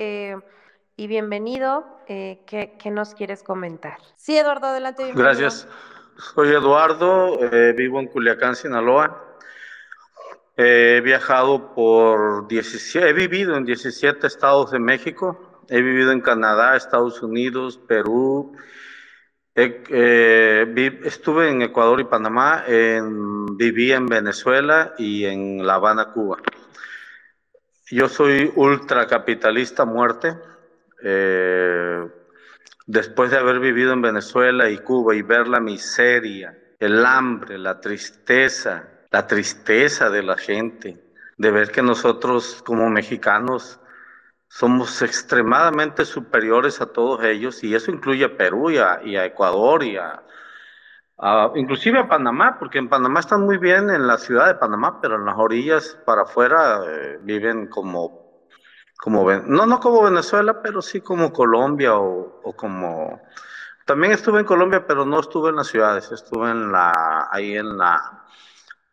y 1.01 1.07
bienvenido. 1.07 1.83
Eh, 2.07 2.41
¿qué, 2.45 2.91
nos 2.91 3.15
quieres 3.15 3.41
comentar? 3.41 3.97
Sí, 4.15 4.37
Eduardo, 4.37 4.67
adelante. 4.67 5.11
Gracias. 5.15 5.67
Soy 6.35 6.49
Eduardo, 6.49 7.39
eh, 7.41 7.73
vivo 7.73 7.99
en 7.99 8.07
Culiacán, 8.07 8.55
Sinaloa. 8.55 9.30
He 10.63 11.01
viajado 11.01 11.73
por 11.73 12.47
17, 12.47 13.09
he 13.09 13.13
vivido 13.13 13.57
en 13.57 13.65
17 13.65 14.27
estados 14.27 14.71
de 14.71 14.79
México. 14.79 15.63
He 15.69 15.81
vivido 15.81 16.11
en 16.11 16.21
Canadá, 16.21 16.75
Estados 16.75 17.23
Unidos, 17.23 17.79
Perú, 17.87 18.55
eh, 19.53 20.99
estuve 21.03 21.49
en 21.49 21.61
Ecuador 21.61 21.99
y 21.99 22.05
Panamá, 22.05 22.63
viví 22.67 23.91
en 23.91 24.05
Venezuela 24.05 24.93
y 24.97 25.25
en 25.25 25.65
La 25.65 25.75
Habana, 25.75 26.11
Cuba. 26.13 26.37
Yo 27.89 28.07
soy 28.07 28.51
ultracapitalista 28.55 29.83
muerte. 29.83 30.37
Eh, 31.03 32.07
después 32.85 33.31
de 33.31 33.37
haber 33.37 33.59
vivido 33.59 33.91
en 33.91 34.01
Venezuela 34.01 34.69
y 34.69 34.77
Cuba 34.77 35.15
y 35.15 35.21
ver 35.21 35.47
la 35.47 35.59
miseria, 35.59 36.57
el 36.79 37.05
hambre, 37.05 37.57
la 37.57 37.81
tristeza, 37.81 38.90
la 39.11 39.27
tristeza 39.27 40.09
de 40.09 40.23
la 40.23 40.37
gente, 40.37 41.03
de 41.37 41.51
ver 41.51 41.71
que 41.71 41.81
nosotros 41.81 42.63
como 42.65 42.89
mexicanos 42.89 43.79
somos 44.47 45.01
extremadamente 45.01 46.05
superiores 46.05 46.81
a 46.81 46.87
todos 46.87 47.23
ellos 47.23 47.63
y 47.63 47.75
eso 47.75 47.91
incluye 47.91 48.25
a 48.25 48.37
Perú 48.37 48.71
y 48.71 48.77
a, 48.77 49.25
Ecuador 49.25 49.83
y 49.83 49.97
a, 49.97 50.23
inclusive 51.55 51.99
a 51.99 52.07
Panamá, 52.07 52.57
porque 52.57 52.79
en 52.79 52.89
Panamá 52.89 53.19
están 53.19 53.41
muy 53.41 53.57
bien 53.57 53.89
en 53.89 54.07
la 54.07 54.17
ciudad 54.17 54.47
de 54.47 54.55
Panamá, 54.55 54.99
pero 55.01 55.15
en 55.15 55.25
las 55.25 55.37
orillas 55.37 55.97
para 56.05 56.23
afuera 56.23 56.81
eh, 56.87 57.19
viven 57.21 57.67
como, 57.67 58.47
como, 58.97 59.29
no, 59.31 59.65
no 59.65 59.79
como 59.79 60.03
Venezuela, 60.03 60.61
pero 60.61 60.81
sí 60.81 61.01
como 61.01 61.33
Colombia 61.33 61.95
o, 61.97 62.41
o, 62.43 62.55
como, 62.55 63.21
también 63.85 64.13
estuve 64.13 64.39
en 64.39 64.45
Colombia, 64.45 64.85
pero 64.85 65.05
no 65.05 65.19
estuve 65.19 65.49
en 65.49 65.57
las 65.57 65.67
ciudades, 65.67 66.11
estuve 66.11 66.51
en 66.51 66.71
la, 66.71 67.29
ahí 67.31 67.55
en 67.55 67.77
la, 67.77 68.20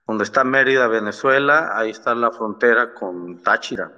donde 0.08 0.24
está 0.24 0.42
Mérida, 0.42 0.88
Venezuela, 0.88 1.72
ahí 1.74 1.90
está 1.90 2.14
la 2.14 2.32
frontera 2.32 2.94
con 2.94 3.42
Táchira. 3.42 3.92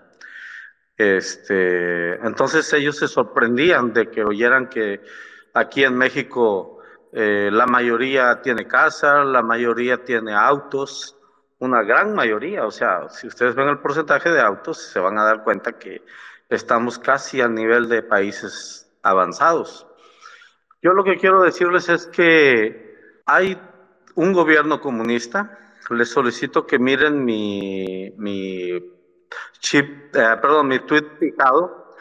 Este, 0.96 2.16
entonces 2.26 2.70
ellos 2.72 2.98
se 2.98 3.06
sorprendían 3.06 3.92
de 3.92 4.10
que 4.10 4.24
oyeran 4.24 4.68
que 4.68 5.00
aquí 5.54 5.84
en 5.84 5.96
México 5.96 6.80
eh, 7.12 7.48
la 7.52 7.66
mayoría 7.66 8.42
tiene 8.42 8.66
casa, 8.66 9.24
la 9.24 9.42
mayoría 9.42 10.04
tiene 10.04 10.34
autos, 10.34 11.16
una 11.60 11.82
gran 11.82 12.12
mayoría. 12.12 12.66
O 12.66 12.72
sea, 12.72 13.08
si 13.08 13.28
ustedes 13.28 13.54
ven 13.54 13.68
el 13.68 13.78
porcentaje 13.78 14.30
de 14.30 14.40
autos, 14.40 14.78
se 14.78 14.98
van 14.98 15.16
a 15.16 15.24
dar 15.24 15.44
cuenta 15.44 15.78
que 15.78 16.02
estamos 16.48 16.98
casi 16.98 17.40
al 17.40 17.54
nivel 17.54 17.88
de 17.88 18.02
países 18.02 18.92
avanzados. 19.02 19.86
Yo 20.82 20.90
lo 20.90 21.04
que 21.04 21.18
quiero 21.18 21.40
decirles 21.42 21.88
es 21.88 22.08
que 22.08 22.96
hay 23.26 23.60
un 24.16 24.32
gobierno 24.32 24.80
comunista. 24.80 25.56
Les 25.90 26.08
solicito 26.08 26.66
que 26.66 26.78
miren 26.78 27.24
mi, 27.24 28.12
mi 28.16 28.78
chip, 29.58 30.14
eh, 30.14 30.36
perdón, 30.40 30.68
mi 30.68 30.78
tweet 30.78 31.02
picado, 31.18 31.94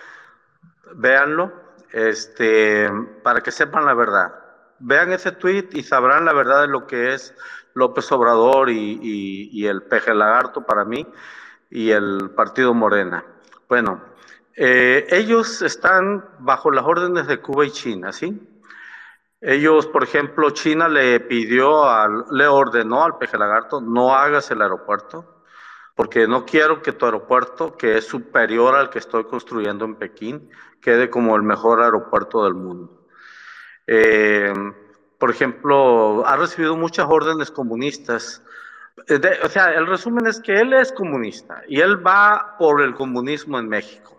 véanlo, 0.94 1.52
este, 1.92 2.90
para 3.24 3.42
que 3.42 3.52
sepan 3.52 3.86
la 3.86 3.94
verdad. 3.96 4.34
Vean 4.80 5.12
ese 5.12 5.32
tweet 5.32 5.70
y 5.72 5.84
sabrán 5.84 6.26
la 6.26 6.34
verdad 6.34 6.62
de 6.62 6.68
lo 6.68 6.86
que 6.88 7.14
es 7.14 7.36
López 7.74 8.12
Obrador 8.12 8.70
y, 8.70 9.66
el 9.66 9.82
peje 9.84 10.14
lagarto 10.14 10.66
para 10.66 10.86
mí 10.86 11.06
y 11.70 11.90
el 11.90 12.32
partido 12.36 12.74
Morena. 12.74 13.26
Bueno, 13.68 14.02
eh, 14.56 15.08
ellos 15.10 15.62
están 15.62 16.26
bajo 16.40 16.72
las 16.72 16.86
órdenes 16.86 17.28
de 17.28 17.42
Cuba 17.42 17.66
y 17.66 17.72
China, 17.72 18.14
¿sí? 18.14 18.40
Ellos, 19.42 19.88
por 19.88 20.04
ejemplo, 20.04 20.50
China 20.50 20.90
le 20.90 21.20
pidió, 21.22 21.86
al, 21.86 22.26
le 22.32 22.48
ordenó 22.48 23.04
al 23.04 23.18
peje 23.18 23.38
lagarto, 23.38 23.80
no 23.80 24.14
hagas 24.14 24.52
el 24.52 24.62
aeropuerto, 24.62 25.44
porque 25.96 26.28
no 26.28 26.46
quiero 26.46 26.82
que 26.82 26.92
tu 26.92 27.06
aeropuerto, 27.06 27.78
que 27.78 27.98
es 27.98 28.06
superior 28.06 28.76
al 28.76 28.90
que 28.90 29.00
estoy 29.00 29.26
construyendo 29.26 29.86
en 29.86 29.96
Pekín, 29.96 30.50
quede 30.82 31.10
como 31.10 31.36
el 31.36 31.44
mejor 31.44 31.82
aeropuerto 31.82 32.44
del 32.44 32.54
mundo. 32.54 33.06
Eh, 33.88 34.54
por 35.18 35.32
ejemplo, 35.32 36.26
ha 36.26 36.36
recibido 36.38 36.76
muchas 36.76 37.08
órdenes 37.10 37.52
comunistas. 37.52 38.44
Eh, 39.08 39.20
o 39.44 39.50
sea, 39.50 39.74
el 39.74 39.88
resumen 39.88 40.28
es 40.28 40.40
que 40.40 40.54
él 40.54 40.74
es 40.74 40.92
comunista 40.92 41.62
y 41.68 41.80
él 41.82 42.06
va 42.06 42.56
por 42.58 42.82
el 42.82 42.94
comunismo 42.94 43.58
en 43.60 43.68
México. 43.68 44.19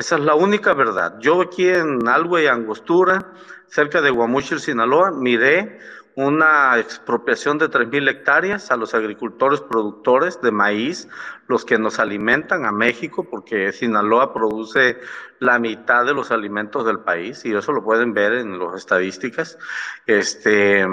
Esa 0.00 0.14
es 0.14 0.22
la 0.22 0.34
única 0.34 0.72
verdad. 0.72 1.18
Yo 1.20 1.42
aquí 1.42 1.68
en 1.68 2.08
Alwe 2.08 2.44
y 2.44 2.46
Angostura, 2.46 3.34
cerca 3.66 4.00
de 4.00 4.08
Guamuchil, 4.08 4.58
Sinaloa, 4.58 5.10
miré 5.10 5.78
una 6.14 6.78
expropiación 6.78 7.58
de 7.58 7.68
3.000 7.68 8.08
hectáreas 8.08 8.70
a 8.70 8.76
los 8.76 8.94
agricultores 8.94 9.60
productores 9.60 10.40
de 10.40 10.52
maíz, 10.52 11.06
los 11.48 11.66
que 11.66 11.78
nos 11.78 11.98
alimentan 11.98 12.64
a 12.64 12.72
México, 12.72 13.28
porque 13.28 13.72
Sinaloa 13.72 14.32
produce 14.32 14.98
la 15.38 15.58
mitad 15.58 16.06
de 16.06 16.14
los 16.14 16.30
alimentos 16.30 16.86
del 16.86 17.00
país, 17.00 17.44
y 17.44 17.54
eso 17.54 17.70
lo 17.70 17.84
pueden 17.84 18.14
ver 18.14 18.32
en 18.32 18.58
las 18.58 18.76
estadísticas. 18.76 19.58
Este, 20.06 20.86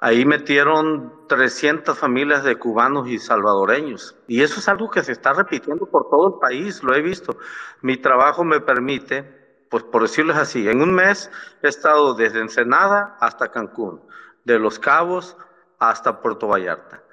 ahí 0.00 0.24
metieron 0.24 1.26
300 1.28 1.98
familias 1.98 2.42
de 2.44 2.56
cubanos 2.56 3.08
y 3.08 3.18
salvadoreños, 3.18 4.16
y 4.26 4.42
eso 4.42 4.60
es 4.60 4.68
algo 4.68 4.90
que 4.90 5.02
se 5.02 5.12
está 5.12 5.32
repitiendo 5.32 5.86
por 5.86 6.10
todo 6.10 6.34
el 6.34 6.40
país, 6.40 6.82
lo 6.82 6.94
he 6.94 7.02
visto. 7.02 7.36
Mi 7.82 7.96
trabajo 7.96 8.44
me 8.44 8.60
permite 8.60 9.40
pues 9.70 9.84
por 9.84 10.02
decirles 10.02 10.36
así, 10.36 10.68
en 10.68 10.82
un 10.82 10.92
mes 10.92 11.30
he 11.62 11.68
estado 11.68 12.14
desde 12.14 12.40
Ensenada 12.40 13.16
hasta 13.20 13.52
Cancún, 13.52 14.02
de 14.44 14.58
Los 14.58 14.78
Cabos 14.78 15.36
hasta 15.78 16.20
Puerto 16.20 16.48
Vallarta. 16.48 17.04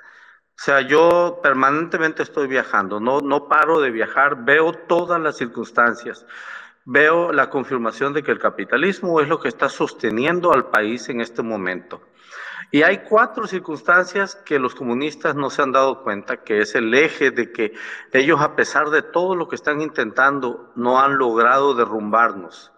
O 0.59 0.59
sea, 0.59 0.81
yo 0.81 1.39
permanentemente 1.43 2.23
estoy 2.23 2.47
viajando, 2.47 2.99
no, 2.99 3.21
no 3.21 3.47
paro 3.47 3.79
de 3.79 3.91
viajar, 3.91 4.43
veo 4.43 4.73
todas 4.73 5.21
las 5.21 5.37
circunstancias, 5.37 6.25
veo 6.83 7.31
la 7.31 7.51
confirmación 7.51 8.11
de 8.13 8.23
que 8.23 8.31
el 8.31 8.39
capitalismo 8.39 9.21
es 9.21 9.27
lo 9.27 9.39
que 9.39 9.49
está 9.49 9.69
sosteniendo 9.69 10.51
al 10.51 10.71
país 10.71 11.09
en 11.09 11.21
este 11.21 11.43
momento. 11.43 12.01
Y 12.69 12.83
hay 12.83 12.99
cuatro 12.99 13.47
circunstancias 13.47 14.35
que 14.35 14.59
los 14.59 14.75
comunistas 14.75 15.35
no 15.35 15.49
se 15.49 15.61
han 15.61 15.71
dado 15.71 16.03
cuenta, 16.03 16.43
que 16.43 16.59
es 16.59 16.75
el 16.75 16.93
eje 16.93 17.31
de 17.31 17.51
que 17.51 17.73
ellos, 18.11 18.41
a 18.41 18.55
pesar 18.55 18.89
de 18.89 19.01
todo 19.01 19.35
lo 19.35 19.47
que 19.47 19.55
están 19.55 19.79
intentando, 19.79 20.73
no 20.75 20.99
han 20.99 21.17
logrado 21.17 21.73
derrumbarnos. 21.75 22.73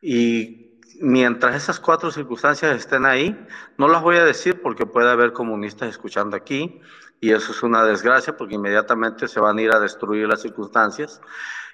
Y 0.00 0.80
mientras 1.00 1.54
esas 1.54 1.78
cuatro 1.80 2.10
circunstancias 2.10 2.74
estén 2.74 3.04
ahí, 3.04 3.46
no 3.76 3.88
las 3.88 4.02
voy 4.02 4.16
a 4.16 4.24
decir 4.24 4.62
porque 4.62 4.86
puede 4.86 5.10
haber 5.10 5.34
comunistas 5.34 5.90
escuchando 5.90 6.34
aquí, 6.34 6.80
y 7.20 7.32
eso 7.32 7.52
es 7.52 7.62
una 7.62 7.84
desgracia 7.84 8.36
porque 8.36 8.54
inmediatamente 8.54 9.28
se 9.28 9.40
van 9.40 9.58
a 9.58 9.62
ir 9.62 9.74
a 9.74 9.80
destruir 9.80 10.26
las 10.26 10.40
circunstancias. 10.40 11.20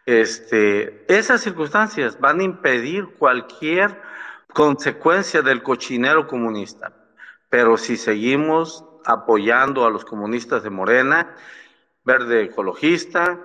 Este, 0.04 1.04
esas 1.08 1.40
circunstancias 1.40 2.18
van 2.18 2.40
a 2.40 2.44
impedir 2.44 3.06
cualquier 3.18 4.00
consecuencia 4.52 5.42
del 5.42 5.62
cochinero 5.62 6.26
comunista. 6.26 6.92
Pero 7.56 7.78
si 7.78 7.96
seguimos 7.96 8.84
apoyando 9.06 9.86
a 9.86 9.90
los 9.90 10.04
comunistas 10.04 10.62
de 10.62 10.68
Morena, 10.68 11.34
Verde 12.04 12.42
Ecologista, 12.42 13.40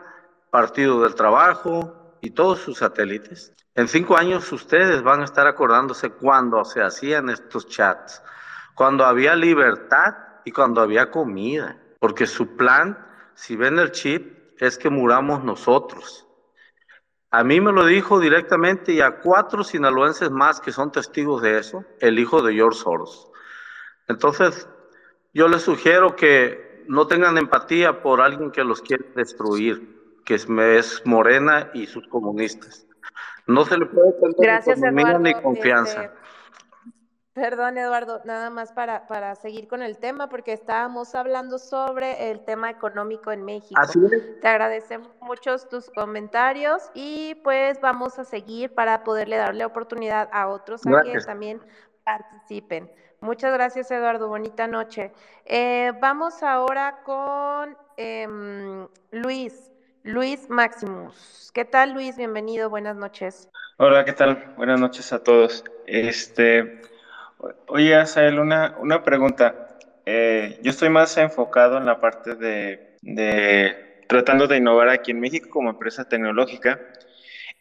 Partido 0.49 1.01
del 1.01 1.15
Trabajo 1.15 2.17
y 2.19 2.31
todos 2.31 2.59
sus 2.59 2.79
satélites, 2.79 3.53
en 3.73 3.87
cinco 3.87 4.17
años 4.17 4.51
ustedes 4.51 5.01
van 5.01 5.21
a 5.21 5.23
estar 5.23 5.47
acordándose 5.47 6.09
cuando 6.09 6.65
se 6.65 6.83
hacían 6.83 7.29
estos 7.29 7.69
chats, 7.69 8.21
cuando 8.75 9.05
había 9.05 9.33
libertad 9.33 10.13
y 10.43 10.51
cuando 10.51 10.81
había 10.81 11.09
comida, 11.09 11.77
porque 11.97 12.27
su 12.27 12.57
plan, 12.57 13.07
si 13.33 13.55
ven 13.55 13.79
el 13.79 13.93
chip, 13.93 14.59
es 14.59 14.77
que 14.77 14.89
muramos 14.89 15.41
nosotros. 15.45 16.27
A 17.29 17.45
mí 17.45 17.61
me 17.61 17.71
lo 17.71 17.85
dijo 17.85 18.19
directamente 18.19 18.91
y 18.91 18.99
a 18.99 19.21
cuatro 19.21 19.63
sinaloenses 19.63 20.29
más 20.31 20.59
que 20.59 20.73
son 20.73 20.91
testigos 20.91 21.41
de 21.41 21.59
eso, 21.59 21.85
el 22.01 22.19
hijo 22.19 22.41
de 22.41 22.55
George 22.55 22.77
Soros. 22.77 23.30
Entonces, 24.11 24.67
yo 25.33 25.47
les 25.47 25.61
sugiero 25.63 26.15
que 26.15 26.83
no 26.87 27.07
tengan 27.07 27.37
empatía 27.37 28.01
por 28.01 28.21
alguien 28.21 28.51
que 28.51 28.63
los 28.63 28.81
quiere 28.81 29.05
destruir, 29.15 30.21
que 30.25 30.35
es, 30.35 30.47
Morena 31.05 31.71
y 31.73 31.87
sus 31.87 32.07
comunistas. 32.07 32.85
No 33.47 33.65
se 33.65 33.77
le 33.77 33.85
puede 33.85 34.13
tener 34.75 35.19
ni 35.19 35.33
confianza. 35.41 36.03
Este, 36.03 36.17
perdón, 37.33 37.77
Eduardo, 37.77 38.21
nada 38.25 38.49
más 38.49 38.73
para, 38.73 39.07
para 39.07 39.35
seguir 39.35 39.69
con 39.69 39.81
el 39.81 39.97
tema, 39.97 40.27
porque 40.27 40.51
estábamos 40.51 41.15
hablando 41.15 41.57
sobre 41.57 42.29
el 42.29 42.43
tema 42.43 42.69
económico 42.69 43.31
en 43.31 43.43
México. 43.43 43.79
Así 43.81 43.99
Te 44.41 44.47
agradecemos 44.47 45.09
mucho 45.21 45.57
tus 45.69 45.89
comentarios 45.89 46.91
y 46.93 47.35
pues 47.43 47.79
vamos 47.79 48.19
a 48.19 48.25
seguir 48.25 48.73
para 48.73 49.05
poderle 49.05 49.37
darle 49.37 49.63
oportunidad 49.63 50.29
a 50.33 50.49
otros 50.49 50.85
a 50.85 51.01
que 51.03 51.17
también 51.19 51.61
participen. 52.03 52.91
Muchas 53.21 53.53
gracias, 53.53 53.91
Eduardo. 53.91 54.27
Bonita 54.27 54.65
noche. 54.67 55.11
Eh, 55.45 55.91
vamos 55.99 56.41
ahora 56.41 56.95
con 57.03 57.77
em, 57.95 58.87
Luis. 59.11 59.71
Luis 60.03 60.49
Maximus. 60.49 61.51
¿Qué 61.53 61.63
tal, 61.63 61.93
Luis? 61.93 62.17
Bienvenido, 62.17 62.71
buenas 62.71 62.95
noches. 62.95 63.47
Hola, 63.77 64.03
¿qué 64.03 64.13
tal? 64.13 64.43
Buenas 64.55 64.79
noches 64.79 65.13
a 65.13 65.19
todos. 65.19 65.63
Este, 65.85 66.71
oye, 67.67 67.95
Asael, 67.95 68.39
una, 68.39 68.73
una 68.77 69.03
pregunta. 69.03 69.55
Eh, 70.03 70.57
yo 70.59 70.71
estoy 70.71 70.89
más 70.89 71.15
enfocado 71.17 71.77
en 71.77 71.85
la 71.85 71.99
parte 71.99 72.33
de, 72.33 72.79
de 73.01 73.75
tratando 74.07 74.47
de 74.47 74.57
innovar 74.57 74.89
aquí 74.89 75.11
en 75.11 75.19
México 75.19 75.47
como 75.51 75.69
empresa 75.69 76.05
tecnológica. 76.05 76.79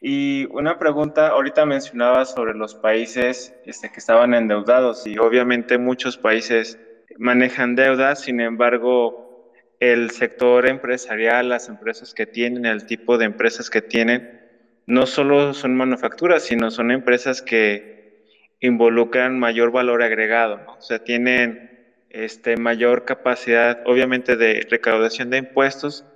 Y 0.00 0.46
una 0.46 0.78
pregunta, 0.78 1.28
ahorita 1.28 1.66
mencionaba 1.66 2.24
sobre 2.24 2.54
los 2.54 2.74
países 2.74 3.54
este, 3.66 3.90
que 3.92 3.98
estaban 3.98 4.32
endeudados 4.32 5.06
y 5.06 5.18
obviamente 5.18 5.76
muchos 5.76 6.16
países 6.16 6.78
manejan 7.18 7.76
deudas, 7.76 8.22
sin 8.22 8.40
embargo, 8.40 9.52
el 9.78 10.10
sector 10.10 10.66
empresarial, 10.66 11.50
las 11.50 11.68
empresas 11.68 12.14
que 12.14 12.24
tienen, 12.24 12.64
el 12.64 12.86
tipo 12.86 13.18
de 13.18 13.26
empresas 13.26 13.68
que 13.68 13.82
tienen, 13.82 14.40
no 14.86 15.06
solo 15.06 15.52
son 15.52 15.76
manufacturas, 15.76 16.44
sino 16.44 16.70
son 16.70 16.90
empresas 16.90 17.42
que 17.42 18.24
involucran 18.60 19.38
mayor 19.38 19.70
valor 19.70 20.02
agregado, 20.02 20.60
o 20.78 20.80
sea, 20.80 21.04
tienen 21.04 21.94
este, 22.08 22.56
mayor 22.56 23.04
capacidad, 23.04 23.82
obviamente, 23.84 24.36
de 24.36 24.66
recaudación 24.70 25.28
de 25.28 25.38
impuestos, 25.38 26.06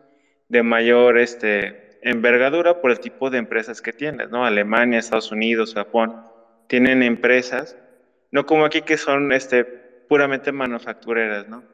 de 0.49 0.62
mayor 0.62 1.18
este, 1.18 1.84
envergadura 2.05 2.83
por 2.83 2.91
el 2.91 3.01
tipo 3.01 3.31
de 3.31 3.39
empresas 3.39 3.81
que 3.81 3.93
tienes, 3.93 4.29
¿no? 4.29 4.45
Alemania, 4.45 4.99
Estados 4.99 5.33
Unidos, 5.33 5.75
Japón, 5.75 6.23
tienen 6.69 7.03
empresas, 7.03 7.77
no 8.31 8.45
como 8.45 8.67
aquí 8.67 8.83
que 8.83 8.99
son 8.99 9.33
este, 9.33 9.65
puramente 9.65 10.53
manufactureras, 10.53 11.49
¿no? 11.49 11.65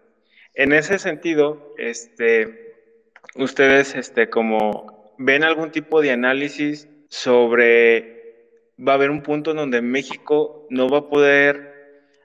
En 0.55 0.73
ese 0.73 0.99
sentido, 1.01 1.75
este, 1.79 2.75
ustedes 3.35 3.97
este, 3.97 4.31
como 4.31 5.15
ven 5.19 5.43
algún 5.43 5.73
tipo 5.73 6.01
de 6.01 6.13
análisis 6.13 6.89
sobre, 7.09 8.69
va 8.79 8.93
a 8.93 8.95
haber 8.95 9.11
un 9.11 9.23
punto 9.23 9.51
en 9.51 9.57
donde 9.57 9.83
México 9.83 10.69
no 10.71 10.89
va 10.89 10.99
a 10.99 11.09
poder 11.09 11.71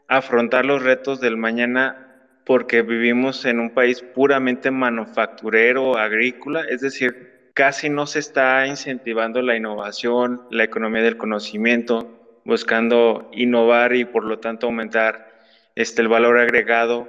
afrontar 0.08 0.64
los 0.66 0.84
retos 0.84 1.20
del 1.20 1.38
mañana 1.38 2.02
porque 2.46 2.84
vivimos 2.84 3.46
en 3.46 3.60
un 3.60 3.72
país 3.72 4.04
puramente 4.04 4.70
manufacturero, 4.70 5.98
agrícola, 5.98 6.62
es 6.70 6.82
decir, 6.82 7.35
casi 7.56 7.90
no 7.90 8.06
se 8.06 8.20
está 8.20 8.68
incentivando 8.68 9.42
la 9.42 9.56
innovación, 9.56 10.42
la 10.52 10.66
economía 10.66 11.02
del 11.02 11.16
conocimiento, 11.16 12.42
buscando 12.44 13.32
innovar 13.32 13.96
y 13.96 14.04
por 14.04 14.26
lo 14.26 14.40
tanto 14.40 14.68
aumentar 14.68 15.34
este, 15.74 16.02
el 16.02 16.10
valor 16.10 16.38
agregado 16.38 17.08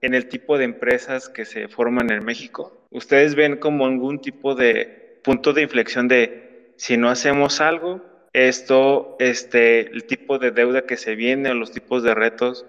en 0.00 0.14
el 0.14 0.28
tipo 0.28 0.56
de 0.56 0.64
empresas 0.64 1.28
que 1.28 1.44
se 1.44 1.66
forman 1.66 2.10
en 2.12 2.24
México. 2.24 2.86
¿Ustedes 2.90 3.34
ven 3.34 3.56
como 3.56 3.84
algún 3.84 4.20
tipo 4.20 4.54
de 4.54 5.20
punto 5.24 5.52
de 5.52 5.62
inflexión 5.62 6.06
de 6.06 6.72
si 6.76 6.96
no 6.96 7.10
hacemos 7.10 7.60
algo, 7.60 8.00
esto, 8.32 9.16
este, 9.18 9.80
el 9.90 10.04
tipo 10.04 10.38
de 10.38 10.52
deuda 10.52 10.82
que 10.82 10.96
se 10.96 11.16
viene 11.16 11.50
o 11.50 11.54
los 11.54 11.72
tipos 11.72 12.04
de 12.04 12.14
retos 12.14 12.64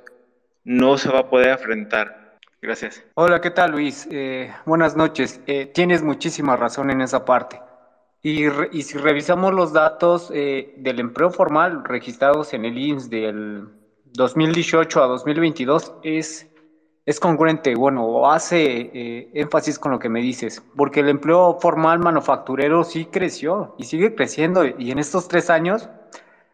no 0.63 0.97
se 0.97 1.09
va 1.09 1.19
a 1.19 1.29
poder 1.29 1.51
afrontar? 1.51 2.20
Gracias. 2.61 3.03
Hola, 3.15 3.41
¿qué 3.41 3.49
tal 3.49 3.71
Luis? 3.71 4.07
Eh, 4.11 4.53
buenas 4.67 4.95
noches. 4.95 5.41
Eh, 5.47 5.65
tienes 5.73 6.03
muchísima 6.03 6.55
razón 6.55 6.91
en 6.91 7.01
esa 7.01 7.25
parte. 7.25 7.59
Y, 8.21 8.43
si 8.83 8.99
revisamos 8.99 9.51
los 9.51 9.73
datos 9.73 10.29
eh, 10.31 10.75
del 10.77 10.99
empleo 10.99 11.31
formal 11.31 11.83
registrados 11.83 12.53
en 12.53 12.65
el 12.65 12.77
INS 12.77 13.09
del 13.09 13.67
2018 14.13 15.03
a 15.03 15.07
2022, 15.07 15.93
es, 16.03 16.47
es 17.07 17.19
congruente, 17.19 17.73
bueno, 17.73 18.29
hace 18.31 19.31
énfasis 19.33 19.79
con 19.79 19.91
lo 19.91 19.97
que 19.97 20.09
me 20.09 20.21
dices, 20.21 20.61
porque 20.75 20.99
el 20.99 21.09
empleo 21.09 21.57
formal 21.59 21.97
manufacturero 21.97 22.83
sí 22.83 23.05
creció 23.05 23.73
y 23.79 23.85
sigue 23.85 24.13
creciendo. 24.13 24.65
Y 24.65 24.91
en 24.91 24.99
estos 24.99 25.27
tres 25.27 25.49
años, 25.49 25.89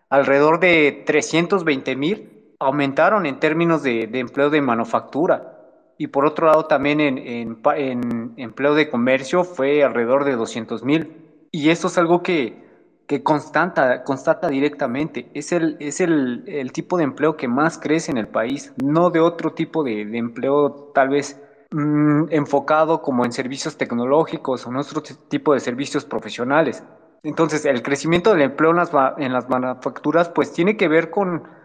alrededor 0.10 0.62
de 0.62 1.04
320 1.06 1.98
mil 1.98 2.54
aumentaron 2.60 3.26
en 3.26 3.42
términos 3.42 3.84
de 3.84 4.04
empleo 4.14 4.50
de 4.50 4.62
manufactura 4.62 5.57
y 5.98 6.08
por 6.08 6.26
otro 6.26 6.48
lado 6.48 6.66
también 6.66 7.00
en, 7.00 7.18
en, 7.18 8.34
empleo 8.38 8.76
de 8.76 8.90
comercio 8.90 9.44
fue 9.44 9.84
alrededor 9.84 10.26
de 10.26 10.36
200 10.36 10.84
mil. 10.84 11.16
Y 11.52 11.70
esto 11.70 11.88
es 11.88 11.98
algo 11.98 12.22
que, 12.22 12.64
que 13.08 13.24
constata, 13.24 14.04
constata 14.04 14.48
directamente. 14.50 15.30
Es, 15.34 15.52
el, 15.52 15.78
es 15.80 16.02
el, 16.02 16.44
el, 16.48 16.72
tipo 16.72 16.98
de 16.98 17.04
empleo 17.04 17.36
que 17.36 17.48
más 17.48 17.80
crece 17.80 18.12
en 18.12 18.18
el 18.18 18.28
país, 18.28 18.74
no 18.84 19.10
de 19.10 19.20
otro 19.20 19.54
tipo 19.54 19.84
de, 19.84 20.06
de 20.06 20.18
empleo 20.18 20.92
tal 20.94 21.10
vez 21.10 21.42
mmm, 21.72 22.26
enfocado 22.30 23.02
como 23.02 23.26
en 23.26 23.32
servicios 23.32 23.78
tecnológicos 23.78 24.66
o 24.66 24.70
en 24.70 24.78
otro 24.78 25.02
tipo 25.30 25.54
de 25.54 25.60
servicios 25.60 26.06
profesionales. 26.06 26.84
Entonces, 27.24 27.66
el 27.66 27.82
crecimiento 27.82 28.32
del 28.32 28.42
empleo 28.42 28.72
en 28.72 28.78
las, 28.78 28.92
en 29.18 29.34
las 29.34 29.50
manufacturas 29.50 30.30
pues 30.30 30.54
tiene 30.54 30.78
que 30.78 30.88
ver 30.88 31.10
con 31.10 31.57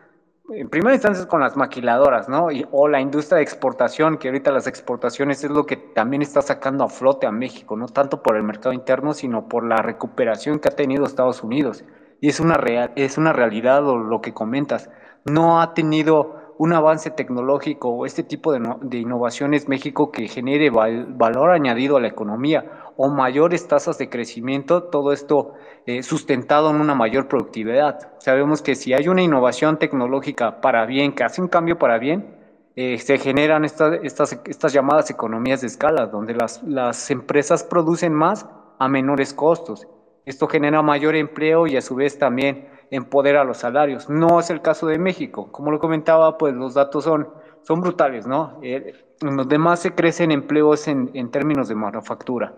en 0.50 0.68
primera 0.68 0.94
instancia 0.94 1.26
con 1.26 1.40
las 1.40 1.56
maquiladoras, 1.56 2.28
¿no? 2.28 2.50
Y, 2.50 2.66
o 2.72 2.88
la 2.88 3.00
industria 3.00 3.36
de 3.36 3.44
exportación, 3.44 4.18
que 4.18 4.28
ahorita 4.28 4.50
las 4.50 4.66
exportaciones 4.66 5.44
es 5.44 5.50
lo 5.50 5.66
que 5.66 5.76
también 5.76 6.22
está 6.22 6.42
sacando 6.42 6.84
a 6.84 6.88
flote 6.88 7.26
a 7.26 7.32
México, 7.32 7.76
no 7.76 7.86
tanto 7.86 8.22
por 8.22 8.36
el 8.36 8.42
mercado 8.42 8.72
interno, 8.72 9.14
sino 9.14 9.48
por 9.48 9.64
la 9.64 9.76
recuperación 9.76 10.58
que 10.58 10.68
ha 10.68 10.76
tenido 10.76 11.04
Estados 11.04 11.42
Unidos. 11.42 11.84
Y 12.20 12.28
es 12.28 12.40
una, 12.40 12.54
real, 12.54 12.92
es 12.96 13.18
una 13.18 13.32
realidad 13.32 13.82
lo 13.82 14.20
que 14.20 14.34
comentas. 14.34 14.90
No 15.24 15.60
ha 15.60 15.74
tenido 15.74 16.41
un 16.62 16.72
avance 16.72 17.10
tecnológico 17.10 17.88
o 17.88 18.06
este 18.06 18.22
tipo 18.22 18.52
de, 18.52 18.60
no, 18.60 18.78
de 18.80 18.98
innovaciones 18.98 19.66
México 19.66 20.12
que 20.12 20.28
genere 20.28 20.70
val, 20.70 21.06
valor 21.08 21.50
añadido 21.50 21.96
a 21.96 22.00
la 22.00 22.06
economía 22.06 22.92
o 22.96 23.08
mayores 23.08 23.66
tasas 23.66 23.98
de 23.98 24.08
crecimiento, 24.08 24.84
todo 24.84 25.12
esto 25.12 25.54
eh, 25.86 26.04
sustentado 26.04 26.70
en 26.70 26.80
una 26.80 26.94
mayor 26.94 27.26
productividad. 27.26 28.12
Sabemos 28.18 28.62
que 28.62 28.76
si 28.76 28.92
hay 28.92 29.08
una 29.08 29.22
innovación 29.22 29.76
tecnológica 29.76 30.60
para 30.60 30.86
bien, 30.86 31.14
que 31.16 31.24
hace 31.24 31.42
un 31.42 31.48
cambio 31.48 31.78
para 31.80 31.98
bien, 31.98 32.36
eh, 32.76 32.96
se 32.98 33.18
generan 33.18 33.64
estas, 33.64 34.38
estas 34.44 34.72
llamadas 34.72 35.10
economías 35.10 35.62
de 35.62 35.66
escala, 35.66 36.06
donde 36.06 36.32
las, 36.32 36.62
las 36.62 37.10
empresas 37.10 37.64
producen 37.64 38.14
más 38.14 38.46
a 38.78 38.86
menores 38.86 39.34
costos. 39.34 39.88
Esto 40.26 40.46
genera 40.46 40.80
mayor 40.80 41.16
empleo 41.16 41.66
y 41.66 41.76
a 41.76 41.82
su 41.82 41.96
vez 41.96 42.20
también 42.20 42.68
empodera 42.92 43.42
los 43.42 43.56
salarios. 43.56 44.08
No 44.10 44.38
es 44.38 44.50
el 44.50 44.60
caso 44.60 44.86
de 44.86 44.98
México. 44.98 45.50
Como 45.50 45.70
lo 45.70 45.80
comentaba, 45.80 46.36
pues 46.36 46.54
los 46.54 46.74
datos 46.74 47.04
son, 47.04 47.28
son 47.62 47.80
brutales, 47.80 48.26
¿no? 48.26 48.58
Eh, 48.62 48.94
en 49.22 49.36
los 49.36 49.48
demás 49.48 49.80
se 49.80 49.94
crecen 49.94 50.30
empleos 50.30 50.86
en, 50.88 51.10
en 51.14 51.30
términos 51.30 51.68
de 51.68 51.74
manufactura. 51.74 52.54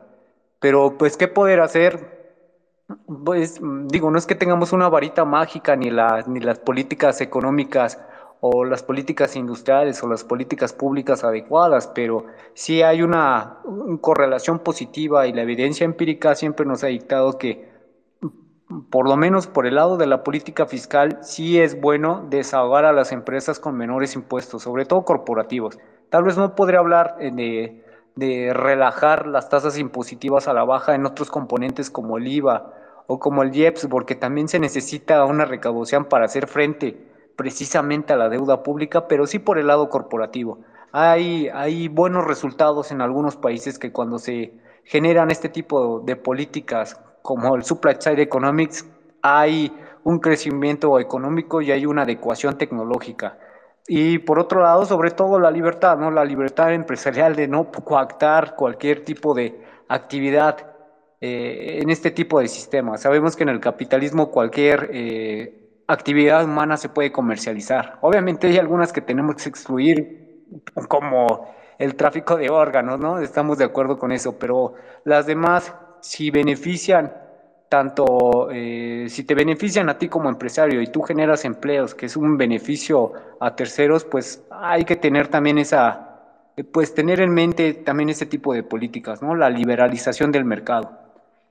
Pero, 0.59 0.98
pues, 0.98 1.16
¿qué 1.16 1.28
poder 1.28 1.61
hacer? 1.61 2.43
Pues, 3.24 3.61
digo, 3.85 4.11
no 4.11 4.19
es 4.19 4.27
que 4.27 4.35
tengamos 4.35 4.73
una 4.73 4.89
varita 4.89 5.24
mágica, 5.24 5.77
ni, 5.77 5.90
la, 5.90 6.24
ni 6.27 6.40
las 6.40 6.59
políticas 6.59 7.20
económicas 7.20 8.01
o 8.40 8.65
las 8.65 8.82
políticas 8.82 9.36
industriales 9.36 10.02
o 10.02 10.09
las 10.09 10.24
políticas 10.24 10.73
públicas 10.73 11.23
adecuadas, 11.23 11.86
pero 11.94 12.27
sí 12.55 12.82
hay 12.82 13.02
una, 13.02 13.59
una 13.65 13.98
correlación 14.01 14.59
positiva 14.59 15.28
y 15.28 15.32
la 15.32 15.43
evidencia 15.43 15.85
empírica 15.85 16.35
siempre 16.35 16.66
nos 16.66 16.82
ha 16.82 16.89
dictado 16.89 17.39
que 17.39 17.73
por 18.90 19.09
lo 19.09 19.16
menos 19.16 19.46
por 19.46 19.66
el 19.66 19.76
lado 19.76 19.96
de 19.96 20.06
la 20.06 20.24
política 20.24 20.66
fiscal, 20.66 21.18
sí 21.22 21.60
es 21.60 21.80
bueno 21.80 22.26
desahogar 22.28 22.84
a 22.84 22.92
las 22.92 23.12
empresas 23.12 23.60
con 23.60 23.76
menores 23.76 24.14
impuestos, 24.14 24.62
sobre 24.62 24.86
todo 24.86 25.05
corporativos. 25.05 25.78
Tal 26.10 26.24
vez 26.24 26.36
no 26.36 26.55
podría 26.55 26.80
hablar 26.80 27.16
de 27.18 27.84
de 28.16 28.52
relajar 28.55 29.26
las 29.26 29.48
tasas 29.48 29.78
impositivas 29.78 30.46
a 30.46 30.52
la 30.52 30.64
baja 30.64 30.94
en 30.94 31.06
otros 31.06 31.30
componentes 31.30 31.90
como 31.90 32.18
el 32.18 32.26
IVA 32.28 32.72
o 33.06 33.18
como 33.18 33.42
el 33.42 33.55
IEPS, 33.55 33.88
porque 33.88 34.14
también 34.14 34.48
se 34.48 34.59
necesita 34.59 35.24
una 35.24 35.44
recaudación 35.44 36.06
para 36.06 36.24
hacer 36.24 36.46
frente 36.46 36.96
precisamente 37.36 38.12
a 38.12 38.16
la 38.16 38.28
deuda 38.28 38.62
pública, 38.62 39.09
pero 39.09 39.26
sí 39.26 39.38
por 39.38 39.59
el 39.59 39.66
lado 39.66 39.88
corporativo. 39.88 40.60
Hay, 40.92 41.48
hay 41.48 41.88
buenos 41.88 42.24
resultados 42.24 42.92
en 42.92 43.01
algunos 43.01 43.36
países 43.36 43.78
que 43.78 43.92
cuando 43.92 44.18
se 44.18 44.55
generan 44.84 45.30
este 45.30 45.48
tipo 45.48 46.01
de 46.01 46.14
políticas 46.14 47.01
como 47.24 47.56
el 47.56 47.64
Supply 47.64 47.94
Side 47.98 48.20
Economics, 48.20 48.84
hay 49.22 49.72
un 50.02 50.18
crecimiento 50.18 51.01
económico 51.01 51.62
y 51.62 51.72
hay 51.72 51.86
una 51.86 52.02
adecuación 52.02 52.59
tecnológica. 52.59 53.38
Y 53.88 54.18
por 54.18 54.38
otro 54.38 54.60
lado, 54.60 54.84
sobre 54.84 55.10
todo 55.10 55.40
la 55.40 55.51
libertad, 55.51 55.96
¿no? 55.96 56.10
La 56.10 56.22
libertad 56.22 56.74
empresarial 56.74 57.34
de 57.34 57.48
no 57.48 57.72
coactar 57.72 58.56
cualquier 58.56 59.05
tipo 59.05 59.32
de 59.32 59.59
actividad 59.88 60.66
eh, 61.18 61.78
en 61.80 61.88
este 61.88 62.10
tipo 62.10 62.40
de 62.40 62.48
sistemas. 62.48 63.01
Sabemos 63.01 63.36
que 63.36 63.44
en 63.44 63.48
el 63.48 63.60
capitalismo 63.60 64.30
cualquier 64.30 64.90
eh, 64.92 65.82
actividad 65.86 66.44
humana 66.44 66.76
se 66.76 66.90
puede 66.90 67.10
comercializar. 67.10 68.01
Obviamente 68.02 68.48
hay 68.48 68.59
algunas 68.59 68.92
que 68.92 69.01
tenemos 69.01 69.36
que 69.36 69.48
excluir, 69.48 70.44
como 70.88 71.55
el 71.78 71.94
tráfico 71.94 72.36
de 72.36 72.51
órganos, 72.51 73.01
¿no? 73.01 73.18
Estamos 73.18 73.56
de 73.56 73.64
acuerdo 73.64 73.98
con 73.98 74.12
eso, 74.12 74.38
pero 74.38 74.74
las 75.05 75.24
demás, 75.24 75.74
si 76.05 76.31
benefician 76.31 77.10
tanto 77.70 78.51
eh, 78.52 79.06
si 79.09 79.24
te 79.24 79.35
benefician 79.35 79.89
a 79.89 79.97
ti 79.97 80.09
como 80.09 80.28
empresario 80.28 80.82
y 80.82 80.89
tú 80.89 81.01
generas 81.01 81.47
empleos, 81.47 81.94
que 81.94 82.06
es 82.06 82.16
un 82.16 82.36
beneficio 82.36 83.12
a 83.40 83.56
terceros, 83.56 84.05
pues 84.05 84.44
hay 84.51 84.85
que 84.85 84.97
tener 84.97 85.28
también 85.28 85.56
esa, 85.56 86.20
pues 86.72 86.94
tener 86.94 87.20
en 87.20 87.32
mente 87.32 87.72
también 87.72 88.10
ese 88.10 88.26
tipo 88.26 88.52
de 88.52 88.62
políticas, 88.62 89.22
¿no? 89.22 89.35
La 89.35 89.48
liberalización 89.48 90.31
del 90.31 90.44
mercado. 90.44 90.93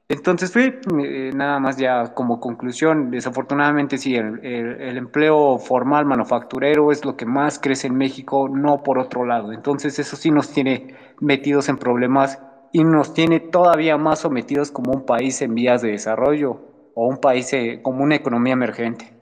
Entonces 0.07 0.55
eh, 0.55 1.31
nada 1.34 1.59
más 1.59 1.77
ya 1.77 2.13
como 2.13 2.39
conclusión, 2.39 3.09
desafortunadamente 3.09 3.97
sí, 3.97 4.15
el, 4.15 4.39
el, 4.45 4.97
empleo 4.97 5.57
formal 5.57 6.05
manufacturero 6.05 6.91
es 6.91 7.03
lo 7.03 7.17
que 7.17 7.25
más 7.25 7.57
crece 7.57 7.88
en 7.88 7.95
México, 7.95 8.47
no 8.47 8.84
por 8.84 8.99
otro 8.99 9.25
lado. 9.25 9.51
Entonces 9.51 9.97
eso 9.97 10.15
sí 10.15 10.30
nos 10.30 10.51
tiene 10.51 10.95
metidos 11.19 11.69
en 11.69 11.77
problemas 11.77 12.39
y 12.73 12.83
nos 12.83 13.13
tiene 13.13 13.39
todavía 13.39 13.97
más 13.97 14.19
sometidos 14.19 14.71
como 14.71 14.91
un 14.91 15.05
país 15.05 15.41
en 15.43 15.53
vías 15.53 15.83
de 15.83 15.91
desarrollo 15.91 16.59
o 16.95 17.07
un 17.07 17.17
país 17.17 17.53
eh, 17.53 17.79
como 17.81 18.03
una 18.03 18.15
economía 18.15 18.53
emergente. 18.53 19.13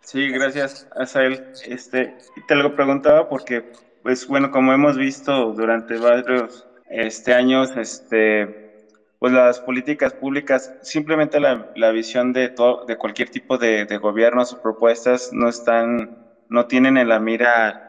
Sí, 0.00 0.28
gracias, 0.28 0.88
Asael. 0.96 1.52
Este, 1.66 2.16
te 2.46 2.54
lo 2.56 2.74
preguntaba 2.74 3.28
porque, 3.28 3.72
pues 4.02 4.26
bueno, 4.26 4.50
como 4.50 4.72
hemos 4.72 4.98
visto 4.98 5.52
durante 5.52 5.96
varios 5.96 6.66
este, 6.90 7.34
años, 7.34 7.72
este, 7.76 8.86
pues 9.20 9.32
las 9.32 9.60
políticas 9.60 10.12
públicas, 10.14 10.74
simplemente 10.82 11.38
la, 11.38 11.70
la 11.76 11.90
visión 11.92 12.32
de, 12.32 12.48
todo, 12.48 12.84
de 12.84 12.96
cualquier 12.96 13.30
tipo 13.30 13.58
de, 13.58 13.84
de 13.84 13.96
gobiernos 13.98 14.52
o 14.52 14.60
propuestas 14.60 15.30
no 15.32 15.48
están, 15.48 16.18
no 16.48 16.66
tienen 16.66 16.96
en 16.98 17.08
la 17.08 17.20
mira 17.20 17.82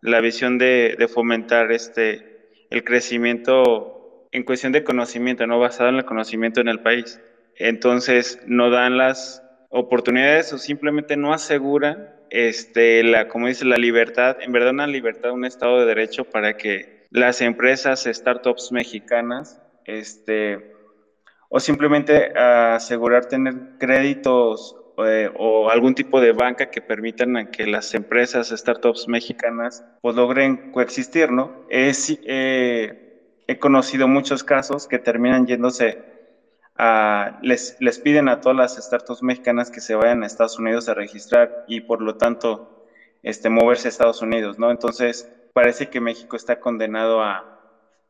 la 0.00 0.20
visión 0.20 0.58
de, 0.58 0.94
de, 0.96 1.08
fomentar 1.08 1.70
este, 1.70 2.66
el 2.70 2.82
crecimiento 2.82 4.01
en 4.32 4.44
cuestión 4.44 4.72
de 4.72 4.82
conocimiento, 4.82 5.46
no 5.46 5.58
basado 5.58 5.90
en 5.90 5.96
el 5.96 6.04
conocimiento 6.04 6.60
en 6.60 6.68
el 6.68 6.80
país. 6.80 7.20
Entonces, 7.56 8.40
no 8.46 8.70
dan 8.70 8.96
las 8.96 9.42
oportunidades 9.68 10.52
o 10.52 10.58
simplemente 10.58 11.16
no 11.16 11.32
aseguran, 11.32 12.10
este, 12.30 13.04
la, 13.04 13.28
como 13.28 13.46
dice, 13.46 13.64
la 13.64 13.76
libertad, 13.76 14.38
en 14.40 14.52
verdad 14.52 14.70
una 14.70 14.86
libertad, 14.86 15.32
un 15.32 15.44
Estado 15.44 15.80
de 15.80 15.86
Derecho 15.86 16.24
para 16.24 16.56
que 16.56 17.06
las 17.10 17.42
empresas, 17.42 18.08
startups 18.10 18.72
mexicanas, 18.72 19.60
este, 19.84 20.72
o 21.50 21.60
simplemente 21.60 22.32
asegurar 22.38 23.26
tener 23.26 23.54
créditos 23.78 24.76
eh, 25.06 25.30
o 25.36 25.70
algún 25.70 25.94
tipo 25.94 26.20
de 26.20 26.32
banca 26.32 26.70
que 26.70 26.80
permitan 26.80 27.50
que 27.50 27.66
las 27.66 27.94
empresas, 27.94 28.48
startups 28.48 29.08
mexicanas, 29.08 29.84
pues 30.00 30.16
logren 30.16 30.72
coexistir, 30.72 31.30
¿no? 31.30 31.66
Es, 31.68 32.18
eh, 32.24 33.01
he 33.52 33.58
conocido 33.58 34.08
muchos 34.08 34.44
casos 34.44 34.88
que 34.88 34.98
terminan 34.98 35.46
yéndose 35.46 36.02
a, 36.76 37.38
les, 37.42 37.76
les 37.80 37.98
piden 37.98 38.28
a 38.28 38.40
todas 38.40 38.56
las 38.56 38.76
startups 38.76 39.22
mexicanas 39.22 39.70
que 39.70 39.80
se 39.80 39.94
vayan 39.94 40.22
a 40.22 40.26
Estados 40.26 40.58
Unidos 40.58 40.88
a 40.88 40.94
registrar 40.94 41.64
y 41.68 41.82
por 41.82 42.00
lo 42.02 42.16
tanto 42.16 42.86
este, 43.22 43.48
moverse 43.48 43.88
a 43.88 43.90
Estados 43.90 44.22
Unidos, 44.22 44.58
¿no? 44.58 44.70
Entonces, 44.70 45.30
parece 45.52 45.88
que 45.88 46.00
México 46.00 46.36
está 46.36 46.60
condenado 46.60 47.22
a, 47.22 47.60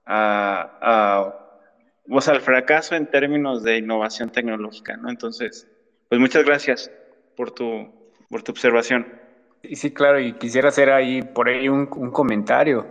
a, 0.07 0.79
a 0.81 2.21
sea, 2.21 2.35
al 2.35 2.41
fracaso 2.41 2.95
en 2.95 3.11
términos 3.11 3.63
de 3.63 3.79
innovación 3.79 4.31
tecnológica, 4.31 4.97
¿no? 4.97 5.11
Entonces, 5.11 5.69
pues 6.09 6.21
muchas 6.21 6.45
gracias 6.45 6.91
por 7.37 7.51
tu, 7.51 7.89
por 8.31 8.43
tu 8.43 8.53
observación. 8.53 9.07
Sí, 9.75 9.93
claro, 9.93 10.21
y 10.21 10.33
quisiera 10.35 10.69
hacer 10.69 10.91
ahí 10.91 11.23
por 11.23 11.49
ahí 11.49 11.69
un, 11.69 11.89
un 11.97 12.11
comentario. 12.11 12.87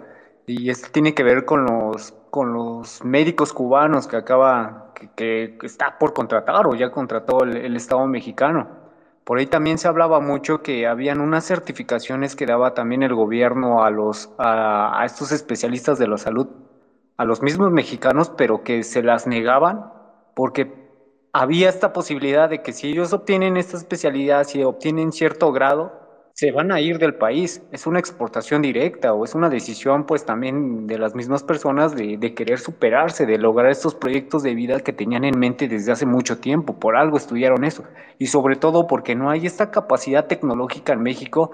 Y 0.47 0.69
esto 0.69 0.89
tiene 0.91 1.13
que 1.13 1.23
ver 1.23 1.45
con 1.45 1.65
los, 1.65 2.13
con 2.31 2.53
los 2.53 3.03
médicos 3.03 3.53
cubanos 3.53 4.07
que 4.07 4.15
acaba, 4.15 4.93
que, 4.95 5.57
que 5.59 5.67
está 5.67 5.99
por 5.99 6.13
contratar 6.13 6.65
o 6.65 6.73
ya 6.73 6.89
contrató 6.89 7.43
el, 7.43 7.57
el, 7.57 7.75
Estado 7.75 8.07
mexicano. 8.07 8.67
Por 9.23 9.37
ahí 9.37 9.45
también 9.45 9.77
se 9.77 9.87
hablaba 9.87 10.19
mucho 10.19 10.63
que 10.63 10.87
habían 10.87 11.21
unas 11.21 11.45
certificaciones 11.45 12.35
que 12.35 12.47
daba 12.47 12.73
también 12.73 13.03
el 13.03 13.13
gobierno 13.13 13.83
a, 13.83 13.91
los, 13.91 14.31
a, 14.39 14.99
a 14.99 15.05
estos 15.05 15.31
especialistas 15.31 15.99
de 15.99 16.07
la 16.07 16.17
salud 16.17 16.47
a 17.17 17.25
los 17.25 17.43
mismos 17.43 17.71
mexicanos, 17.71 18.31
pero 18.35 18.63
que 18.63 18.81
se 18.81 19.03
las 19.03 19.27
negaban 19.27 19.91
porque 20.33 20.73
había 21.33 21.69
esta 21.69 21.93
posibilidad 21.93 22.49
de 22.49 22.63
que 22.63 22.73
si 22.73 22.89
ellos 22.89 23.13
obtienen 23.13 23.57
esta 23.57 23.77
especialidad, 23.77 24.45
si 24.45 24.63
obtienen 24.63 25.11
cierto 25.11 25.51
grado, 25.51 26.00
se 26.33 26.51
van 26.51 26.71
a 26.71 26.79
ir 26.79 26.97
del 26.97 27.15
país. 27.15 27.61
Es 27.71 27.87
una 27.87 27.99
exportación 27.99 28.61
directa 28.61 29.13
o 29.13 29.23
es 29.25 29.35
una 29.35 29.49
decisión 29.49 30.05
pues 30.05 30.25
también 30.25 30.87
de 30.87 30.97
las 30.97 31.15
mismas 31.15 31.43
personas 31.43 31.95
de, 31.95 32.33
querer 32.33 32.59
superarse, 32.59 33.25
de 33.25 33.37
lograr 33.37 33.71
estos 33.71 33.95
proyectos 33.95 34.43
de 34.43 34.55
vida 34.55 34.79
que 34.79 34.93
tenían 34.93 35.23
en 35.23 35.37
mente 35.37 35.67
desde 35.67 35.91
hace 35.91 36.05
mucho 36.05 36.39
tiempo. 36.39 36.79
Por 36.79 36.95
algo 36.95 37.17
estudiaron 37.17 37.63
eso. 37.63 37.83
Y 38.17 38.27
sobre 38.27 38.55
todo 38.55 38.87
porque 38.87 39.15
no 39.15 39.29
hay 39.29 39.45
esta 39.45 39.71
capacidad 39.71 40.27
tecnológica 40.27 40.93
en 40.93 41.01
México 41.01 41.51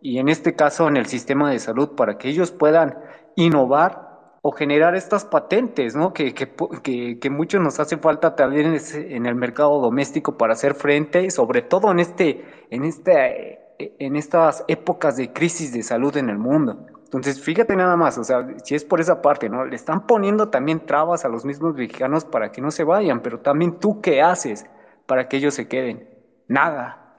y 0.00 0.18
en 0.18 0.28
este 0.28 0.54
caso 0.54 0.88
en 0.88 0.96
el 0.96 1.06
sistema 1.06 1.50
de 1.50 1.58
salud 1.58 1.96
para 1.96 2.18
que 2.18 2.28
ellos 2.28 2.50
puedan 2.50 2.98
innovar 3.36 4.06
o 4.42 4.52
generar 4.52 4.94
estas 4.94 5.24
patentes, 5.24 5.96
¿no? 5.96 6.12
Que, 6.12 6.32
que, 6.32 6.52
que, 6.84 7.18
que 7.18 7.30
mucho 7.30 7.58
nos 7.58 7.80
hace 7.80 7.96
falta 7.96 8.36
también 8.36 8.78
en 8.94 9.26
el 9.26 9.34
mercado 9.34 9.80
doméstico 9.80 10.36
para 10.36 10.52
hacer 10.52 10.74
frente, 10.74 11.30
sobre 11.30 11.62
todo 11.62 11.90
en, 11.90 11.98
este, 11.98 12.44
en, 12.70 12.84
este, 12.84 13.58
en 13.78 14.16
estas 14.16 14.64
épocas 14.68 15.16
de 15.16 15.32
crisis 15.32 15.72
de 15.72 15.82
salud 15.82 16.16
en 16.16 16.30
el 16.30 16.38
mundo. 16.38 16.86
Entonces, 17.04 17.40
fíjate 17.40 17.76
nada 17.76 17.96
más, 17.96 18.18
o 18.18 18.24
sea, 18.24 18.46
si 18.64 18.74
es 18.74 18.84
por 18.84 19.00
esa 19.00 19.22
parte, 19.22 19.48
¿no? 19.48 19.64
Le 19.64 19.76
están 19.76 20.06
poniendo 20.06 20.48
también 20.48 20.84
trabas 20.84 21.24
a 21.24 21.28
los 21.28 21.44
mismos 21.44 21.74
mexicanos 21.74 22.24
para 22.24 22.50
que 22.50 22.60
no 22.60 22.70
se 22.70 22.84
vayan, 22.84 23.20
pero 23.20 23.40
también 23.40 23.78
tú 23.78 24.00
qué 24.00 24.20
haces 24.20 24.66
para 25.06 25.28
que 25.28 25.36
ellos 25.36 25.54
se 25.54 25.68
queden? 25.68 26.08
Nada. 26.48 27.14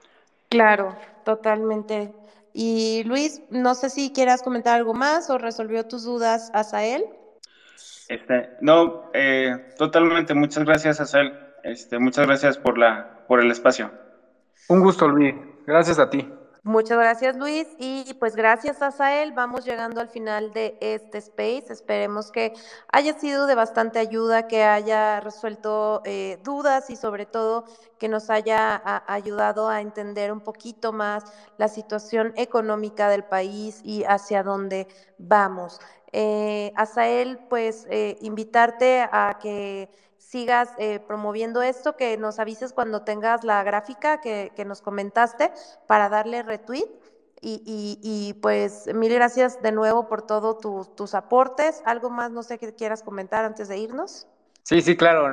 Claro, 0.50 0.94
totalmente. 1.24 2.14
Y 2.52 3.02
Luis, 3.04 3.42
no 3.50 3.74
sé 3.74 3.90
si 3.90 4.12
quieras 4.12 4.42
comentar 4.42 4.76
algo 4.76 4.94
más 4.94 5.30
o 5.30 5.38
resolvió 5.38 5.86
tus 5.86 6.04
dudas 6.04 6.50
Asael. 6.54 7.06
Este, 8.08 8.50
no, 8.60 9.10
eh, 9.12 9.72
totalmente. 9.76 10.34
Muchas 10.34 10.64
gracias, 10.64 11.00
Asael. 11.00 11.32
Este, 11.62 11.98
muchas 11.98 12.26
gracias 12.26 12.56
por 12.56 12.78
la, 12.78 13.24
por 13.26 13.40
el 13.40 13.50
espacio. 13.50 13.90
Un 14.68 14.80
gusto, 14.80 15.08
Luis. 15.08 15.34
Gracias 15.66 15.98
a 15.98 16.08
ti. 16.08 16.30
Muchas 16.68 16.98
gracias, 16.98 17.34
Luis. 17.34 17.66
Y 17.78 18.12
pues 18.20 18.36
gracias, 18.36 18.82
Asael. 18.82 19.32
Vamos 19.32 19.64
llegando 19.64 20.02
al 20.02 20.08
final 20.10 20.52
de 20.52 20.76
este 20.82 21.16
space. 21.16 21.72
Esperemos 21.72 22.30
que 22.30 22.52
haya 22.92 23.18
sido 23.18 23.46
de 23.46 23.54
bastante 23.54 23.98
ayuda, 23.98 24.48
que 24.48 24.64
haya 24.64 25.18
resuelto 25.20 26.02
eh, 26.04 26.38
dudas 26.44 26.90
y 26.90 26.96
sobre 26.96 27.24
todo 27.24 27.64
que 27.98 28.10
nos 28.10 28.28
haya 28.28 28.82
a, 28.84 29.14
ayudado 29.14 29.70
a 29.70 29.80
entender 29.80 30.30
un 30.30 30.40
poquito 30.40 30.92
más 30.92 31.24
la 31.56 31.68
situación 31.68 32.34
económica 32.36 33.08
del 33.08 33.24
país 33.24 33.80
y 33.82 34.04
hacia 34.04 34.42
dónde 34.42 34.88
vamos. 35.16 35.80
Eh, 36.12 36.74
Asael, 36.76 37.38
pues 37.48 37.86
eh, 37.88 38.18
invitarte 38.20 39.08
a 39.10 39.38
que 39.40 39.88
sigas 40.28 40.70
eh, 40.78 41.00
promoviendo 41.00 41.62
esto, 41.62 41.96
que 41.96 42.16
nos 42.18 42.38
avises 42.38 42.72
cuando 42.72 43.02
tengas 43.02 43.44
la 43.44 43.62
gráfica 43.62 44.20
que, 44.20 44.52
que 44.54 44.64
nos 44.64 44.82
comentaste 44.82 45.50
para 45.86 46.08
darle 46.08 46.42
retweet. 46.42 46.88
Y, 47.40 47.62
y, 47.64 48.00
y, 48.02 48.34
pues 48.40 48.92
mil 48.92 49.14
gracias 49.14 49.62
de 49.62 49.70
nuevo 49.70 50.08
por 50.08 50.22
todos 50.22 50.58
tu, 50.58 50.84
tus 50.96 51.14
aportes. 51.14 51.82
¿Algo 51.84 52.10
más, 52.10 52.32
no 52.32 52.42
sé, 52.42 52.58
que 52.58 52.74
quieras 52.74 53.02
comentar 53.04 53.44
antes 53.44 53.68
de 53.68 53.78
irnos? 53.78 54.26
Sí, 54.64 54.82
sí, 54.82 54.96
claro. 54.96 55.28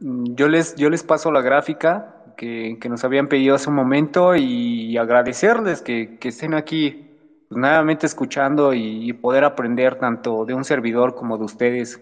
Yo 0.00 0.48
les, 0.48 0.74
yo 0.74 0.90
les 0.90 1.04
paso 1.04 1.30
la 1.30 1.40
gráfica 1.40 2.16
que, 2.36 2.76
que 2.80 2.88
nos 2.88 3.04
habían 3.04 3.28
pedido 3.28 3.54
hace 3.54 3.70
un 3.70 3.76
momento 3.76 4.34
y 4.34 4.96
agradecerles 4.98 5.80
que, 5.80 6.18
que 6.18 6.28
estén 6.28 6.54
aquí 6.54 7.12
pues, 7.52 7.60
nuevamente 7.60 8.06
escuchando 8.06 8.72
y, 8.72 9.12
poder 9.12 9.44
aprender 9.44 9.96
tanto 9.96 10.46
de 10.46 10.54
un 10.54 10.64
servidor 10.64 11.14
como 11.14 11.36
de 11.36 11.44
ustedes 11.44 12.00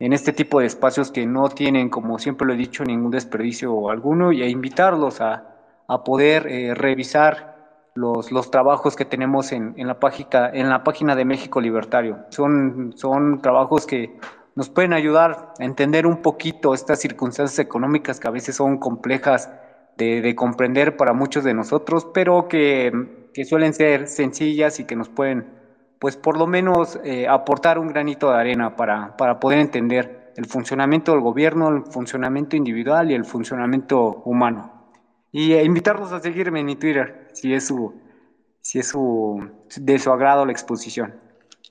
en 0.00 0.12
este 0.12 0.32
tipo 0.32 0.58
de 0.60 0.66
espacios 0.66 1.12
que 1.12 1.26
no 1.26 1.48
tienen, 1.48 1.88
como 1.88 2.18
siempre 2.18 2.46
lo 2.46 2.54
he 2.54 2.56
dicho, 2.56 2.82
ningún 2.82 3.12
desperdicio 3.12 3.90
alguno 3.90 4.32
y 4.32 4.42
a 4.42 4.48
invitarlos 4.48 5.20
a, 5.20 5.44
a 5.86 6.02
poder 6.02 6.46
eh, 6.48 6.74
revisar 6.74 7.56
los, 7.94 8.32
los, 8.32 8.50
trabajos 8.50 8.96
que 8.96 9.04
tenemos 9.04 9.52
en, 9.52 9.74
en, 9.76 9.86
la 9.86 10.00
página, 10.00 10.50
en 10.52 10.68
la 10.68 10.82
página 10.82 11.14
de 11.14 11.24
México 11.24 11.60
Libertario. 11.60 12.18
Son, 12.30 12.92
son 12.96 13.40
trabajos 13.40 13.86
que 13.86 14.18
nos 14.56 14.68
pueden 14.70 14.92
ayudar 14.92 15.52
a 15.58 15.64
entender 15.64 16.06
un 16.06 16.22
poquito 16.22 16.74
estas 16.74 16.98
circunstancias 17.00 17.58
económicas 17.60 18.18
que 18.18 18.26
a 18.26 18.32
veces 18.32 18.56
son 18.56 18.78
complejas 18.78 19.50
de, 19.96 20.20
de 20.20 20.34
comprender 20.34 20.96
para 20.96 21.12
muchos 21.12 21.44
de 21.44 21.54
nosotros, 21.54 22.06
pero 22.12 22.48
que 22.48 22.90
que 23.32 23.44
suelen 23.44 23.72
ser 23.72 24.08
sencillas 24.08 24.80
y 24.80 24.84
que 24.84 24.96
nos 24.96 25.08
pueden, 25.08 25.46
pues 26.00 26.16
por 26.16 26.36
lo 26.38 26.46
menos, 26.46 26.98
eh, 27.04 27.28
aportar 27.28 27.78
un 27.78 27.88
granito 27.88 28.30
de 28.30 28.38
arena 28.38 28.74
para, 28.74 29.18
para 29.18 29.38
poder 29.38 29.58
entender 29.58 30.32
el 30.34 30.46
funcionamiento 30.46 31.12
del 31.12 31.20
gobierno, 31.20 31.68
el 31.68 31.84
funcionamiento 31.84 32.56
individual 32.56 33.10
y 33.10 33.14
el 33.14 33.26
funcionamiento 33.26 34.22
humano. 34.24 34.88
Y 35.30 35.52
eh, 35.52 35.62
invitarlos 35.62 36.10
a 36.12 36.20
seguirme 36.20 36.60
en 36.60 36.78
Twitter, 36.78 37.28
si 37.34 37.52
es, 37.52 37.66
su, 37.66 37.92
si 38.62 38.78
es 38.78 38.88
su, 38.88 39.46
de 39.76 39.98
su 39.98 40.10
agrado 40.10 40.46
la 40.46 40.52
exposición. 40.52 41.20